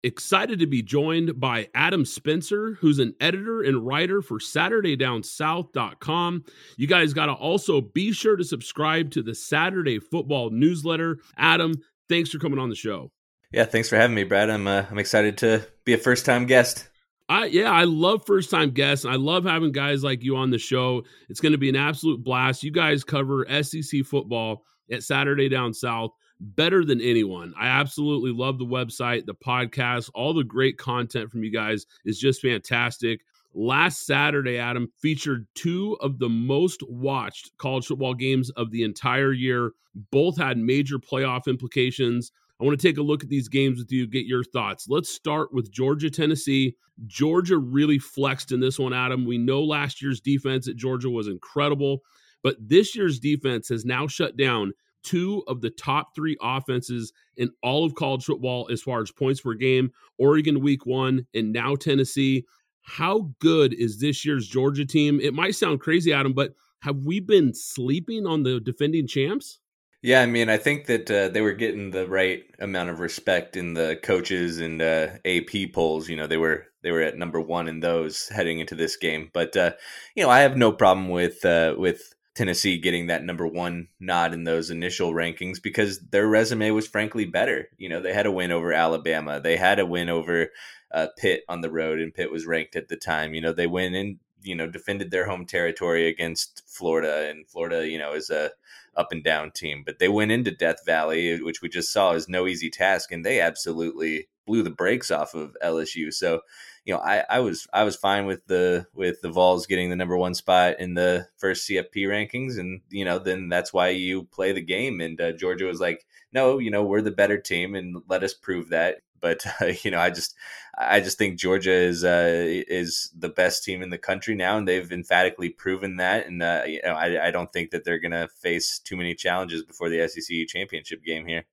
Excited 0.04 0.60
to 0.60 0.68
be 0.68 0.84
joined 0.84 1.40
by 1.40 1.70
Adam 1.74 2.06
Spencer, 2.06 2.78
who's 2.80 3.00
an 3.00 3.16
editor 3.20 3.64
and 3.64 3.88
writer 3.88 4.22
for 4.22 4.38
SaturdayDownSouth.com. 4.38 6.44
You 6.78 6.88
guys 6.88 7.14
got 7.14 7.26
to 7.26 7.34
also 7.34 7.82
be 7.82 8.12
sure 8.12 8.36
to 8.36 8.44
subscribe 8.44 9.10
to 9.12 9.24
the 9.24 9.34
Saturday 9.34 9.98
Football 9.98 10.52
newsletter. 10.52 11.18
Adam, 11.38 11.74
thanks 12.08 12.30
for 12.30 12.38
coming 12.38 12.60
on 12.60 12.70
the 12.70 12.76
show. 12.76 13.12
Yeah, 13.52 13.66
thanks 13.66 13.90
for 13.90 13.96
having 13.96 14.16
me, 14.16 14.24
Brad. 14.24 14.50
I'm 14.50 14.68
uh, 14.68 14.86
I'm 14.90 15.00
excited 15.00 15.38
to 15.40 15.66
be 15.86 15.94
a 15.94 15.98
first 15.98 16.26
time 16.26 16.46
guest. 16.46 16.88
I 17.28 17.46
yeah, 17.46 17.72
I 17.72 17.86
love 17.86 18.26
first 18.26 18.50
time 18.50 18.72
guests. 18.72 19.06
I 19.06 19.16
love 19.16 19.46
having 19.46 19.72
guys 19.72 20.04
like 20.04 20.24
you 20.24 20.38
on 20.38 20.52
the 20.52 20.58
show. 20.58 21.04
It's 21.30 21.40
going 21.40 21.54
to 21.54 21.58
be 21.58 21.70
an 21.70 21.76
absolute 21.76 22.24
blast. 22.24 22.64
You 22.64 22.72
guys 22.72 23.04
cover 23.04 23.46
SEC 23.64 24.04
football 24.06 24.64
at 24.92 25.04
Saturday 25.04 25.50
Down 25.50 25.74
South 25.74 26.12
better 26.40 26.84
than 26.84 27.02
anyone. 27.02 27.54
I 27.58 27.68
absolutely 27.68 28.32
love 28.32 28.60
the 28.60 28.66
website, 28.66 29.26
the 29.26 29.36
podcast, 29.36 30.10
all 30.14 30.34
the 30.34 30.44
great 30.44 30.78
content 30.78 31.32
from 31.32 31.44
you 31.44 31.52
guys 31.52 31.86
is 32.04 32.20
just 32.20 32.42
fantastic. 32.42 33.22
Last 33.54 34.06
Saturday, 34.06 34.58
Adam 34.58 34.92
featured 35.02 35.48
two 35.56 35.98
of 36.02 36.20
the 36.20 36.28
most 36.28 36.84
watched 36.90 37.58
college 37.58 37.86
football 37.86 38.14
games 38.14 38.50
of 38.52 38.70
the 38.70 38.84
entire 38.84 39.32
year. 39.32 39.72
Both 40.12 40.38
had 40.38 40.58
major 40.58 41.00
playoff 41.00 41.48
implications. 41.48 42.34
I 42.60 42.64
want 42.64 42.80
to 42.80 42.88
take 42.88 42.98
a 42.98 43.04
look 43.04 43.24
at 43.24 43.30
these 43.30 43.50
games 43.50 43.80
with 43.80 43.92
you, 43.92 44.08
get 44.08 44.26
your 44.26 44.44
thoughts. 44.44 44.88
Let's 44.88 45.10
start 45.10 45.54
with 45.54 45.72
Georgia, 45.72 46.10
Tennessee. 46.10 46.76
Georgia 47.06 47.58
really 47.58 48.00
flexed 48.00 48.52
in 48.52 48.62
this 48.62 48.80
one, 48.80 48.94
Adam. 48.94 49.26
We 49.26 49.38
know 49.38 49.62
last 49.62 50.02
year's 50.02 50.22
defense 50.22 50.68
at 50.68 50.78
Georgia 50.78 51.10
was 51.10 51.28
incredible, 51.28 52.00
but 52.44 52.56
this 52.60 52.96
year's 52.96 53.20
defense 53.20 53.68
has 53.70 53.84
now 53.84 54.08
shut 54.08 54.38
down 54.38 54.72
two 55.04 55.44
of 55.48 55.62
the 55.62 55.70
top 55.70 56.16
three 56.16 56.38
offenses 56.42 57.14
in 57.38 57.52
all 57.62 57.86
of 57.86 57.96
college 57.96 58.24
football 58.24 58.68
as 58.72 58.82
far 58.82 59.02
as 59.02 59.12
points 59.12 59.42
per 59.42 59.54
game 59.54 59.92
Oregon 60.18 60.62
week 60.62 60.86
one, 60.86 61.28
and 61.34 61.54
now 61.54 61.76
Tennessee. 61.76 62.46
How 62.82 63.32
good 63.40 63.74
is 63.74 64.00
this 64.00 64.24
year's 64.24 64.48
Georgia 64.48 64.86
team? 64.86 65.20
It 65.20 65.34
might 65.34 65.56
sound 65.56 65.80
crazy, 65.80 66.14
Adam, 66.14 66.34
but 66.34 66.54
have 66.82 66.98
we 67.04 67.20
been 67.20 67.54
sleeping 67.54 68.28
on 68.28 68.44
the 68.44 68.60
defending 68.60 69.08
champs? 69.08 69.60
Yeah, 70.06 70.22
I 70.22 70.28
mean, 70.28 70.50
I 70.50 70.58
think 70.58 70.86
that 70.86 71.10
uh, 71.10 71.30
they 71.30 71.42
were 71.42 71.54
getting 71.54 71.90
the 71.90 72.08
right 72.08 72.44
amount 72.60 72.92
of 72.92 73.00
respect 73.00 73.58
in 73.58 73.74
the 73.74 73.98
coaches 74.04 74.60
and 74.60 74.80
uh, 74.80 75.08
AP 75.26 75.74
polls. 75.74 76.08
You 76.08 76.16
know, 76.16 76.28
they 76.28 76.38
were 76.38 76.68
they 76.84 76.92
were 76.92 77.02
at 77.02 77.18
number 77.18 77.42
one 77.42 77.68
in 77.68 77.80
those 77.80 78.28
heading 78.28 78.60
into 78.60 78.76
this 78.76 78.98
game. 78.98 79.32
But 79.34 79.58
uh, 79.58 79.72
you 80.16 80.22
know, 80.22 80.30
I 80.30 80.42
have 80.42 80.58
no 80.58 80.72
problem 80.72 81.10
with 81.10 81.44
uh, 81.44 81.74
with 81.76 82.14
Tennessee 82.36 82.78
getting 82.78 83.08
that 83.08 83.24
number 83.24 83.48
one 83.48 83.88
nod 84.00 84.36
in 84.36 84.44
those 84.44 84.70
initial 84.70 85.12
rankings 85.12 85.60
because 85.60 86.00
their 86.12 86.28
resume 86.28 86.70
was 86.70 86.88
frankly 86.88 87.26
better. 87.26 87.70
You 87.80 87.90
know, 87.90 88.00
they 88.00 88.14
had 88.14 88.28
a 88.28 88.32
win 88.32 88.52
over 88.52 88.74
Alabama, 88.74 89.40
they 89.40 89.58
had 89.58 89.80
a 89.80 89.88
win 89.88 90.10
over 90.10 90.50
uh, 90.92 91.08
Pitt 91.18 91.42
on 91.50 91.62
the 91.62 91.72
road, 91.72 92.00
and 92.00 92.14
Pitt 92.14 92.32
was 92.32 92.46
ranked 92.46 92.76
at 92.76 92.90
the 92.90 92.96
time. 92.96 93.34
You 93.34 93.42
know, 93.42 93.54
they 93.54 93.66
went 93.66 93.96
and 93.96 94.20
you 94.44 94.54
know, 94.56 94.68
defended 94.68 95.10
their 95.10 95.26
home 95.26 95.48
territory 95.48 96.08
against 96.08 96.62
Florida, 96.68 97.28
and 97.28 97.48
Florida, 97.50 97.88
you 97.88 97.98
know, 97.98 98.14
is 98.14 98.30
a 98.30 98.52
up 98.96 99.12
and 99.12 99.24
down 99.24 99.52
team. 99.52 99.84
But 99.86 100.00
they 100.00 100.08
went 100.08 100.32
into 100.32 100.52
Death 100.52 100.86
Valley, 100.86 101.42
which 101.42 101.62
we 101.62 101.70
just 101.70 101.92
saw 101.92 102.14
is 102.14 102.30
no 102.30 102.48
easy 102.48 102.70
task, 102.70 103.12
and 103.12 103.26
they 103.26 103.40
absolutely 103.40 104.28
blew 104.46 104.64
the 104.64 104.70
brakes 104.70 105.12
off 105.12 105.34
of 105.34 105.56
LSU. 105.64 106.14
So, 106.14 106.42
you 106.86 106.94
know, 106.94 107.00
I, 107.00 107.24
I 107.30 107.40
was 107.40 107.68
I 107.74 107.84
was 107.84 107.96
fine 107.96 108.26
with 108.26 108.46
the 108.48 108.86
with 108.94 109.22
the 109.22 109.30
Vols 109.30 109.66
getting 109.66 109.90
the 109.90 109.96
number 109.96 110.18
one 110.18 110.36
spot 110.36 110.80
in 110.80 110.94
the 110.94 111.28
first 111.38 111.68
CFP 111.68 112.08
rankings, 112.08 112.60
and 112.60 112.82
you 112.90 113.06
know, 113.06 113.20
then 113.20 113.50
that's 113.50 113.74
why 113.74 113.90
you 113.90 114.24
play 114.26 114.52
the 114.52 114.62
game. 114.62 115.02
And 115.02 115.20
uh, 115.20 115.32
Georgia 115.32 115.66
was 115.66 115.80
like, 115.80 116.06
no, 116.32 116.60
you 116.60 116.72
know, 116.72 116.84
we're 116.84 117.02
the 117.02 117.12
better 117.12 117.40
team, 117.40 117.76
and 117.76 117.98
let 118.08 118.24
us 118.24 118.34
prove 118.34 118.70
that. 118.70 118.98
But 119.20 119.46
uh, 119.62 119.74
you 119.84 119.92
know, 119.92 120.00
I 120.00 120.10
just 120.10 120.36
I 120.78 121.00
just 121.00 121.18
think 121.18 121.40
Georgia 121.40 121.74
is 121.74 122.04
uh, 122.04 122.44
is 122.68 123.12
the 123.18 123.30
best 123.30 123.64
team 123.64 123.82
in 123.82 123.90
the 123.90 123.98
country 123.98 124.36
now, 124.36 124.58
and 124.58 124.68
they've 124.68 124.92
emphatically 124.92 125.50
proven 125.50 125.98
that. 125.98 126.28
And 126.28 126.42
uh, 126.42 126.64
you 126.66 126.82
know, 126.84 126.94
I, 126.94 127.28
I 127.28 127.32
don't 127.32 127.52
think 127.52 127.72
that 127.72 127.84
they're 127.86 128.00
going 128.00 128.12
to 128.12 128.28
face 128.28 128.80
too 128.80 128.98
many 128.98 129.16
challenges 129.16 129.64
before 129.64 129.90
the 129.90 130.08
SEC 130.08 130.48
championship 130.48 131.04
game 131.04 131.26
here 131.26 131.46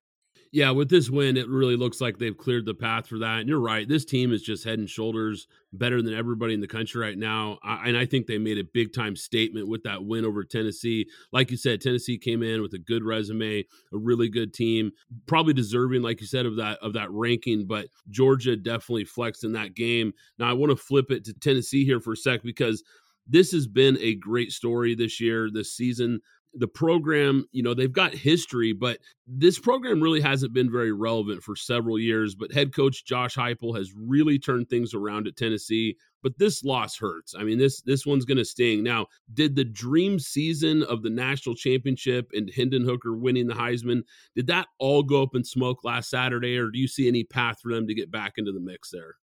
yeah, 0.55 0.71
with 0.71 0.91
this 0.91 1.09
win, 1.09 1.39
it 1.39 1.49
really 1.49 1.77
looks 1.77 1.99
like 1.99 2.19
they've 2.19 2.37
cleared 2.37 2.67
the 2.67 2.75
path 2.75 3.07
for 3.07 3.19
that. 3.21 3.41
And 3.41 3.49
you're 3.49 3.59
right, 3.59 3.89
this 3.89 4.05
team 4.05 4.35
is 4.35 4.43
just 4.43 4.65
head 4.65 4.79
and 4.79 4.89
shoulders 4.89 5.49
better 5.73 6.03
than 6.03 6.13
everybody 6.13 6.53
in 6.53 6.61
the 6.61 6.69
country 6.69 7.01
right 7.01 7.17
now. 7.17 7.59
I, 7.65 7.89
and 7.89 7.97
I 7.97 8.05
think 8.05 8.27
they 8.27 8.37
made 8.37 8.59
a 8.59 8.65
big 8.65 8.93
time 8.93 9.17
statement 9.17 9.67
with 9.67 9.83
that 9.85 10.05
win 10.05 10.27
over 10.27 10.45
Tennessee. 10.45 11.07
Like 11.33 11.51
you 11.51 11.57
said, 11.57 11.81
Tennessee 11.81 12.19
came 12.19 12.43
in 12.43 12.61
with 12.61 12.75
a 12.75 12.79
good 12.79 13.03
resume, 13.03 13.61
a 13.61 13.97
really 13.97 14.29
good 14.29 14.53
team, 14.53 14.93
probably 15.25 15.55
deserving, 15.55 16.03
like 16.03 16.21
you 16.21 16.27
said, 16.27 16.45
of 16.45 16.57
that 16.57 16.79
of 16.83 16.93
that 16.93 17.11
ranking. 17.11 17.67
But 17.67 17.87
Georgia 18.11 18.55
definitely 18.55 19.07
flexed 19.07 19.45
in 19.45 19.53
that 19.53 19.75
game. 19.75 20.13
Now 20.39 20.51
I 20.51 20.53
want 20.53 20.69
to 20.69 20.77
flip 20.77 21.11
it 21.11 21.25
to 21.25 21.33
Tennessee 21.33 21.87
here 21.87 21.99
for 21.99 22.13
a 22.13 22.17
sec 22.17 22.43
because 22.43 22.85
this 23.27 23.53
has 23.53 23.67
been 23.67 23.97
a 24.01 24.17
great 24.17 24.53
story 24.53 24.95
this 24.95 25.19
year, 25.19 25.49
this 25.51 25.73
season 25.75 26.21
the 26.55 26.69
program, 26.69 27.47
you 27.53 27.63
know, 27.63 27.75
they've 27.75 27.93
got 27.93 28.15
history, 28.15 28.73
but 28.73 28.99
this 29.27 29.59
program 29.59 30.03
really 30.03 30.21
hasn't 30.21 30.53
been 30.53 30.71
very 30.71 30.93
relevant 30.93 31.43
for 31.43 31.57
several 31.57 31.99
years. 31.99 32.35
But 32.35 32.53
head 32.53 32.75
coach 32.75 33.05
Josh 33.05 33.37
Heupel 33.37 33.77
has 33.77 33.93
really 33.97 34.39
turned 34.39 34.69
things 34.69 34.95
around 34.95 35.27
at 35.27 35.37
Tennessee. 35.37 35.97
But 36.23 36.39
this 36.39 36.63
loss 36.63 36.99
hurts. 36.99 37.35
I 37.37 37.43
mean, 37.43 37.59
this 37.59 37.81
this 37.83 38.07
one's 38.07 38.25
going 38.25 38.39
to 38.39 38.45
sting. 38.45 38.85
Now, 38.85 39.07
did 39.33 39.57
the 39.57 39.65
dream 39.65 40.19
season 40.19 40.85
of 40.85 41.03
the 41.03 41.11
national 41.11 41.57
championship 41.57 42.31
and 42.33 42.51
Hendon 42.55 42.85
Hooker 42.85 43.17
winning 43.17 43.49
the 43.49 43.55
Heisman 43.55 44.03
did 44.37 44.47
that 44.47 44.69
all 44.79 45.03
go 45.03 45.23
up 45.23 45.35
in 45.35 45.45
smoke 45.45 45.85
last 45.85 46.11
Saturday, 46.11 46.57
or 46.59 46.71
do 46.71 46.79
you 46.79 46.87
see 46.87 47.09
any 47.09 47.25
path 47.25 47.61
for 47.61 47.73
them 47.75 47.87
to 47.89 47.95
get 47.95 48.11
back 48.11 48.35
into 48.37 48.53
the 48.53 48.61
mix 48.61 48.91
there? 48.91 49.17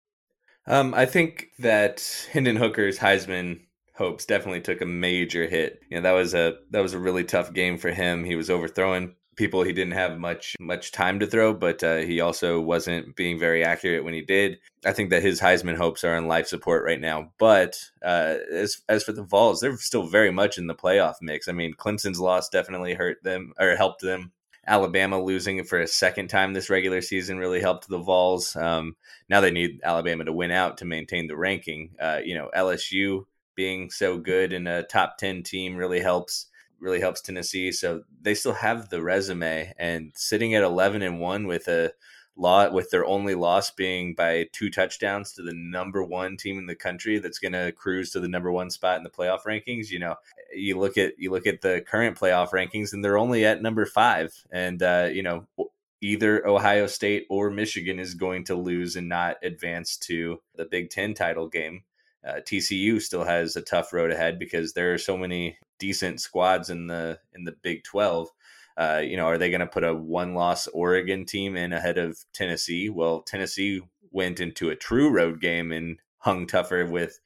Um, 0.66 0.94
I 0.94 1.06
think 1.06 1.50
that 1.60 2.28
Hendon 2.32 2.58
Hooker's 2.58 3.00
Heisman 3.00 3.62
hopes 3.98 4.26
definitely 4.26 4.62
took 4.62 4.82
a 4.82 4.86
major 4.86 5.48
hit. 5.48 5.82
You 5.90 5.98
know, 5.98 6.04
that 6.04 6.12
was 6.12 6.34
a 6.34 6.58
that 6.72 6.82
was 6.82 6.94
a 6.94 7.00
really 7.00 7.24
tough 7.24 7.54
game 7.54 7.78
for 7.78 7.92
him. 7.92 8.24
He 8.24 8.36
was 8.36 8.50
overthrowing 8.50 9.16
people 9.38 9.64
he 9.64 9.72
didn't 9.72 9.94
have 9.94 10.20
much 10.20 10.56
much 10.60 10.92
time 10.92 11.20
to 11.20 11.28
throw, 11.28 11.54
but 11.54 11.84
uh, 11.84 11.98
he 11.98 12.20
also 12.20 12.60
wasn't 12.60 13.16
being 13.16 13.40
very 13.40 13.64
accurate 13.64 14.04
when 14.04 14.14
he 14.14 14.22
did. 14.22 14.58
I 14.86 14.92
think 14.92 15.12
that 15.12 15.22
his 15.22 15.40
Heisman 15.40 15.78
hopes 15.78 16.04
are 16.04 16.16
on 16.16 16.28
life 16.28 16.48
support 16.48 16.84
right 16.84 17.00
now. 17.00 17.32
But 17.38 17.80
uh, 18.04 18.38
as 18.52 18.82
as 18.90 19.04
for 19.04 19.14
the 19.14 19.24
Vols, 19.24 19.62
they're 19.62 19.78
still 19.78 20.08
very 20.08 20.32
much 20.32 20.58
in 20.58 20.68
the 20.68 20.76
playoff 20.76 21.16
mix. 21.22 21.48
I 21.48 21.54
mean, 21.54 21.74
Clemson's 21.76 22.20
loss 22.20 22.50
definitely 22.50 22.96
hurt 22.96 23.24
them 23.24 23.54
or 23.60 23.76
helped 23.76 24.02
them. 24.02 24.34
Alabama 24.70 25.22
losing 25.22 25.64
for 25.64 25.80
a 25.80 25.88
second 25.88 26.28
time 26.28 26.52
this 26.52 26.70
regular 26.70 27.00
season 27.00 27.38
really 27.38 27.62
helped 27.62 27.88
the 27.88 28.00
Vols. 28.00 28.54
Um, 28.58 28.98
now 29.30 29.40
they 29.40 29.52
need 29.52 29.80
Alabama 29.82 30.26
to 30.26 30.34
win 30.34 30.52
out 30.52 30.80
to 30.80 30.86
maintain 30.86 31.28
the 31.28 31.38
ranking. 31.38 31.92
Uh, 31.98 32.20
you 32.22 32.36
know, 32.36 32.50
LSU 32.54 33.24
being 33.58 33.90
so 33.90 34.18
good 34.18 34.54
in 34.54 34.68
a 34.68 34.84
top 34.84 35.18
10 35.18 35.44
team 35.44 35.76
really 35.76 36.00
helps 36.00 36.46
really 36.80 37.00
helps 37.00 37.22
Tennessee. 37.22 37.72
So 37.72 38.04
they 38.22 38.36
still 38.36 38.54
have 38.54 38.90
the 38.90 39.02
resume 39.02 39.74
and 39.80 40.12
sitting 40.16 40.54
at 40.54 40.62
11 40.62 41.02
and 41.02 41.20
1 41.20 41.48
with 41.48 41.68
a 41.68 41.92
lot 42.36 42.72
with 42.72 42.92
their 42.92 43.04
only 43.04 43.34
loss 43.34 43.72
being 43.72 44.14
by 44.14 44.48
two 44.54 44.70
touchdowns 44.70 45.34
to 45.34 45.42
the 45.42 45.56
number 45.56 46.04
1 46.04 46.38
team 46.38 46.60
in 46.60 46.68
the 46.68 46.76
country 46.76 47.18
that's 47.18 47.40
going 47.40 47.54
to 47.54 47.72
cruise 47.72 48.12
to 48.12 48.20
the 48.20 48.28
number 48.28 48.52
1 48.52 48.70
spot 48.70 48.98
in 48.98 49.04
the 49.04 49.10
playoff 49.10 49.42
rankings, 49.48 49.90
you 49.90 49.98
know, 49.98 50.16
you 50.54 50.78
look 50.78 51.00
at 51.00 51.18
you 51.18 51.32
look 51.32 51.48
at 51.48 51.62
the 51.62 51.84
current 51.88 52.16
playoff 52.16 52.52
rankings 52.52 52.94
and 52.94 53.04
they're 53.04 53.18
only 53.18 53.44
at 53.44 53.64
number 53.64 53.88
5 53.88 54.46
and 54.52 54.84
uh, 54.84 55.10
you 55.12 55.24
know, 55.24 55.48
either 56.02 56.46
Ohio 56.48 56.86
State 56.86 57.26
or 57.28 57.50
Michigan 57.50 58.00
is 58.00 58.14
going 58.14 58.44
to 58.46 58.56
lose 58.56 58.96
and 58.96 59.10
not 59.10 59.38
advance 59.42 59.98
to 59.98 60.40
the 60.56 60.66
Big 60.66 60.92
10 60.92 61.16
title 61.16 61.48
game 61.48 61.82
uh, 62.26 62.40
TCU 62.46 63.02
still 63.02 63.24
has 63.24 63.56
a 63.56 63.62
tough 63.62 63.94
road 63.94 64.12
ahead 64.12 64.40
because 64.40 64.74
there 64.74 64.94
are 64.94 64.98
so 64.98 65.18
many 65.18 65.58
decent 65.80 66.22
squads 66.22 66.70
in 66.70 66.88
the 66.88 67.20
in 67.34 67.44
the 67.44 67.56
Big 67.62 67.84
Twelve. 67.84 68.30
Uh, 68.78 69.02
you 69.04 69.18
know, 69.18 69.26
are 69.26 69.40
they 69.40 69.50
going 69.50 69.62
to 69.62 69.68
put 69.68 69.84
a 69.84 69.94
one-loss 69.94 70.68
Oregon 70.68 71.26
team 71.26 71.58
in 71.58 71.74
ahead 71.74 71.98
of 71.98 72.16
Tennessee? 72.32 72.90
Well, 72.90 73.22
Tennessee 73.22 73.82
went 74.12 74.40
into 74.40 74.70
a 74.70 74.76
true 74.76 75.10
road 75.10 75.42
game 75.42 75.72
and 75.72 75.98
hung 76.20 76.46
tougher 76.46 76.86
with 76.86 77.20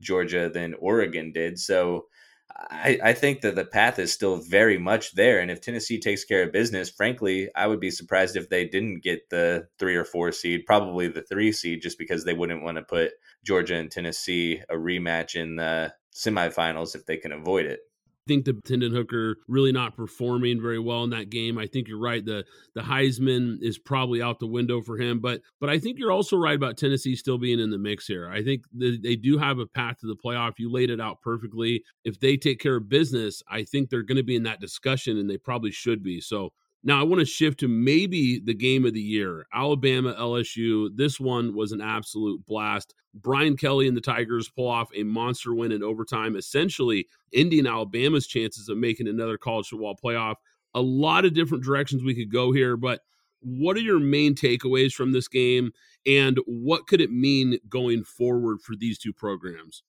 Georgia 0.00 0.50
than 0.52 0.74
Oregon 0.74 1.30
did. 1.30 1.60
So 1.60 2.06
I, 2.50 2.98
I, 3.02 3.12
think 3.12 3.42
that 3.42 3.54
the 3.54 3.64
path 3.64 3.98
is 3.98 4.12
still 4.12 4.36
very 4.36 4.78
much 4.78 5.12
there. 5.12 5.40
And 5.40 5.50
if 5.50 5.60
Tennessee 5.60 6.00
takes 6.00 6.24
care 6.24 6.42
of 6.42 6.52
business, 6.52 6.90
frankly, 6.90 7.50
I 7.54 7.66
would 7.66 7.80
be 7.80 7.90
surprised 7.90 8.36
if 8.36 8.48
they 8.48 8.66
didn't 8.66 9.02
get 9.02 9.28
the 9.30 9.68
three 9.78 9.96
or 9.96 10.04
four 10.04 10.32
seed, 10.32 10.64
probably 10.66 11.08
the 11.08 11.22
three 11.22 11.52
seed, 11.52 11.82
just 11.82 11.98
because 11.98 12.24
they 12.24 12.34
wouldn't 12.34 12.62
want 12.62 12.78
to 12.78 12.82
put 12.82 13.12
Georgia 13.46 13.76
and 13.76 13.90
Tennessee 13.90 14.60
a 14.68 14.74
rematch 14.74 15.34
in 15.36 15.56
the 15.56 15.92
semifinals 16.14 16.94
if 16.94 17.06
they 17.06 17.16
can 17.16 17.32
avoid 17.32 17.66
it 17.66 17.80
I 18.26 18.32
think 18.32 18.44
the 18.44 18.60
Hendon 18.68 18.92
Hooker 18.92 19.36
really 19.46 19.70
not 19.70 19.94
performing 19.94 20.60
very 20.60 20.80
well 20.80 21.04
in 21.04 21.10
that 21.10 21.30
game. 21.30 21.58
I 21.58 21.66
think 21.68 21.86
you're 21.86 22.00
right. 22.00 22.24
The 22.24 22.44
the 22.74 22.80
Heisman 22.80 23.62
is 23.62 23.78
probably 23.78 24.20
out 24.20 24.40
the 24.40 24.48
window 24.48 24.82
for 24.82 24.98
him, 24.98 25.20
but 25.20 25.42
but 25.60 25.70
I 25.70 25.78
think 25.78 25.96
you're 25.98 26.10
also 26.10 26.36
right 26.36 26.56
about 26.56 26.76
Tennessee 26.76 27.14
still 27.14 27.38
being 27.38 27.60
in 27.60 27.70
the 27.70 27.78
mix 27.78 28.04
here. 28.08 28.28
I 28.28 28.42
think 28.42 28.64
the, 28.76 28.98
they 29.00 29.14
do 29.14 29.38
have 29.38 29.60
a 29.60 29.66
path 29.66 29.98
to 30.00 30.08
the 30.08 30.16
playoff. 30.16 30.54
You 30.58 30.72
laid 30.72 30.90
it 30.90 31.00
out 31.00 31.22
perfectly. 31.22 31.84
If 32.04 32.18
they 32.18 32.36
take 32.36 32.58
care 32.58 32.74
of 32.74 32.88
business, 32.88 33.44
I 33.48 33.62
think 33.62 33.90
they're 33.90 34.02
going 34.02 34.16
to 34.16 34.24
be 34.24 34.34
in 34.34 34.42
that 34.42 34.60
discussion, 34.60 35.18
and 35.18 35.30
they 35.30 35.38
probably 35.38 35.70
should 35.70 36.02
be. 36.02 36.20
So 36.20 36.52
now 36.86 37.00
I 37.00 37.02
want 37.02 37.18
to 37.18 37.26
shift 37.26 37.58
to 37.60 37.68
maybe 37.68 38.38
the 38.38 38.54
game 38.54 38.86
of 38.86 38.94
the 38.94 39.00
year 39.00 39.46
Alabama 39.52 40.14
LSU. 40.14 40.88
This 40.96 41.18
one 41.18 41.52
was 41.52 41.72
an 41.72 41.80
absolute 41.80 42.46
blast. 42.46 42.94
Brian 43.12 43.56
Kelly 43.56 43.88
and 43.88 43.96
the 43.96 44.00
Tigers 44.00 44.48
pull 44.48 44.68
off 44.68 44.88
a 44.94 45.02
monster 45.02 45.52
win 45.52 45.72
in 45.72 45.82
overtime, 45.82 46.36
essentially 46.36 47.08
ending 47.34 47.66
Alabama's 47.66 48.28
chances 48.28 48.68
of 48.68 48.78
making 48.78 49.08
another 49.08 49.36
college 49.36 49.68
football 49.68 49.98
playoff. 50.02 50.36
A 50.74 50.80
lot 50.80 51.24
of 51.24 51.34
different 51.34 51.64
directions 51.64 52.04
we 52.04 52.14
could 52.14 52.30
go 52.30 52.52
here, 52.52 52.76
but 52.76 53.00
what 53.40 53.76
are 53.76 53.80
your 53.80 53.98
main 53.98 54.34
takeaways 54.34 54.92
from 54.92 55.10
this 55.10 55.26
game 55.26 55.72
and 56.06 56.38
what 56.46 56.86
could 56.86 57.00
it 57.00 57.10
mean 57.10 57.58
going 57.68 58.04
forward 58.04 58.60
for 58.60 58.76
these 58.76 58.98
two 58.98 59.12
programs? 59.12 59.82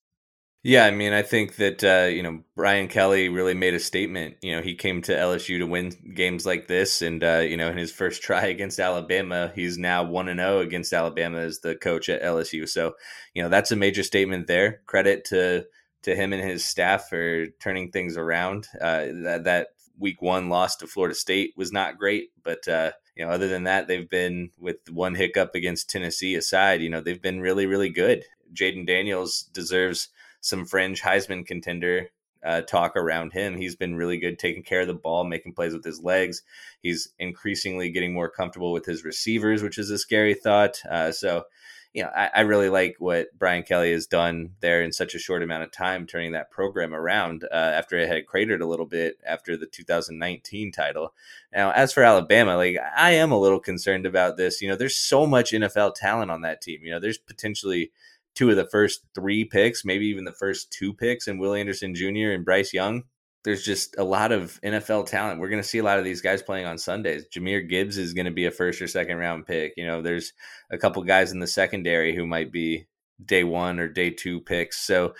Yeah, 0.64 0.84
I 0.86 0.90
mean, 0.90 1.12
I 1.12 1.22
think 1.22 1.56
that 1.56 1.84
uh, 1.84 2.08
you 2.08 2.22
know 2.22 2.42
Brian 2.56 2.88
Kelly 2.88 3.28
really 3.28 3.54
made 3.54 3.74
a 3.74 3.78
statement. 3.80 4.36
You 4.42 4.56
know, 4.56 4.62
he 4.62 4.74
came 4.74 5.00
to 5.02 5.16
LSU 5.16 5.58
to 5.58 5.66
win 5.66 5.92
games 6.14 6.44
like 6.44 6.66
this, 6.66 7.00
and 7.00 7.22
uh, 7.22 7.38
you 7.38 7.56
know, 7.56 7.68
in 7.68 7.76
his 7.78 7.92
first 7.92 8.22
try 8.24 8.46
against 8.46 8.80
Alabama, 8.80 9.52
he's 9.54 9.78
now 9.78 10.02
one 10.02 10.28
and 10.28 10.40
zero 10.40 10.58
oh 10.58 10.60
against 10.60 10.92
Alabama 10.92 11.38
as 11.38 11.60
the 11.60 11.76
coach 11.76 12.08
at 12.08 12.22
LSU. 12.22 12.66
So, 12.66 12.94
you 13.34 13.42
know, 13.42 13.48
that's 13.48 13.70
a 13.70 13.76
major 13.76 14.02
statement 14.02 14.46
there. 14.48 14.80
Credit 14.86 15.24
to 15.26 15.66
to 16.02 16.14
him 16.16 16.32
and 16.32 16.42
his 16.42 16.64
staff 16.64 17.08
for 17.08 17.46
turning 17.60 17.90
things 17.92 18.16
around. 18.16 18.66
Uh, 18.80 19.06
that 19.24 19.42
that 19.44 19.68
week 19.96 20.20
one 20.20 20.48
loss 20.48 20.76
to 20.76 20.86
Florida 20.88 21.14
State 21.14 21.52
was 21.56 21.70
not 21.72 21.98
great, 21.98 22.30
but 22.42 22.66
uh, 22.66 22.90
you 23.14 23.24
know, 23.24 23.30
other 23.30 23.46
than 23.48 23.62
that, 23.64 23.86
they've 23.86 24.10
been 24.10 24.50
with 24.58 24.78
one 24.90 25.14
hiccup 25.14 25.54
against 25.54 25.88
Tennessee 25.88 26.34
aside. 26.34 26.82
You 26.82 26.90
know, 26.90 27.00
they've 27.00 27.22
been 27.22 27.40
really, 27.40 27.66
really 27.66 27.90
good. 27.90 28.24
Jayden 28.52 28.86
Daniels 28.86 29.42
deserves 29.52 30.08
some 30.40 30.64
fringe 30.64 31.02
Heisman 31.02 31.46
contender 31.46 32.10
uh, 32.42 32.62
talk 32.62 32.96
around 32.96 33.32
him. 33.32 33.56
He's 33.56 33.76
been 33.76 33.96
really 33.96 34.18
good 34.18 34.38
taking 34.38 34.62
care 34.62 34.80
of 34.80 34.86
the 34.86 34.94
ball, 34.94 35.24
making 35.24 35.54
plays 35.54 35.72
with 35.72 35.84
his 35.84 36.02
legs. 36.02 36.42
He's 36.80 37.08
increasingly 37.18 37.90
getting 37.90 38.12
more 38.12 38.30
comfortable 38.30 38.72
with 38.72 38.86
his 38.86 39.04
receivers, 39.04 39.62
which 39.62 39.78
is 39.78 39.90
a 39.90 39.98
scary 39.98 40.34
thought. 40.34 40.80
Uh, 40.88 41.10
so, 41.10 41.44
you 41.92 42.02
know, 42.02 42.10
I, 42.14 42.30
I, 42.34 42.40
really 42.42 42.68
like 42.68 42.96
what 42.98 43.28
Brian 43.36 43.62
Kelly 43.62 43.92
has 43.92 44.06
done 44.06 44.50
there 44.60 44.82
in 44.82 44.92
such 44.92 45.14
a 45.14 45.18
short 45.18 45.42
amount 45.42 45.64
of 45.64 45.72
time, 45.72 46.06
turning 46.06 46.32
that 46.32 46.50
program 46.50 46.94
around 46.94 47.44
uh, 47.44 47.54
after 47.54 47.96
it 47.96 48.08
had 48.08 48.26
cratered 48.26 48.60
a 48.60 48.66
little 48.66 48.86
bit 48.86 49.18
after 49.26 49.56
the 49.56 49.66
2019 49.66 50.70
title. 50.70 51.14
Now, 51.52 51.72
as 51.72 51.92
for 51.92 52.02
Alabama, 52.02 52.56
like 52.56 52.76
I 52.96 53.12
am 53.12 53.32
a 53.32 53.40
little 53.40 53.58
concerned 53.58 54.06
about 54.06 54.36
this. 54.36 54.60
You 54.60 54.68
know, 54.68 54.76
there's 54.76 54.96
so 54.96 55.26
much 55.26 55.52
NFL 55.52 55.94
talent 55.94 56.30
on 56.30 56.42
that 56.42 56.60
team. 56.60 56.80
You 56.82 56.90
know, 56.92 57.00
there's 57.00 57.18
potentially 57.18 57.90
two 58.38 58.50
of 58.50 58.56
the 58.56 58.68
first 58.68 59.00
three 59.16 59.44
picks, 59.44 59.84
maybe 59.84 60.06
even 60.06 60.24
the 60.24 60.32
first 60.32 60.70
two 60.70 60.94
picks, 60.94 61.26
and 61.26 61.40
Will 61.40 61.54
Anderson 61.54 61.92
Jr. 61.92 62.30
and 62.30 62.44
Bryce 62.44 62.72
Young. 62.72 63.02
there's 63.42 63.64
just 63.64 63.96
a 63.98 64.04
lot 64.04 64.30
of 64.30 64.60
NFL 64.62 65.06
talent. 65.06 65.40
We're 65.40 65.48
going 65.48 65.62
to 65.62 65.68
see 65.68 65.78
a 65.78 65.82
lot 65.82 65.98
of 65.98 66.04
these 66.04 66.20
guys 66.20 66.40
playing 66.40 66.66
on 66.66 66.78
Sundays. 66.78 67.24
Jahmyr 67.34 67.68
Gibbs 67.68 67.98
is 67.98 68.14
going 68.14 68.26
to 68.26 68.32
be 68.32 68.46
a 68.46 68.52
first 68.52 68.80
or 68.80 68.86
second 68.86 69.16
round 69.16 69.46
pick. 69.46 69.72
You 69.76 69.86
know, 69.86 70.02
there's 70.02 70.32
a 70.70 70.78
couple 70.78 71.02
guys 71.02 71.32
in 71.32 71.40
the 71.40 71.48
secondary 71.48 72.14
who 72.14 72.26
might 72.26 72.52
be 72.52 72.86
day 73.24 73.44
one 73.44 73.80
or 73.80 73.88
day 73.88 74.10
two 74.10 74.40
picks. 74.40 74.78
So 74.78 75.14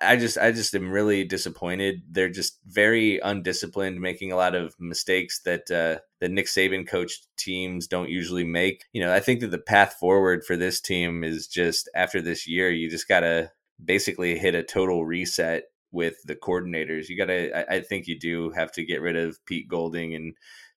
I 0.00 0.16
just 0.16 0.38
I 0.38 0.52
just 0.52 0.74
am 0.74 0.90
really 0.90 1.24
disappointed. 1.24 2.02
They're 2.10 2.28
just 2.28 2.58
very 2.66 3.18
undisciplined, 3.18 4.00
making 4.00 4.32
a 4.32 4.36
lot 4.36 4.54
of 4.54 4.74
mistakes 4.78 5.40
that 5.40 5.70
uh, 5.70 6.00
that 6.20 6.30
Nick 6.30 6.46
Saban 6.46 6.86
coached 6.86 7.26
teams 7.36 7.86
don't 7.86 8.08
usually 8.08 8.44
make. 8.44 8.84
You 8.92 9.02
know, 9.02 9.12
I 9.12 9.20
think 9.20 9.40
that 9.40 9.50
the 9.50 9.58
path 9.58 9.94
forward 9.98 10.44
for 10.44 10.56
this 10.56 10.80
team 10.80 11.24
is 11.24 11.46
just 11.46 11.88
after 11.94 12.20
this 12.20 12.46
year, 12.46 12.70
you 12.70 12.88
just 12.88 13.08
gotta 13.08 13.50
basically 13.84 14.38
hit 14.38 14.54
a 14.54 14.62
total 14.62 15.04
reset 15.04 15.64
with 15.90 16.14
the 16.24 16.36
coordinators. 16.36 17.08
You 17.08 17.16
gotta 17.16 17.72
I, 17.72 17.76
I 17.76 17.80
think 17.80 18.06
you 18.06 18.18
do 18.18 18.50
have 18.50 18.70
to 18.72 18.84
get 18.84 19.02
rid 19.02 19.16
of 19.16 19.44
Pete 19.46 19.68
Golding 19.68 20.14
and 20.14 20.34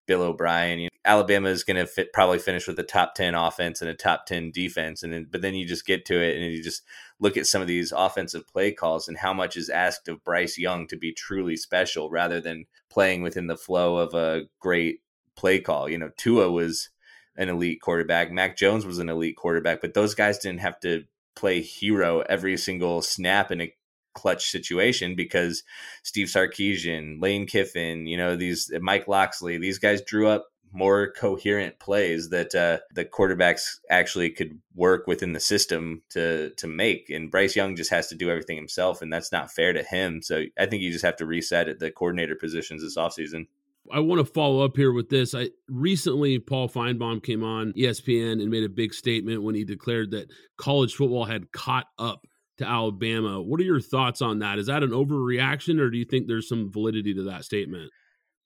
Bill 0.07 0.23
O'Brien. 0.23 0.79
You 0.79 0.89
Alabama 1.05 1.49
is 1.49 1.63
going 1.63 1.85
to 1.85 2.07
probably 2.13 2.39
finish 2.39 2.67
with 2.67 2.79
a 2.79 2.83
top 2.83 3.13
10 3.15 3.35
offense 3.35 3.81
and 3.81 3.89
a 3.89 3.93
top 3.93 4.25
10 4.25 4.51
defense. 4.51 5.03
And 5.03 5.13
then, 5.13 5.27
but 5.29 5.41
then 5.41 5.53
you 5.53 5.65
just 5.65 5.85
get 5.85 6.05
to 6.05 6.19
it 6.19 6.35
and 6.35 6.51
you 6.51 6.63
just 6.63 6.83
look 7.19 7.37
at 7.37 7.45
some 7.45 7.61
of 7.61 7.67
these 7.67 7.91
offensive 7.91 8.47
play 8.47 8.71
calls 8.71 9.07
and 9.07 9.17
how 9.17 9.33
much 9.33 9.55
is 9.55 9.69
asked 9.69 10.07
of 10.07 10.23
Bryce 10.23 10.57
Young 10.57 10.87
to 10.87 10.97
be 10.97 11.13
truly 11.13 11.55
special 11.55 12.09
rather 12.09 12.41
than 12.41 12.65
playing 12.89 13.21
within 13.21 13.47
the 13.47 13.55
flow 13.55 13.97
of 13.97 14.13
a 14.13 14.43
great 14.59 15.01
play 15.35 15.59
call. 15.59 15.87
You 15.87 15.99
know, 15.99 16.09
Tua 16.17 16.51
was 16.51 16.89
an 17.37 17.49
elite 17.49 17.81
quarterback, 17.81 18.31
Mac 18.31 18.57
Jones 18.57 18.85
was 18.85 18.99
an 18.99 19.09
elite 19.09 19.37
quarterback, 19.37 19.81
but 19.81 19.93
those 19.93 20.15
guys 20.15 20.39
didn't 20.39 20.61
have 20.61 20.79
to 20.79 21.03
play 21.35 21.61
hero 21.61 22.21
every 22.21 22.57
single 22.57 23.01
snap 23.01 23.51
in 23.51 23.61
a 23.61 23.73
clutch 24.13 24.49
situation 24.49 25.15
because 25.15 25.63
Steve 26.01 26.27
Sarkisian, 26.27 27.21
Lane 27.21 27.45
Kiffin, 27.45 28.07
you 28.07 28.17
know, 28.17 28.35
these 28.35 28.71
Mike 28.81 29.07
Locksley, 29.07 29.57
these 29.57 29.77
guys 29.77 30.01
drew 30.01 30.27
up 30.27 30.47
more 30.75 31.11
coherent 31.11 31.79
plays 31.79 32.29
that 32.29 32.53
uh, 32.53 32.79
the 32.93 33.05
quarterbacks 33.05 33.79
actually 33.89 34.29
could 34.29 34.59
work 34.75 35.07
within 35.07 35.33
the 35.33 35.39
system 35.39 36.01
to 36.09 36.51
to 36.57 36.67
make. 36.67 37.09
And 37.09 37.31
Bryce 37.31 37.55
Young 37.55 37.75
just 37.75 37.91
has 37.91 38.07
to 38.09 38.15
do 38.15 38.29
everything 38.29 38.57
himself, 38.57 39.01
and 39.01 39.11
that's 39.11 39.31
not 39.31 39.51
fair 39.51 39.73
to 39.73 39.83
him. 39.83 40.21
So 40.21 40.43
I 40.59 40.65
think 40.65 40.83
you 40.83 40.91
just 40.91 41.05
have 41.05 41.15
to 41.17 41.25
reset 41.25 41.69
at 41.69 41.79
the 41.79 41.91
coordinator 41.91 42.35
positions 42.35 42.83
this 42.83 42.97
offseason. 42.97 43.47
I 43.91 43.99
want 43.99 44.25
to 44.25 44.31
follow 44.31 44.65
up 44.65 44.75
here 44.75 44.91
with 44.91 45.09
this. 45.09 45.35
I 45.35 45.49
recently 45.69 46.39
Paul 46.39 46.67
Finebaum 46.67 47.23
came 47.23 47.43
on 47.43 47.71
ESPN 47.73 48.41
and 48.41 48.49
made 48.49 48.63
a 48.63 48.69
big 48.69 48.93
statement 48.93 49.43
when 49.43 49.55
he 49.55 49.63
declared 49.63 50.11
that 50.11 50.31
college 50.57 50.95
football 50.95 51.25
had 51.25 51.51
caught 51.51 51.85
up 51.99 52.25
to 52.57 52.67
Alabama. 52.67 53.41
What 53.41 53.59
are 53.59 53.63
your 53.65 53.81
thoughts 53.81 54.21
on 54.21 54.39
that? 54.39 54.59
Is 54.59 54.67
that 54.67 54.83
an 54.83 54.89
overreaction, 54.89 55.79
or 55.79 55.89
do 55.89 55.97
you 55.97 56.05
think 56.05 56.27
there's 56.27 56.49
some 56.49 56.71
validity 56.71 57.13
to 57.13 57.23
that 57.23 57.45
statement? 57.45 57.91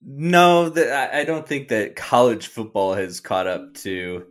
No, 0.02 0.70
that 0.70 1.14
I 1.14 1.26
don't 1.26 1.48
think 1.48 1.70
that 1.70 1.96
college 1.96 2.48
football 2.48 2.94
has 2.94 3.20
caught 3.20 3.48
up 3.48 3.74
to 3.76 4.26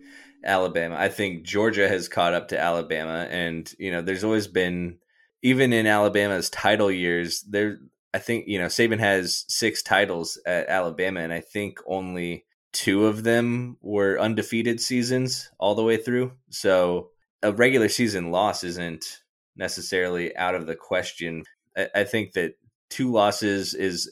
Alabama. 0.44 0.96
I 0.98 1.08
think 1.08 1.42
Georgia 1.42 1.88
has 1.88 2.08
caught 2.08 2.32
up 2.32 2.48
to 2.48 2.58
Alabama, 2.58 3.26
and 3.30 3.70
you 3.78 3.90
know, 3.90 4.00
there's 4.00 4.24
always 4.24 4.46
been, 4.46 4.98
even 5.42 5.72
in 5.72 5.86
Alabama's 5.86 6.50
title 6.50 6.90
years, 6.90 7.42
there. 7.42 7.78
I 8.14 8.18
think 8.18 8.46
you 8.48 8.58
know 8.58 8.66
Saban 8.66 8.98
has 8.98 9.44
six 9.48 9.82
titles 9.82 10.40
at 10.46 10.68
Alabama, 10.68 11.20
and 11.20 11.32
I 11.32 11.40
think 11.40 11.80
only 11.86 12.46
two 12.72 13.06
of 13.06 13.22
them 13.22 13.76
were 13.82 14.18
undefeated 14.18 14.80
seasons 14.80 15.50
all 15.58 15.74
the 15.74 15.84
way 15.84 15.98
through. 15.98 16.32
So 16.50 17.10
a 17.42 17.52
regular 17.52 17.88
season 17.88 18.30
loss 18.30 18.64
isn't 18.64 19.20
necessarily 19.56 20.34
out 20.36 20.54
of 20.54 20.66
the 20.66 20.76
question. 20.76 21.44
I, 21.76 21.88
I 21.94 22.04
think 22.04 22.32
that 22.32 22.54
two 22.88 23.12
losses 23.12 23.74
is 23.74 24.10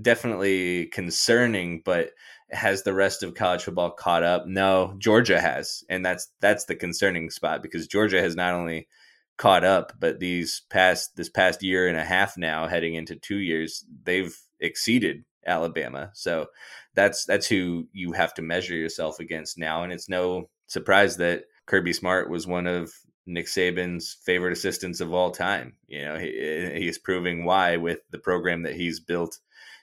definitely 0.00 0.86
concerning, 0.86 1.82
but 1.84 2.10
has 2.50 2.82
the 2.82 2.94
rest 2.94 3.22
of 3.22 3.34
college 3.34 3.62
football 3.62 3.90
caught 3.90 4.22
up? 4.22 4.46
No, 4.46 4.94
Georgia 4.98 5.40
has, 5.40 5.84
and 5.88 6.04
that's 6.04 6.28
that's 6.40 6.64
the 6.64 6.76
concerning 6.76 7.30
spot 7.30 7.62
because 7.62 7.86
Georgia 7.86 8.20
has 8.20 8.36
not 8.36 8.54
only 8.54 8.88
caught 9.36 9.64
up, 9.64 9.92
but 9.98 10.20
these 10.20 10.62
past 10.70 11.16
this 11.16 11.30
past 11.30 11.62
year 11.62 11.88
and 11.88 11.96
a 11.96 12.04
half 12.04 12.36
now, 12.36 12.66
heading 12.66 12.94
into 12.94 13.16
two 13.16 13.38
years, 13.38 13.84
they've 14.04 14.36
exceeded 14.60 15.24
Alabama. 15.46 16.10
So 16.14 16.46
that's 16.94 17.24
that's 17.24 17.46
who 17.46 17.88
you 17.92 18.12
have 18.12 18.34
to 18.34 18.42
measure 18.42 18.74
yourself 18.74 19.20
against 19.20 19.58
now, 19.58 19.82
and 19.82 19.92
it's 19.92 20.08
no 20.08 20.50
surprise 20.66 21.16
that 21.16 21.44
Kirby 21.66 21.92
Smart 21.92 22.30
was 22.30 22.46
one 22.46 22.66
of 22.66 22.92
Nick 23.26 23.46
Saban's 23.46 24.16
favorite 24.24 24.52
assistants 24.52 25.00
of 25.00 25.12
all 25.12 25.30
time. 25.30 25.74
You 25.86 26.04
know, 26.04 26.18
he, 26.18 26.70
he's 26.74 26.98
proving 26.98 27.44
why 27.44 27.76
with 27.76 28.00
the 28.10 28.18
program 28.18 28.62
that 28.62 28.74
he's 28.74 29.00
built 29.00 29.38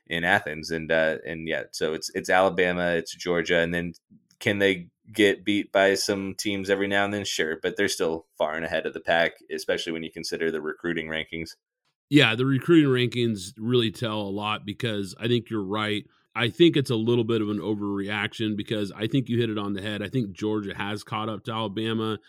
in 0.10 0.24
Athens, 0.24 0.72
and 0.72 0.92
uh, 0.92 1.18
and 1.26 1.48
yeah, 1.48 1.64
so 1.72 1.94
it's 1.94 2.10
it's 2.14 2.30
Alabama, 2.30 2.92
it's 2.92 3.16
Georgia, 3.16 3.60
and 3.60 3.74
then 3.74 3.94
can 4.40 4.60
they 4.60 4.88
get 5.14 5.46
beat 5.46 5.72
by 5.72 5.94
some 5.96 6.36
teams 6.36 6.70
every 6.70 6.88
now 6.88 7.06
and 7.06 7.14
then? 7.14 7.26
Sure, 7.26 7.58
but 7.62 7.78
they're 7.78 7.88
still 7.88 8.26
far 8.38 8.56
and 8.56 8.66
ahead 8.66 8.86
of 8.86 8.94
the 8.94 9.00
pack, 9.00 9.34
especially 9.52 9.94
when 9.94 10.04
you 10.04 10.12
consider 10.12 10.52
the 10.52 10.62
recruiting 10.62 11.08
rankings. 11.08 11.52
Yeah, 12.10 12.36
the 12.36 12.46
recruiting 12.46 12.90
rankings 12.90 13.54
really 13.58 13.92
tell 13.92 14.22
a 14.22 14.30
lot 14.30 14.66
because 14.66 15.16
I 15.20 15.28
think 15.28 15.50
you're 15.50 15.64
right. 15.64 16.06
I 16.36 16.50
think 16.50 16.78
it's 16.78 16.92
a 16.92 16.96
little 16.96 17.24
bit 17.24 17.42
of 17.42 17.50
an 17.50 17.60
overreaction 17.60 18.56
because 18.56 18.92
I 18.92 19.08
think 19.08 19.28
you 19.28 19.40
hit 19.40 19.50
it 19.50 19.58
on 19.58 19.74
the 19.74 19.82
head. 19.82 20.04
I 20.04 20.08
think 20.08 20.32
Georgia 20.32 20.76
has 20.76 21.04
caught 21.04 21.30
up 21.30 21.44
to 21.46 21.52
Alabama 21.52 22.20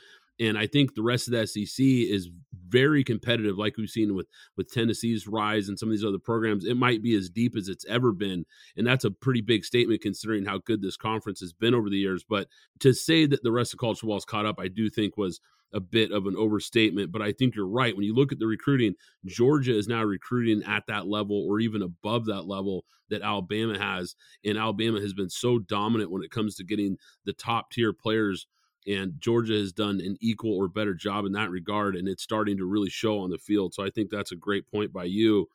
and 0.41 0.57
I 0.57 0.67
think 0.67 0.95
the 0.95 1.03
rest 1.03 1.29
of 1.29 1.33
the 1.33 1.47
SEC 1.47 1.85
is 1.85 2.31
very 2.69 3.03
competitive, 3.03 3.59
like 3.59 3.77
we've 3.77 3.89
seen 3.89 4.15
with 4.15 4.27
with 4.57 4.73
Tennessee's 4.73 5.27
rise 5.27 5.69
and 5.69 5.79
some 5.79 5.89
of 5.89 5.93
these 5.93 6.05
other 6.05 6.19
programs. 6.19 6.65
It 6.65 6.77
might 6.77 7.03
be 7.03 7.15
as 7.15 7.31
deep 7.31 7.57
as 7.57 7.69
it's 7.69 7.87
ever 7.87 8.13
been, 8.13 8.45
and 8.77 8.87
that's 8.87 9.05
a 9.05 9.11
pretty 9.11 9.41
big 9.41 9.65
statement 9.65 10.03
considering 10.03 10.45
how 10.45 10.59
good 10.59 10.83
this 10.83 10.97
conference 10.97 11.41
has 11.41 11.53
been 11.53 11.75
over 11.75 11.91
the 11.91 11.99
years. 11.99 12.25
But 12.29 12.49
to 12.81 12.93
say 12.93 13.27
that 13.27 13.43
the 13.43 13.53
rest 13.53 13.73
of 13.73 13.79
college 13.79 14.01
football 14.01 14.19
is 14.19 14.25
caught 14.25 14.47
up, 14.47 14.59
I 14.59 14.69
do 14.69 14.89
think 14.89 15.17
was 15.17 15.41
a 15.73 15.81
bit 15.81 16.13
of 16.13 16.27
an 16.27 16.37
overstatement. 16.37 17.13
But 17.13 17.23
I 17.23 17.33
think 17.33 17.55
you're 17.55 17.67
right 17.67 17.95
when 17.95 18.05
you 18.05 18.15
look 18.15 18.33
at 18.33 18.39
the 18.39 18.47
recruiting. 18.47 18.95
Georgia 19.27 19.77
is 19.77 19.89
now 19.89 20.03
recruiting 20.03 20.63
at 20.65 20.87
that 20.87 21.07
level 21.07 21.47
or 21.49 21.61
even 21.61 21.83
above 21.83 22.27
that 22.27 22.47
level 22.47 22.85
that 23.11 23.23
Alabama 23.23 23.79
has, 23.79 24.15
and 24.45 24.59
Alabama 24.59 25.01
has 25.01 25.15
been 25.15 25.31
so 25.31 25.59
dominant 25.59 26.11
when 26.11 26.23
it 26.23 26.31
comes 26.31 26.57
to 26.57 26.65
getting 26.65 26.97
the 27.25 27.33
top 27.33 27.71
tier 27.71 27.93
players 27.93 28.47
and 28.89 29.15
Georgia 29.21 29.53
has 29.53 29.73
done 29.73 30.01
an 30.01 30.17
equal 30.21 30.57
or 30.57 30.67
better 30.67 30.95
job 30.95 31.27
in 31.27 31.33
that 31.33 31.51
regard, 31.51 31.95
and 31.95 32.09
it's 32.09 32.23
starting 32.23 32.57
to 32.57 32.65
really 32.65 32.89
show 32.89 33.19
on 33.21 33.31
the 33.31 33.39
field. 33.39 33.75
So 33.75 33.85
I 33.85 33.91
think 33.91 34.11
that's 34.11 34.33
a 34.33 34.37
great 34.37 34.71
point 34.71 34.93
by 34.93 35.05
you. 35.05 35.49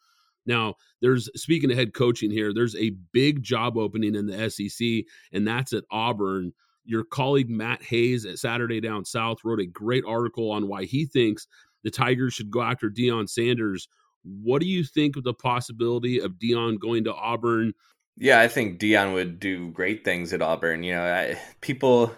Now, 0.45 0.75
there's 1.01 1.29
speaking 1.36 1.71
of 1.71 1.77
head 1.77 1.93
coaching 1.93 2.29
here, 2.29 2.53
there's 2.53 2.75
a 2.75 2.91
big 3.11 3.41
job 3.41 3.77
opening 3.77 4.15
in 4.15 4.27
the 4.27 4.49
SEC, 4.49 5.05
and 5.31 5.47
that's 5.47 5.73
at 5.73 5.86
Auburn. 5.89 6.53
Your 6.86 7.05
colleague 7.05 7.49
Matt 7.49 7.81
Hayes 7.84 8.25
at 8.25 8.39
Saturday 8.39 8.81
Down 8.81 9.05
South 9.05 9.39
wrote 9.43 9.61
a 9.61 9.65
great 9.65 10.03
article 10.05 10.51
on 10.51 10.67
why 10.67 10.84
he 10.84 11.05
thinks 11.05 11.47
the 11.84 11.91
Tigers 11.91 12.34
should 12.34 12.51
go 12.51 12.61
after 12.61 12.89
Deion 12.89 13.27
Sanders. 13.27 13.88
What 14.23 14.61
do 14.61 14.67
you 14.67 14.84
think 14.84 15.15
of 15.15 15.23
the 15.23 15.34
possibility 15.34 16.19
of 16.19 16.34
Deion 16.34 16.79
going 16.79 17.05
to 17.05 17.13
Auburn? 17.13 17.73
Yeah, 18.17 18.41
I 18.41 18.47
think 18.47 18.79
Deion 18.79 19.13
would 19.13 19.39
do 19.39 19.69
great 19.69 20.03
things 20.03 20.34
at 20.34 20.41
Auburn. 20.41 20.84
You 20.84 20.95
know, 20.95 21.03
I, 21.03 21.41
people 21.61 22.13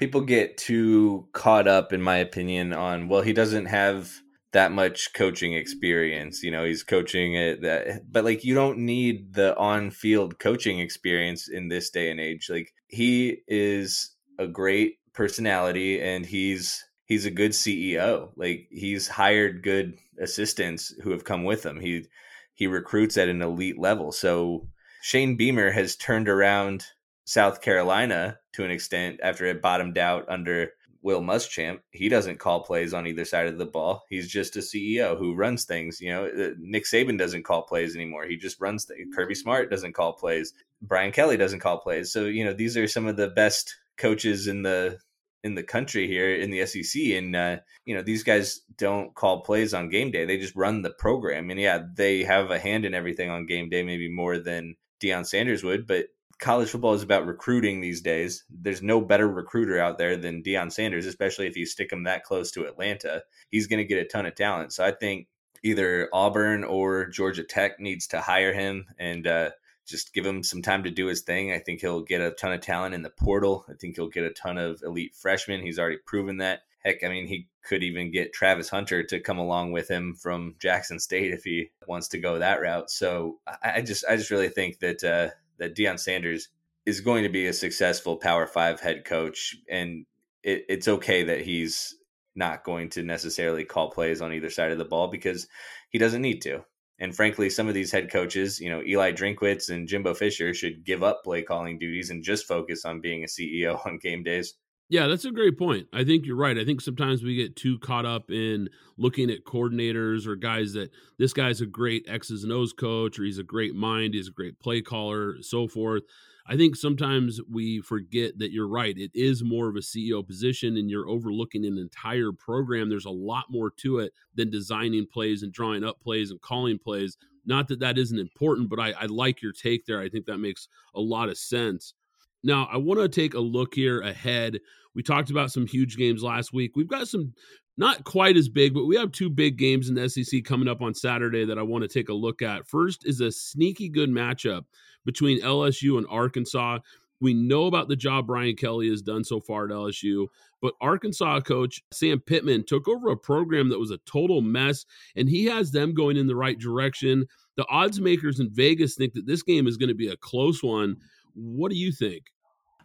people 0.00 0.22
get 0.22 0.56
too 0.56 1.28
caught 1.32 1.68
up, 1.68 1.92
in 1.92 2.00
my 2.00 2.16
opinion, 2.16 2.72
on 2.72 3.06
well, 3.08 3.20
he 3.20 3.34
doesn't 3.34 3.66
have 3.66 4.10
that 4.52 4.72
much 4.72 5.12
coaching 5.12 5.52
experience. 5.52 6.42
You 6.42 6.50
know, 6.50 6.64
he's 6.64 6.82
coaching 6.82 7.34
it 7.34 7.60
that, 7.60 8.10
but 8.10 8.24
like 8.24 8.42
you 8.42 8.54
don't 8.54 8.78
need 8.78 9.34
the 9.34 9.56
on-field 9.56 10.38
coaching 10.38 10.80
experience 10.80 11.48
in 11.48 11.68
this 11.68 11.90
day 11.90 12.10
and 12.10 12.18
age. 12.18 12.48
Like 12.48 12.72
he 12.88 13.42
is 13.46 14.16
a 14.38 14.48
great 14.48 14.94
personality, 15.12 16.00
and 16.00 16.24
he's 16.24 16.82
he's 17.04 17.26
a 17.26 17.30
good 17.30 17.52
CEO. 17.52 18.30
Like 18.36 18.68
he's 18.70 19.06
hired 19.06 19.62
good 19.62 19.98
assistants 20.18 20.94
who 21.02 21.10
have 21.10 21.24
come 21.24 21.44
with 21.44 21.64
him. 21.64 21.78
He 21.78 22.06
he 22.54 22.66
recruits 22.66 23.18
at 23.18 23.28
an 23.28 23.42
elite 23.42 23.78
level. 23.78 24.12
So 24.12 24.66
Shane 25.02 25.36
Beamer 25.36 25.70
has 25.70 25.94
turned 25.94 26.28
around 26.28 26.86
South 27.30 27.60
Carolina 27.60 28.40
to 28.52 28.64
an 28.64 28.72
extent 28.72 29.20
after 29.22 29.46
it 29.46 29.62
bottomed 29.62 29.96
out 29.96 30.28
under 30.28 30.72
Will 31.00 31.20
Muschamp. 31.20 31.78
He 31.92 32.08
doesn't 32.08 32.40
call 32.40 32.64
plays 32.64 32.92
on 32.92 33.06
either 33.06 33.24
side 33.24 33.46
of 33.46 33.56
the 33.56 33.66
ball. 33.66 34.02
He's 34.08 34.28
just 34.28 34.56
a 34.56 34.58
CEO 34.58 35.16
who 35.16 35.36
runs 35.36 35.64
things. 35.64 36.00
You 36.00 36.10
know, 36.10 36.24
uh, 36.24 36.54
Nick 36.58 36.86
Saban 36.86 37.16
doesn't 37.16 37.44
call 37.44 37.62
plays 37.62 37.94
anymore. 37.94 38.24
He 38.24 38.36
just 38.36 38.60
runs 38.60 38.84
things. 38.84 39.14
Kirby 39.14 39.36
Smart 39.36 39.70
doesn't 39.70 39.92
call 39.92 40.14
plays. 40.14 40.52
Brian 40.82 41.12
Kelly 41.12 41.36
doesn't 41.36 41.60
call 41.60 41.78
plays. 41.78 42.12
So 42.12 42.24
you 42.24 42.44
know, 42.44 42.52
these 42.52 42.76
are 42.76 42.88
some 42.88 43.06
of 43.06 43.16
the 43.16 43.28
best 43.28 43.76
coaches 43.96 44.48
in 44.48 44.62
the 44.62 44.98
in 45.44 45.54
the 45.54 45.62
country 45.62 46.08
here 46.08 46.34
in 46.34 46.50
the 46.50 46.66
SEC, 46.66 47.00
and 47.12 47.36
uh, 47.36 47.58
you 47.84 47.94
know 47.94 48.02
these 48.02 48.24
guys 48.24 48.62
don't 48.76 49.14
call 49.14 49.42
plays 49.42 49.72
on 49.72 49.88
game 49.88 50.10
day; 50.10 50.24
they 50.24 50.36
just 50.36 50.56
run 50.56 50.82
the 50.82 50.90
program. 50.90 51.48
And 51.48 51.60
yeah, 51.60 51.78
they 51.94 52.24
have 52.24 52.50
a 52.50 52.58
hand 52.58 52.84
in 52.84 52.92
everything 52.92 53.30
on 53.30 53.46
game 53.46 53.68
day, 53.68 53.84
maybe 53.84 54.10
more 54.10 54.40
than 54.40 54.74
Deion 55.00 55.24
Sanders 55.24 55.62
would, 55.62 55.86
but 55.86 56.06
college 56.40 56.70
football 56.70 56.94
is 56.94 57.02
about 57.02 57.26
recruiting 57.26 57.80
these 57.80 58.00
days. 58.00 58.44
There's 58.50 58.82
no 58.82 59.00
better 59.00 59.28
recruiter 59.28 59.78
out 59.78 59.98
there 59.98 60.16
than 60.16 60.42
Deion 60.42 60.72
Sanders, 60.72 61.06
especially 61.06 61.46
if 61.46 61.56
you 61.56 61.66
stick 61.66 61.92
him 61.92 62.04
that 62.04 62.24
close 62.24 62.50
to 62.52 62.66
Atlanta. 62.66 63.22
He's 63.50 63.66
going 63.66 63.78
to 63.78 63.84
get 63.84 63.98
a 64.04 64.08
ton 64.08 64.26
of 64.26 64.34
talent. 64.34 64.72
So 64.72 64.84
I 64.84 64.92
think 64.92 65.28
either 65.62 66.08
Auburn 66.12 66.64
or 66.64 67.06
Georgia 67.06 67.44
Tech 67.44 67.78
needs 67.78 68.06
to 68.08 68.20
hire 68.20 68.52
him 68.52 68.86
and 68.98 69.26
uh, 69.26 69.50
just 69.86 70.14
give 70.14 70.24
him 70.24 70.42
some 70.42 70.62
time 70.62 70.84
to 70.84 70.90
do 70.90 71.06
his 71.06 71.22
thing. 71.22 71.52
I 71.52 71.58
think 71.58 71.80
he'll 71.80 72.02
get 72.02 72.22
a 72.22 72.30
ton 72.30 72.52
of 72.52 72.60
talent 72.60 72.94
in 72.94 73.02
the 73.02 73.10
portal. 73.10 73.66
I 73.68 73.74
think 73.74 73.96
he'll 73.96 74.08
get 74.08 74.24
a 74.24 74.30
ton 74.30 74.56
of 74.56 74.80
elite 74.82 75.14
freshmen. 75.14 75.62
He's 75.62 75.78
already 75.78 75.98
proven 76.06 76.38
that. 76.38 76.60
Heck, 76.82 77.04
I 77.04 77.08
mean, 77.08 77.26
he 77.26 77.46
could 77.62 77.82
even 77.82 78.10
get 78.10 78.32
Travis 78.32 78.70
Hunter 78.70 79.02
to 79.02 79.20
come 79.20 79.36
along 79.36 79.72
with 79.72 79.88
him 79.88 80.14
from 80.14 80.54
Jackson 80.58 80.98
State 80.98 81.30
if 81.30 81.44
he 81.44 81.70
wants 81.86 82.08
to 82.08 82.18
go 82.18 82.38
that 82.38 82.62
route. 82.62 82.90
So 82.90 83.38
I 83.62 83.82
just, 83.82 84.06
I 84.08 84.16
just 84.16 84.30
really 84.30 84.48
think 84.48 84.78
that 84.78 85.04
uh, 85.04 85.28
that 85.60 85.76
Deion 85.76 85.98
Sanders 86.00 86.48
is 86.86 87.00
going 87.00 87.22
to 87.22 87.28
be 87.28 87.46
a 87.46 87.52
successful 87.52 88.16
Power 88.16 88.46
Five 88.46 88.80
head 88.80 89.04
coach, 89.04 89.54
and 89.70 90.06
it, 90.42 90.64
it's 90.68 90.88
okay 90.88 91.22
that 91.24 91.42
he's 91.42 91.94
not 92.34 92.64
going 92.64 92.90
to 92.90 93.02
necessarily 93.02 93.64
call 93.64 93.90
plays 93.90 94.20
on 94.20 94.32
either 94.32 94.50
side 94.50 94.72
of 94.72 94.78
the 94.78 94.84
ball 94.84 95.08
because 95.08 95.46
he 95.90 95.98
doesn't 95.98 96.22
need 96.22 96.40
to. 96.42 96.64
And 96.98 97.16
frankly, 97.16 97.48
some 97.48 97.66
of 97.66 97.74
these 97.74 97.90
head 97.90 98.10
coaches, 98.10 98.60
you 98.60 98.68
know, 98.68 98.82
Eli 98.82 99.12
Drinkwitz 99.12 99.70
and 99.70 99.88
Jimbo 99.88 100.14
Fisher 100.14 100.52
should 100.52 100.84
give 100.84 101.02
up 101.02 101.22
play 101.24 101.42
calling 101.42 101.78
duties 101.78 102.10
and 102.10 102.22
just 102.22 102.46
focus 102.46 102.84
on 102.84 103.00
being 103.00 103.24
a 103.24 103.26
CEO 103.26 103.84
on 103.86 103.98
game 103.98 104.22
days. 104.22 104.54
Yeah, 104.90 105.06
that's 105.06 105.24
a 105.24 105.30
great 105.30 105.56
point. 105.56 105.86
I 105.92 106.02
think 106.02 106.26
you're 106.26 106.34
right. 106.36 106.58
I 106.58 106.64
think 106.64 106.80
sometimes 106.80 107.22
we 107.22 107.36
get 107.36 107.54
too 107.54 107.78
caught 107.78 108.04
up 108.04 108.28
in 108.28 108.68
looking 108.98 109.30
at 109.30 109.44
coordinators 109.44 110.26
or 110.26 110.34
guys 110.34 110.72
that 110.72 110.90
this 111.16 111.32
guy's 111.32 111.60
a 111.60 111.66
great 111.66 112.04
X's 112.08 112.42
and 112.42 112.52
O's 112.52 112.72
coach 112.72 113.16
or 113.18 113.22
he's 113.22 113.38
a 113.38 113.44
great 113.44 113.76
mind, 113.76 114.14
he's 114.14 114.26
a 114.26 114.32
great 114.32 114.58
play 114.58 114.82
caller, 114.82 115.36
so 115.42 115.68
forth. 115.68 116.02
I 116.44 116.56
think 116.56 116.74
sometimes 116.74 117.38
we 117.48 117.80
forget 117.80 118.38
that 118.38 118.50
you're 118.50 118.66
right. 118.66 118.98
It 118.98 119.12
is 119.14 119.44
more 119.44 119.68
of 119.68 119.76
a 119.76 119.82
CEO 119.82 120.26
position 120.26 120.76
and 120.76 120.90
you're 120.90 121.08
overlooking 121.08 121.64
an 121.64 121.78
entire 121.78 122.32
program. 122.32 122.88
There's 122.88 123.04
a 123.04 123.10
lot 123.10 123.44
more 123.48 123.70
to 123.82 124.00
it 124.00 124.12
than 124.34 124.50
designing 124.50 125.06
plays 125.06 125.44
and 125.44 125.52
drawing 125.52 125.84
up 125.84 126.00
plays 126.00 126.32
and 126.32 126.40
calling 126.40 126.80
plays. 126.80 127.16
Not 127.46 127.68
that 127.68 127.78
that 127.78 127.96
isn't 127.96 128.18
important, 128.18 128.68
but 128.68 128.80
I, 128.80 128.90
I 128.92 129.06
like 129.06 129.40
your 129.40 129.52
take 129.52 129.86
there. 129.86 130.00
I 130.00 130.08
think 130.08 130.26
that 130.26 130.38
makes 130.38 130.66
a 130.96 131.00
lot 131.00 131.28
of 131.28 131.38
sense. 131.38 131.94
Now, 132.42 132.68
I 132.72 132.76
want 132.76 133.00
to 133.00 133.08
take 133.08 133.34
a 133.34 133.40
look 133.40 133.74
here 133.74 134.00
ahead. 134.00 134.58
We 134.94 135.02
talked 135.02 135.30
about 135.30 135.52
some 135.52 135.66
huge 135.66 135.96
games 135.96 136.22
last 136.22 136.52
week. 136.52 136.72
We've 136.74 136.88
got 136.88 137.08
some 137.08 137.32
not 137.76 138.04
quite 138.04 138.36
as 138.36 138.48
big, 138.48 138.74
but 138.74 138.84
we 138.84 138.96
have 138.96 139.12
two 139.12 139.30
big 139.30 139.56
games 139.56 139.88
in 139.88 139.94
the 139.94 140.08
SEC 140.08 140.44
coming 140.44 140.68
up 140.68 140.82
on 140.82 140.94
Saturday 140.94 141.44
that 141.46 141.58
I 141.58 141.62
want 141.62 141.82
to 141.82 141.88
take 141.88 142.08
a 142.08 142.14
look 142.14 142.42
at. 142.42 142.66
First 142.66 143.06
is 143.06 143.20
a 143.20 143.32
sneaky 143.32 143.88
good 143.88 144.10
matchup 144.10 144.64
between 145.04 145.40
LSU 145.40 145.96
and 145.96 146.06
Arkansas. 146.10 146.80
We 147.20 147.34
know 147.34 147.66
about 147.66 147.88
the 147.88 147.96
job 147.96 148.26
Brian 148.26 148.56
Kelly 148.56 148.88
has 148.90 149.02
done 149.02 149.24
so 149.24 149.40
far 149.40 149.64
at 149.64 149.70
LSU, 149.70 150.26
but 150.60 150.74
Arkansas 150.80 151.40
coach 151.40 151.82
Sam 151.92 152.20
Pittman 152.20 152.64
took 152.64 152.88
over 152.88 153.10
a 153.10 153.16
program 153.16 153.68
that 153.70 153.78
was 153.78 153.90
a 153.90 153.98
total 153.98 154.40
mess, 154.40 154.84
and 155.16 155.28
he 155.28 155.44
has 155.46 155.70
them 155.70 155.94
going 155.94 156.16
in 156.16 156.26
the 156.26 156.36
right 156.36 156.58
direction. 156.58 157.26
The 157.56 157.66
odds 157.68 158.00
makers 158.00 158.40
in 158.40 158.50
Vegas 158.50 158.94
think 158.94 159.12
that 159.14 159.26
this 159.26 159.42
game 159.42 159.66
is 159.66 159.76
going 159.76 159.88
to 159.88 159.94
be 159.94 160.08
a 160.08 160.16
close 160.16 160.62
one. 160.62 160.96
What 161.40 161.70
do 161.70 161.76
you 161.76 161.90
think? 161.90 162.24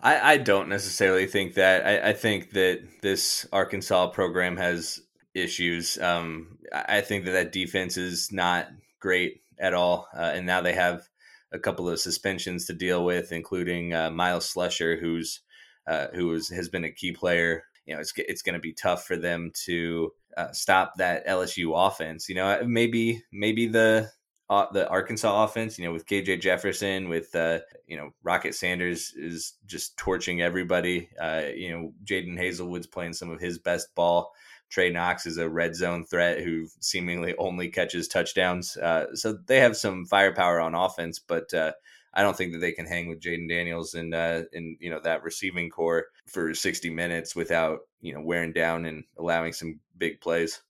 I, 0.02 0.34
I 0.34 0.38
don't 0.38 0.70
necessarily 0.70 1.28
think 1.28 1.56
that. 1.56 1.86
I, 1.86 2.10
I, 2.10 2.14
think 2.14 2.52
that 2.52 2.82
this 3.02 3.48
Arkansas 3.52 4.08
program 4.08 4.56
has 4.58 5.02
issues. 5.34 5.98
Um, 5.98 6.58
I 6.72 7.02
think 7.02 7.26
that 7.26 7.32
that 7.32 7.52
defense 7.52 7.98
is 7.98 8.32
not 8.32 8.68
great 9.00 9.42
at 9.60 9.74
all, 9.74 10.08
uh, 10.16 10.32
and 10.36 10.46
now 10.46 10.62
they 10.62 10.74
have 10.74 11.08
a 11.52 11.60
couple 11.60 11.90
of 11.90 12.00
suspensions 12.00 12.66
to 12.66 12.74
deal 12.74 13.04
with, 13.04 13.32
including 13.32 13.94
uh, 13.94 14.12
Myles 14.12 14.54
Slusher, 14.54 15.00
who's 15.00 15.42
uh, 15.88 16.08
who 16.14 16.34
is, 16.34 16.50
has 16.50 16.70
been 16.70 16.84
a 16.84 16.92
key 16.92 17.12
player. 17.12 17.64
You 17.86 17.96
know, 17.96 18.02
it's 18.02 18.14
it's 18.16 18.42
going 18.42 18.56
to 18.56 18.60
be 18.60 18.74
tough 18.74 19.06
for 19.06 19.16
them 19.16 19.52
to 19.66 20.12
uh, 20.38 20.52
stop 20.52 20.94
that 20.98 21.28
LSU 21.28 21.72
offense. 21.76 22.30
You 22.30 22.36
know, 22.36 22.64
maybe 22.66 23.24
maybe 23.32 23.68
the 23.68 24.12
uh, 24.50 24.68
the 24.72 24.88
Arkansas 24.90 25.44
offense. 25.44 25.78
You 25.78 25.86
know, 25.86 25.94
with 25.94 26.06
KJ 26.06 26.42
Jefferson, 26.42 27.10
with 27.10 27.36
uh, 27.36 27.60
you 27.88 27.98
know 27.98 28.12
Rocket 28.24 28.56
Sanders 28.56 29.14
is 29.16 29.54
just 29.66 29.98
torching 29.98 30.42
everybody. 30.42 31.10
Uh, 31.20 31.44
you 31.56 31.72
know, 31.72 31.94
Jadon 32.04 32.40
Haselwood's 32.40 32.88
playing 32.88 33.14
some 33.14 33.30
of 33.30 33.40
his 33.40 33.58
best 33.60 33.94
ball. 33.96 34.34
Trey 34.70 34.90
Knox 34.90 35.26
is 35.26 35.38
a 35.38 35.50
red 35.50 35.76
zone 35.76 36.06
threat 36.06 36.42
who 36.42 36.68
seemingly 36.80 37.36
only 37.38 37.70
catches 37.70 38.08
touchdowns. 38.08 38.76
Uh, 38.78 39.16
so 39.16 39.38
they 39.46 39.60
have 39.60 39.78
some 39.78 40.06
firepower 40.06 40.60
on 40.60 40.74
offense, 40.74 41.20
but 41.20 41.54
uh, 41.54 41.72
I 42.14 42.24
don't 42.24 42.36
think 42.36 42.54
that 42.54 42.60
they 42.60 42.72
can 42.72 42.86
hang 42.86 43.08
with 43.08 43.20
Jayden 43.20 43.50
Daniels 43.50 43.94
and 43.94 44.14
uh, 44.14 44.44
and 44.54 44.78
you 44.80 44.90
know 44.90 45.00
that 45.04 45.24
receiving 45.24 45.70
corps 45.70 46.06
for 46.28 46.54
60 46.54 46.90
minutes 46.90 47.36
without 47.36 47.80
you 48.02 48.14
know 48.14 48.22
wearing 48.22 48.54
down 48.54 48.86
and 48.86 49.04
allowing 49.18 49.54
some 49.54 49.80
big 49.98 50.22
plays. 50.22 50.62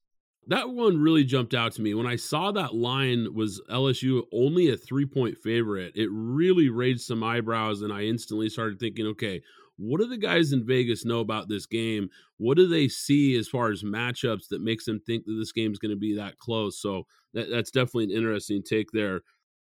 That 0.47 0.69
one 0.69 1.01
really 1.01 1.23
jumped 1.23 1.55
out 1.55 1.71
to 1.73 1.81
me 1.81 1.95
when 1.95 2.05
I 2.05 2.17
saw 2.17 2.51
that 2.51 2.75
line 2.75 3.33
was 3.33 3.61
LSU 3.69 4.23
only 4.31 4.69
a 4.69 4.77
three 4.77 5.05
point 5.05 5.37
favorite. 5.37 5.93
It 5.95 6.09
really 6.11 6.69
raised 6.69 7.05
some 7.05 7.23
eyebrows, 7.23 7.81
and 7.81 7.91
I 7.91 8.03
instantly 8.03 8.49
started 8.49 8.79
thinking, 8.79 9.07
okay, 9.07 9.41
what 9.77 9.99
do 9.99 10.07
the 10.07 10.17
guys 10.17 10.53
in 10.53 10.65
Vegas 10.65 11.03
know 11.03 11.19
about 11.19 11.49
this 11.49 11.65
game? 11.65 12.09
What 12.37 12.57
do 12.57 12.67
they 12.67 12.87
see 12.87 13.35
as 13.35 13.47
far 13.47 13.71
as 13.71 13.83
matchups 13.83 14.47
that 14.49 14.61
makes 14.61 14.85
them 14.85 14.99
think 14.99 15.25
that 15.25 15.33
this 15.33 15.51
game 15.51 15.71
is 15.71 15.79
going 15.79 15.91
to 15.91 15.99
be 15.99 16.15
that 16.15 16.37
close? 16.37 16.79
So 16.79 17.07
that, 17.33 17.49
that's 17.49 17.71
definitely 17.71 18.05
an 18.05 18.11
interesting 18.11 18.63
take 18.63 18.91
there. 18.91 19.21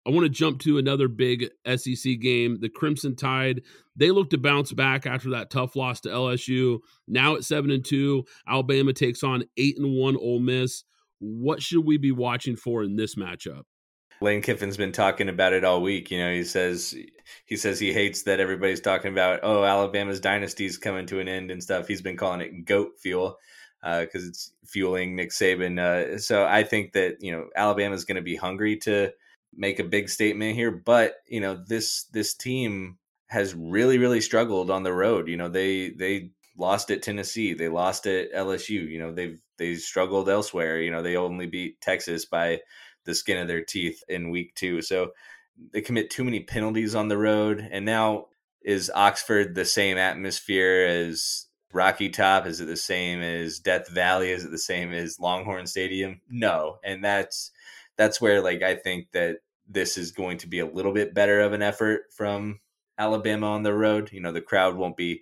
I 0.07 0.11
want 0.11 0.25
to 0.25 0.31
jump 0.31 0.61
to 0.61 0.79
another 0.79 1.09
big 1.09 1.51
SEC 1.67 2.19
game. 2.21 2.59
The 2.61 2.71
Crimson 2.71 3.17
Tide, 3.17 3.63
they 3.95 4.11
look 4.11 4.31
to 4.31 4.39
bounce 4.39 4.73
back 4.73 5.07
after 5.07 5.31
that 5.31 5.51
tough 5.51 5.77
loss 5.77 6.01
to 6.03 6.09
LSU. 6.09 6.79
Now 7.07 7.37
at 7.37 7.45
7 7.45 7.71
and 7.71 7.85
2, 7.85 8.25
Alabama 8.49 8.93
takes 8.93 9.23
on 9.23 9.45
8 9.57 9.79
and 9.79 9.95
1 9.95 10.17
Ole 10.17 10.41
Miss. 10.41 10.85
What 11.19 11.63
should 11.63 11.85
we 11.85 11.99
be 11.99 12.13
watching 12.13 12.57
for 12.57 12.83
in 12.83 12.97
this 12.97 13.15
matchup? 13.15 13.65
Lane 14.23 14.43
Kiffin's 14.43 14.77
been 14.77 14.93
talking 14.93 15.29
about 15.29 15.53
it 15.53 15.65
all 15.65 15.81
week. 15.81 16.11
You 16.11 16.19
know, 16.19 16.33
he 16.33 16.45
says 16.45 16.95
he 17.47 17.57
says 17.57 17.79
he 17.79 17.93
hates 17.93 18.25
that 18.25 18.41
everybody's 18.41 18.81
talking 18.81 19.13
about 19.13 19.41
oh 19.43 19.65
Alabama's 19.65 20.21
dynasty's 20.21 20.77
coming 20.77 21.07
to 21.07 21.21
an 21.21 21.29
end 21.29 21.51
and 21.51 21.63
stuff. 21.63 21.89
He's 21.89 22.03
been 22.03 22.19
calling 22.19 22.43
it 22.43 22.67
goat 22.67 22.93
fuel 23.01 23.39
because 23.83 24.25
uh, 24.25 24.29
it's 24.29 24.53
fueling 24.67 25.17
Nick 25.17 25.31
Saban. 25.31 25.79
Uh, 25.79 26.19
so 26.19 26.45
I 26.45 26.65
think 26.65 26.93
that 26.93 27.17
you 27.21 27.33
know 27.33 27.49
Alabama's 27.57 28.05
going 28.05 28.17
to 28.17 28.23
be 28.23 28.37
hungry 28.37 28.77
to 28.79 29.11
make 29.55 29.79
a 29.79 29.85
big 29.85 30.09
statement 30.09 30.55
here, 30.55 30.71
but 30.71 31.17
you 31.27 31.41
know 31.41 31.55
this 31.67 32.05
this 32.13 32.35
team 32.35 32.99
has 33.29 33.55
really 33.55 33.99
really 33.99 34.21
struggled 34.21 34.71
on 34.71 34.83
the 34.83 34.93
road. 34.93 35.29
You 35.29 35.37
know 35.37 35.49
they 35.49 35.91
they 35.91 36.31
lost 36.57 36.91
at 36.91 37.03
Tennessee, 37.03 37.55
they 37.55 37.69
lost 37.69 38.07
at 38.07 38.33
LSU. 38.33 38.89
You 38.89 38.99
know 38.99 39.13
they've 39.13 39.41
they 39.59 39.75
struggled 39.77 40.29
elsewhere. 40.29 40.81
You 40.81 40.91
know 40.91 41.03
they 41.03 41.17
only 41.17 41.47
beat 41.47 41.81
Texas 41.81 42.25
by 42.25 42.61
the 43.05 43.15
skin 43.15 43.39
of 43.39 43.49
their 43.49 43.63
teeth 43.63 44.03
in 44.09 44.31
week 44.31 44.55
two. 44.55 44.83
So 44.83 45.13
they 45.73 45.81
commit 45.81 46.11
too 46.11 46.25
many 46.25 46.41
penalties 46.41 46.95
on 46.95 47.09
the 47.09 47.19
road. 47.19 47.67
And 47.71 47.85
now 47.85 48.27
is 48.63 48.91
Oxford 48.95 49.55
the 49.55 49.65
same 49.65 49.99
atmosphere 49.99 50.87
as 50.87 51.47
Rocky 51.73 52.09
Top? 52.09 52.47
Is 52.47 52.61
it 52.61 52.67
the 52.67 52.77
same 52.77 53.21
as 53.21 53.59
Death 53.59 53.89
Valley? 53.89 54.31
Is 54.31 54.45
it 54.45 54.51
the 54.51 54.59
same 54.59 54.93
as 54.93 55.21
Longhorn 55.21 55.67
Stadium? 55.67 56.21
No. 56.29 56.79
And 56.85 57.05
that's 57.05 57.53
that's 58.01 58.19
where 58.19 58.41
like 58.41 58.63
I 58.63 58.77
think 58.77 59.13
that 59.13 59.41
this 59.69 59.99
is 59.99 60.11
going 60.11 60.39
to 60.39 60.49
be 60.49 60.59
a 60.59 60.67
little 60.67 60.95
bit 60.95 61.13
better 61.13 61.41
of 61.41 61.53
an 61.53 61.61
effort 61.61 62.05
from 62.17 62.61
Alabama 62.97 63.49
on 63.49 63.63
the 63.63 63.75
road. 63.75 64.09
You 64.11 64.23
know, 64.23 64.33
the 64.33 64.41
crowd 64.41 64.75
won't 64.75 64.97
be 64.97 65.21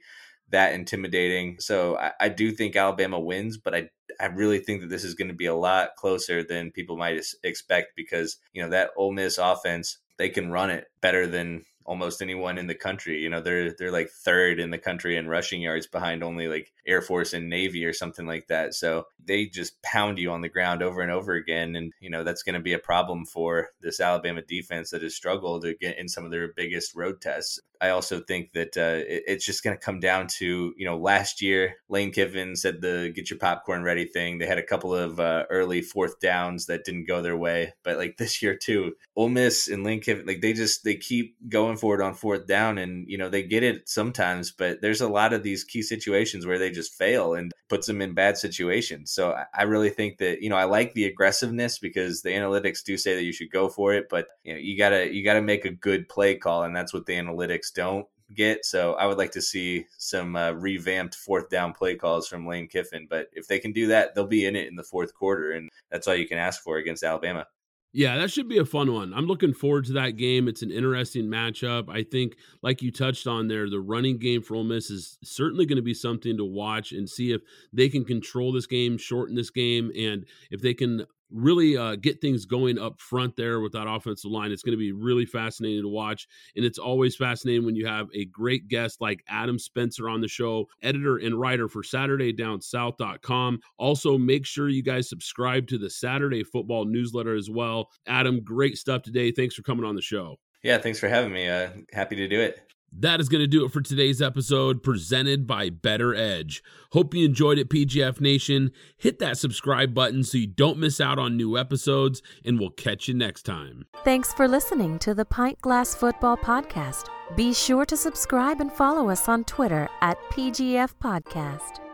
that 0.51 0.75
intimidating. 0.75 1.57
So 1.59 1.99
I, 1.99 2.13
I, 2.21 2.29
do 2.29 2.53
think 2.53 2.77
Alabama 2.77 3.19
wins, 3.19 3.59
but 3.59 3.75
I 3.75 3.91
I 4.21 4.27
really 4.27 4.61
think 4.61 4.81
that 4.81 4.91
this 4.91 5.03
is 5.03 5.15
going 5.15 5.27
to 5.27 5.35
be 5.35 5.47
a 5.47 5.57
lot 5.57 5.97
closer 5.97 6.45
than 6.45 6.71
people 6.71 6.97
might 6.97 7.21
expect 7.43 7.97
because 7.97 8.37
you 8.53 8.63
know 8.63 8.69
that 8.69 8.91
Ole 8.97 9.11
Miss 9.11 9.39
offense 9.39 9.99
they 10.17 10.29
can 10.29 10.53
run 10.53 10.71
it 10.71 10.87
better 11.01 11.27
than 11.27 11.65
almost 11.85 12.23
anyone 12.23 12.59
in 12.59 12.69
the 12.69 12.77
country. 12.77 13.21
You 13.21 13.29
know, 13.29 13.41
they're 13.41 13.73
they're 13.73 13.91
like 13.91 14.11
third 14.11 14.61
in 14.61 14.71
the 14.71 14.79
country 14.79 15.17
in 15.17 15.27
rushing 15.27 15.63
yards 15.63 15.89
behind 15.89 16.23
only 16.23 16.47
like 16.47 16.73
Air 16.89 17.03
Force 17.03 17.33
and 17.35 17.49
Navy 17.49 17.85
or 17.85 17.93
something 17.93 18.27
like 18.27 18.49
that. 18.49 18.75
So 18.75 19.05
they 19.23 19.47
just 19.47 19.81
pound 19.83 20.19
you 20.19 20.31
on 20.33 20.41
the 20.41 20.49
ground 20.49 20.83
over 20.83 21.03
and 21.03 21.13
over 21.13 21.35
again. 21.35 21.77
And, 21.77 21.93
you 22.01 22.09
know, 22.09 22.25
that's 22.25 22.43
going 22.43 22.55
to 22.55 22.61
be 22.61 22.73
a 22.73 22.79
problem 22.79 23.27
for 23.27 23.69
this 23.81 24.01
Alabama 24.01 24.43
defense 24.43 24.91
that 24.91 25.03
has 25.03 25.15
struggled 25.15 25.63
to 25.63 25.75
get 25.75 25.99
in 25.99 26.09
some 26.09 26.25
of 26.25 26.31
their 26.31 26.53
biggest 26.57 26.97
road 26.97 27.21
tests. 27.21 27.61
I 27.81 27.91
also 27.91 28.19
think 28.19 28.53
that 28.55 28.77
uh, 28.77 29.05
it, 29.07 29.23
it's 29.29 29.47
just 29.47 29.63
going 29.63 29.77
to 29.77 29.85
come 29.85 30.01
down 30.01 30.27
to, 30.39 30.75
you 30.77 30.85
know, 30.85 30.97
last 30.97 31.41
year, 31.41 31.75
Lane 31.89 32.11
Kiffin 32.11 32.57
said 32.57 32.81
the 32.81 33.13
get 33.15 33.31
your 33.31 33.39
popcorn 33.39 33.85
ready 33.85 34.07
thing. 34.07 34.39
They 34.39 34.47
had 34.47 34.59
a 34.59 34.67
couple 34.67 34.95
of 34.95 35.21
uh, 35.21 35.45
early 35.51 35.83
fourth 35.83 36.19
downs 36.19 36.67
that 36.67 36.85
didn't 36.85 37.07
go 37.07 37.23
their 37.23 37.37
way. 37.37 37.75
But 37.85 37.99
like 37.99 38.17
this 38.17 38.43
year, 38.43 38.57
too, 38.57 38.95
Ole 39.15 39.29
Miss 39.29 39.69
and 39.69 39.85
Lane 39.85 40.01
Kiffin, 40.01 40.27
like 40.27 40.41
they 40.41 40.55
just, 40.55 40.83
they 40.83 40.97
keep 40.97 41.37
going 41.49 41.77
for 41.77 41.95
it 41.95 42.01
on 42.01 42.15
fourth 42.15 42.47
down 42.47 42.79
and, 42.79 43.07
you 43.09 43.19
know, 43.19 43.29
they 43.29 43.43
get 43.43 43.63
it 43.63 43.89
sometimes, 43.89 44.51
but 44.51 44.81
there's 44.81 45.01
a 45.01 45.09
lot 45.09 45.33
of 45.33 45.43
these 45.43 45.63
key 45.63 45.83
situations 45.83 46.47
where 46.47 46.59
they 46.59 46.71
just 46.79 46.95
fail 46.95 47.35
and 47.35 47.53
puts 47.69 47.87
them 47.87 48.01
in 48.01 48.15
bad 48.15 48.39
situations. 48.39 49.13
So 49.13 49.37
I 49.55 49.63
really 49.65 49.91
think 49.91 50.19
that, 50.19 50.41
you 50.43 50.49
know, 50.49 50.57
I 50.57 50.65
like 50.65 50.95
the 50.95 51.07
aggressiveness 51.07 51.79
because 51.79 52.23
the 52.23 52.31
analytics 52.31 52.85
do 52.85 52.97
say 52.97 53.15
that 53.15 53.25
you 53.25 53.33
should 53.33 53.51
go 53.51 53.69
for 53.69 53.95
it, 53.95 54.07
but 54.09 54.27
you 54.45 54.53
know, 54.53 54.59
you 54.59 54.79
gotta, 54.79 55.13
you 55.13 55.25
gotta 55.25 55.43
make 55.43 55.65
a 55.65 55.71
good 55.71 56.09
play 56.09 56.37
call. 56.37 56.63
And 56.63 56.75
that's 56.75 56.95
what 56.95 57.07
the 57.07 57.15
analytics 57.15 57.73
don't 57.75 58.07
get. 58.35 58.65
So 58.65 58.95
I 58.95 59.07
would 59.07 59.19
like 59.19 59.33
to 59.33 59.43
see 59.43 59.87
some 59.97 60.37
uh, 60.37 60.53
revamped 60.53 61.15
fourth 61.15 61.49
down 61.49 61.73
play 61.73 61.97
calls 61.97 62.29
from 62.29 62.47
Lane 62.47 62.69
Kiffin. 62.69 63.07
But 63.09 63.29
if 63.33 63.49
they 63.49 63.59
can 63.59 63.73
do 63.73 63.87
that, 63.89 64.15
they'll 64.15 64.27
be 64.27 64.47
in 64.47 64.57
it 64.57 64.69
in 64.69 64.77
the 64.77 64.85
fourth 64.85 65.15
quarter, 65.15 65.53
and 65.53 65.69
that's 65.91 66.07
all 66.07 66.15
you 66.15 66.29
can 66.29 66.39
ask 66.39 66.63
for 66.63 66.77
against 66.77 67.03
Alabama. 67.03 67.47
Yeah, 67.93 68.19
that 68.19 68.31
should 68.31 68.49
be 68.49 68.59
a 68.59 68.67
fun 68.67 68.93
one. 68.93 69.15
I'm 69.15 69.27
looking 69.27 69.55
forward 69.55 69.87
to 69.87 69.95
that 69.95 70.17
game. 70.17 70.47
It's 70.47 70.63
an 70.63 70.71
interesting 70.71 71.25
matchup. 71.25 71.89
I 71.89 72.03
think, 72.03 72.37
like 72.63 72.83
you 72.83 72.93
touched 72.93 73.27
on 73.27 73.49
there, 73.49 73.69
the 73.71 73.81
running 73.81 74.19
game 74.19 74.43
for 74.43 74.57
Ole 74.57 74.65
Miss 74.65 74.91
is 74.91 75.17
certainly 75.25 75.65
going 75.65 75.77
to 75.77 75.83
be 75.83 75.95
something 75.95 76.37
to 76.37 76.45
watch 76.45 76.93
and 76.93 77.09
see 77.09 77.33
if 77.33 77.41
they 77.73 77.89
can 77.89 78.05
control 78.05 78.53
this 78.53 78.67
game, 78.67 78.99
shorten 78.99 79.35
this 79.35 79.51
game, 79.51 79.91
and 79.99 80.27
if 80.51 80.61
they 80.61 80.75
can 80.75 81.07
really 81.31 81.77
uh, 81.77 81.97
get 81.97 82.21
things 82.21 82.47
going 82.47 82.79
up 82.79 83.01
front 83.01 83.37
there 83.37 83.61
with 83.61 83.73
that 83.73 83.89
offensive 83.89 84.31
line. 84.31 84.53
It's 84.53 84.63
going 84.63 84.73
to 84.73 84.79
be 84.79 84.93
really 84.93 85.27
fascinating 85.27 85.83
to 85.83 85.89
watch. 85.89 86.27
And 86.57 86.65
it's 86.65 86.79
always 86.79 87.17
fascinating 87.17 87.65
when 87.65 87.77
you 87.77 87.87
have 87.87 88.09
a 88.15 88.25
great 88.27 88.69
guest 88.69 89.01
like 89.01 89.25
Adam 89.29 89.59
Spencer 89.59 90.09
on 90.09 90.21
the 90.21 90.29
show, 90.29 90.69
editor 90.83 91.19
and 91.19 91.39
writer 91.39 91.69
for 91.69 91.83
SaturdayDownSouth.com. 91.83 93.61
Also, 93.79 94.19
make 94.19 94.47
sure 94.47 94.69
you 94.69 94.83
guys 94.83 95.09
subscribe 95.09 95.67
to 95.69 95.79
the 95.79 95.91
Saturday 95.91 96.43
football 96.45 96.85
newsletter 96.85 97.35
as 97.35 97.51
well. 97.51 97.91
Adam, 98.07 98.43
great 98.43 98.79
stuff 98.79 99.03
today. 99.03 99.31
Thanks 99.31 99.55
for 99.55 99.63
coming 99.63 99.85
on 99.85 99.95
the 99.95 100.03
show. 100.03 100.37
Yeah, 100.63 100.79
thanks 100.79 100.99
for 100.99 101.09
having 101.09 101.33
me. 101.33 101.49
Uh, 101.49 101.71
happy 101.93 102.17
to 102.17 102.29
do 102.29 102.41
it. 102.41 102.61
That 102.93 103.21
is 103.21 103.29
going 103.29 103.43
to 103.43 103.47
do 103.47 103.65
it 103.65 103.73
for 103.73 103.81
today's 103.81 104.23
episode 104.23 104.83
presented 104.83 105.47
by 105.47 105.71
Better 105.71 106.15
Edge. 106.15 106.63
Hope 106.93 107.15
you 107.15 107.25
enjoyed 107.25 107.59
it, 107.59 107.69
PGF 107.69 108.21
Nation. 108.21 108.73
Hit 108.97 109.19
that 109.19 109.39
subscribe 109.39 109.95
button 109.95 110.25
so 110.25 110.39
you 110.39 110.47
don't 110.47 110.79
miss 110.79 111.01
out 111.01 111.19
on 111.19 111.37
new 111.37 111.57
episodes, 111.59 112.23
and 112.45 112.59
we'll 112.59 112.71
catch 112.71 113.07
you 113.07 113.15
next 113.15 113.43
time. 113.43 113.87
Thanks 114.05 114.33
for 114.33 114.49
listening 114.49 114.99
to 115.01 115.15
the 115.15 115.25
Pint 115.25 115.61
Glass 115.61 115.95
Football 115.95 116.39
Podcast. 116.39 117.09
Be 117.37 117.53
sure 117.53 117.85
to 117.85 117.97
subscribe 117.97 118.61
and 118.61 118.73
follow 118.73 119.11
us 119.11 119.29
on 119.29 119.45
Twitter 119.45 119.89
at 120.01 120.19
PGF 120.31 120.95
Podcast. 121.03 121.88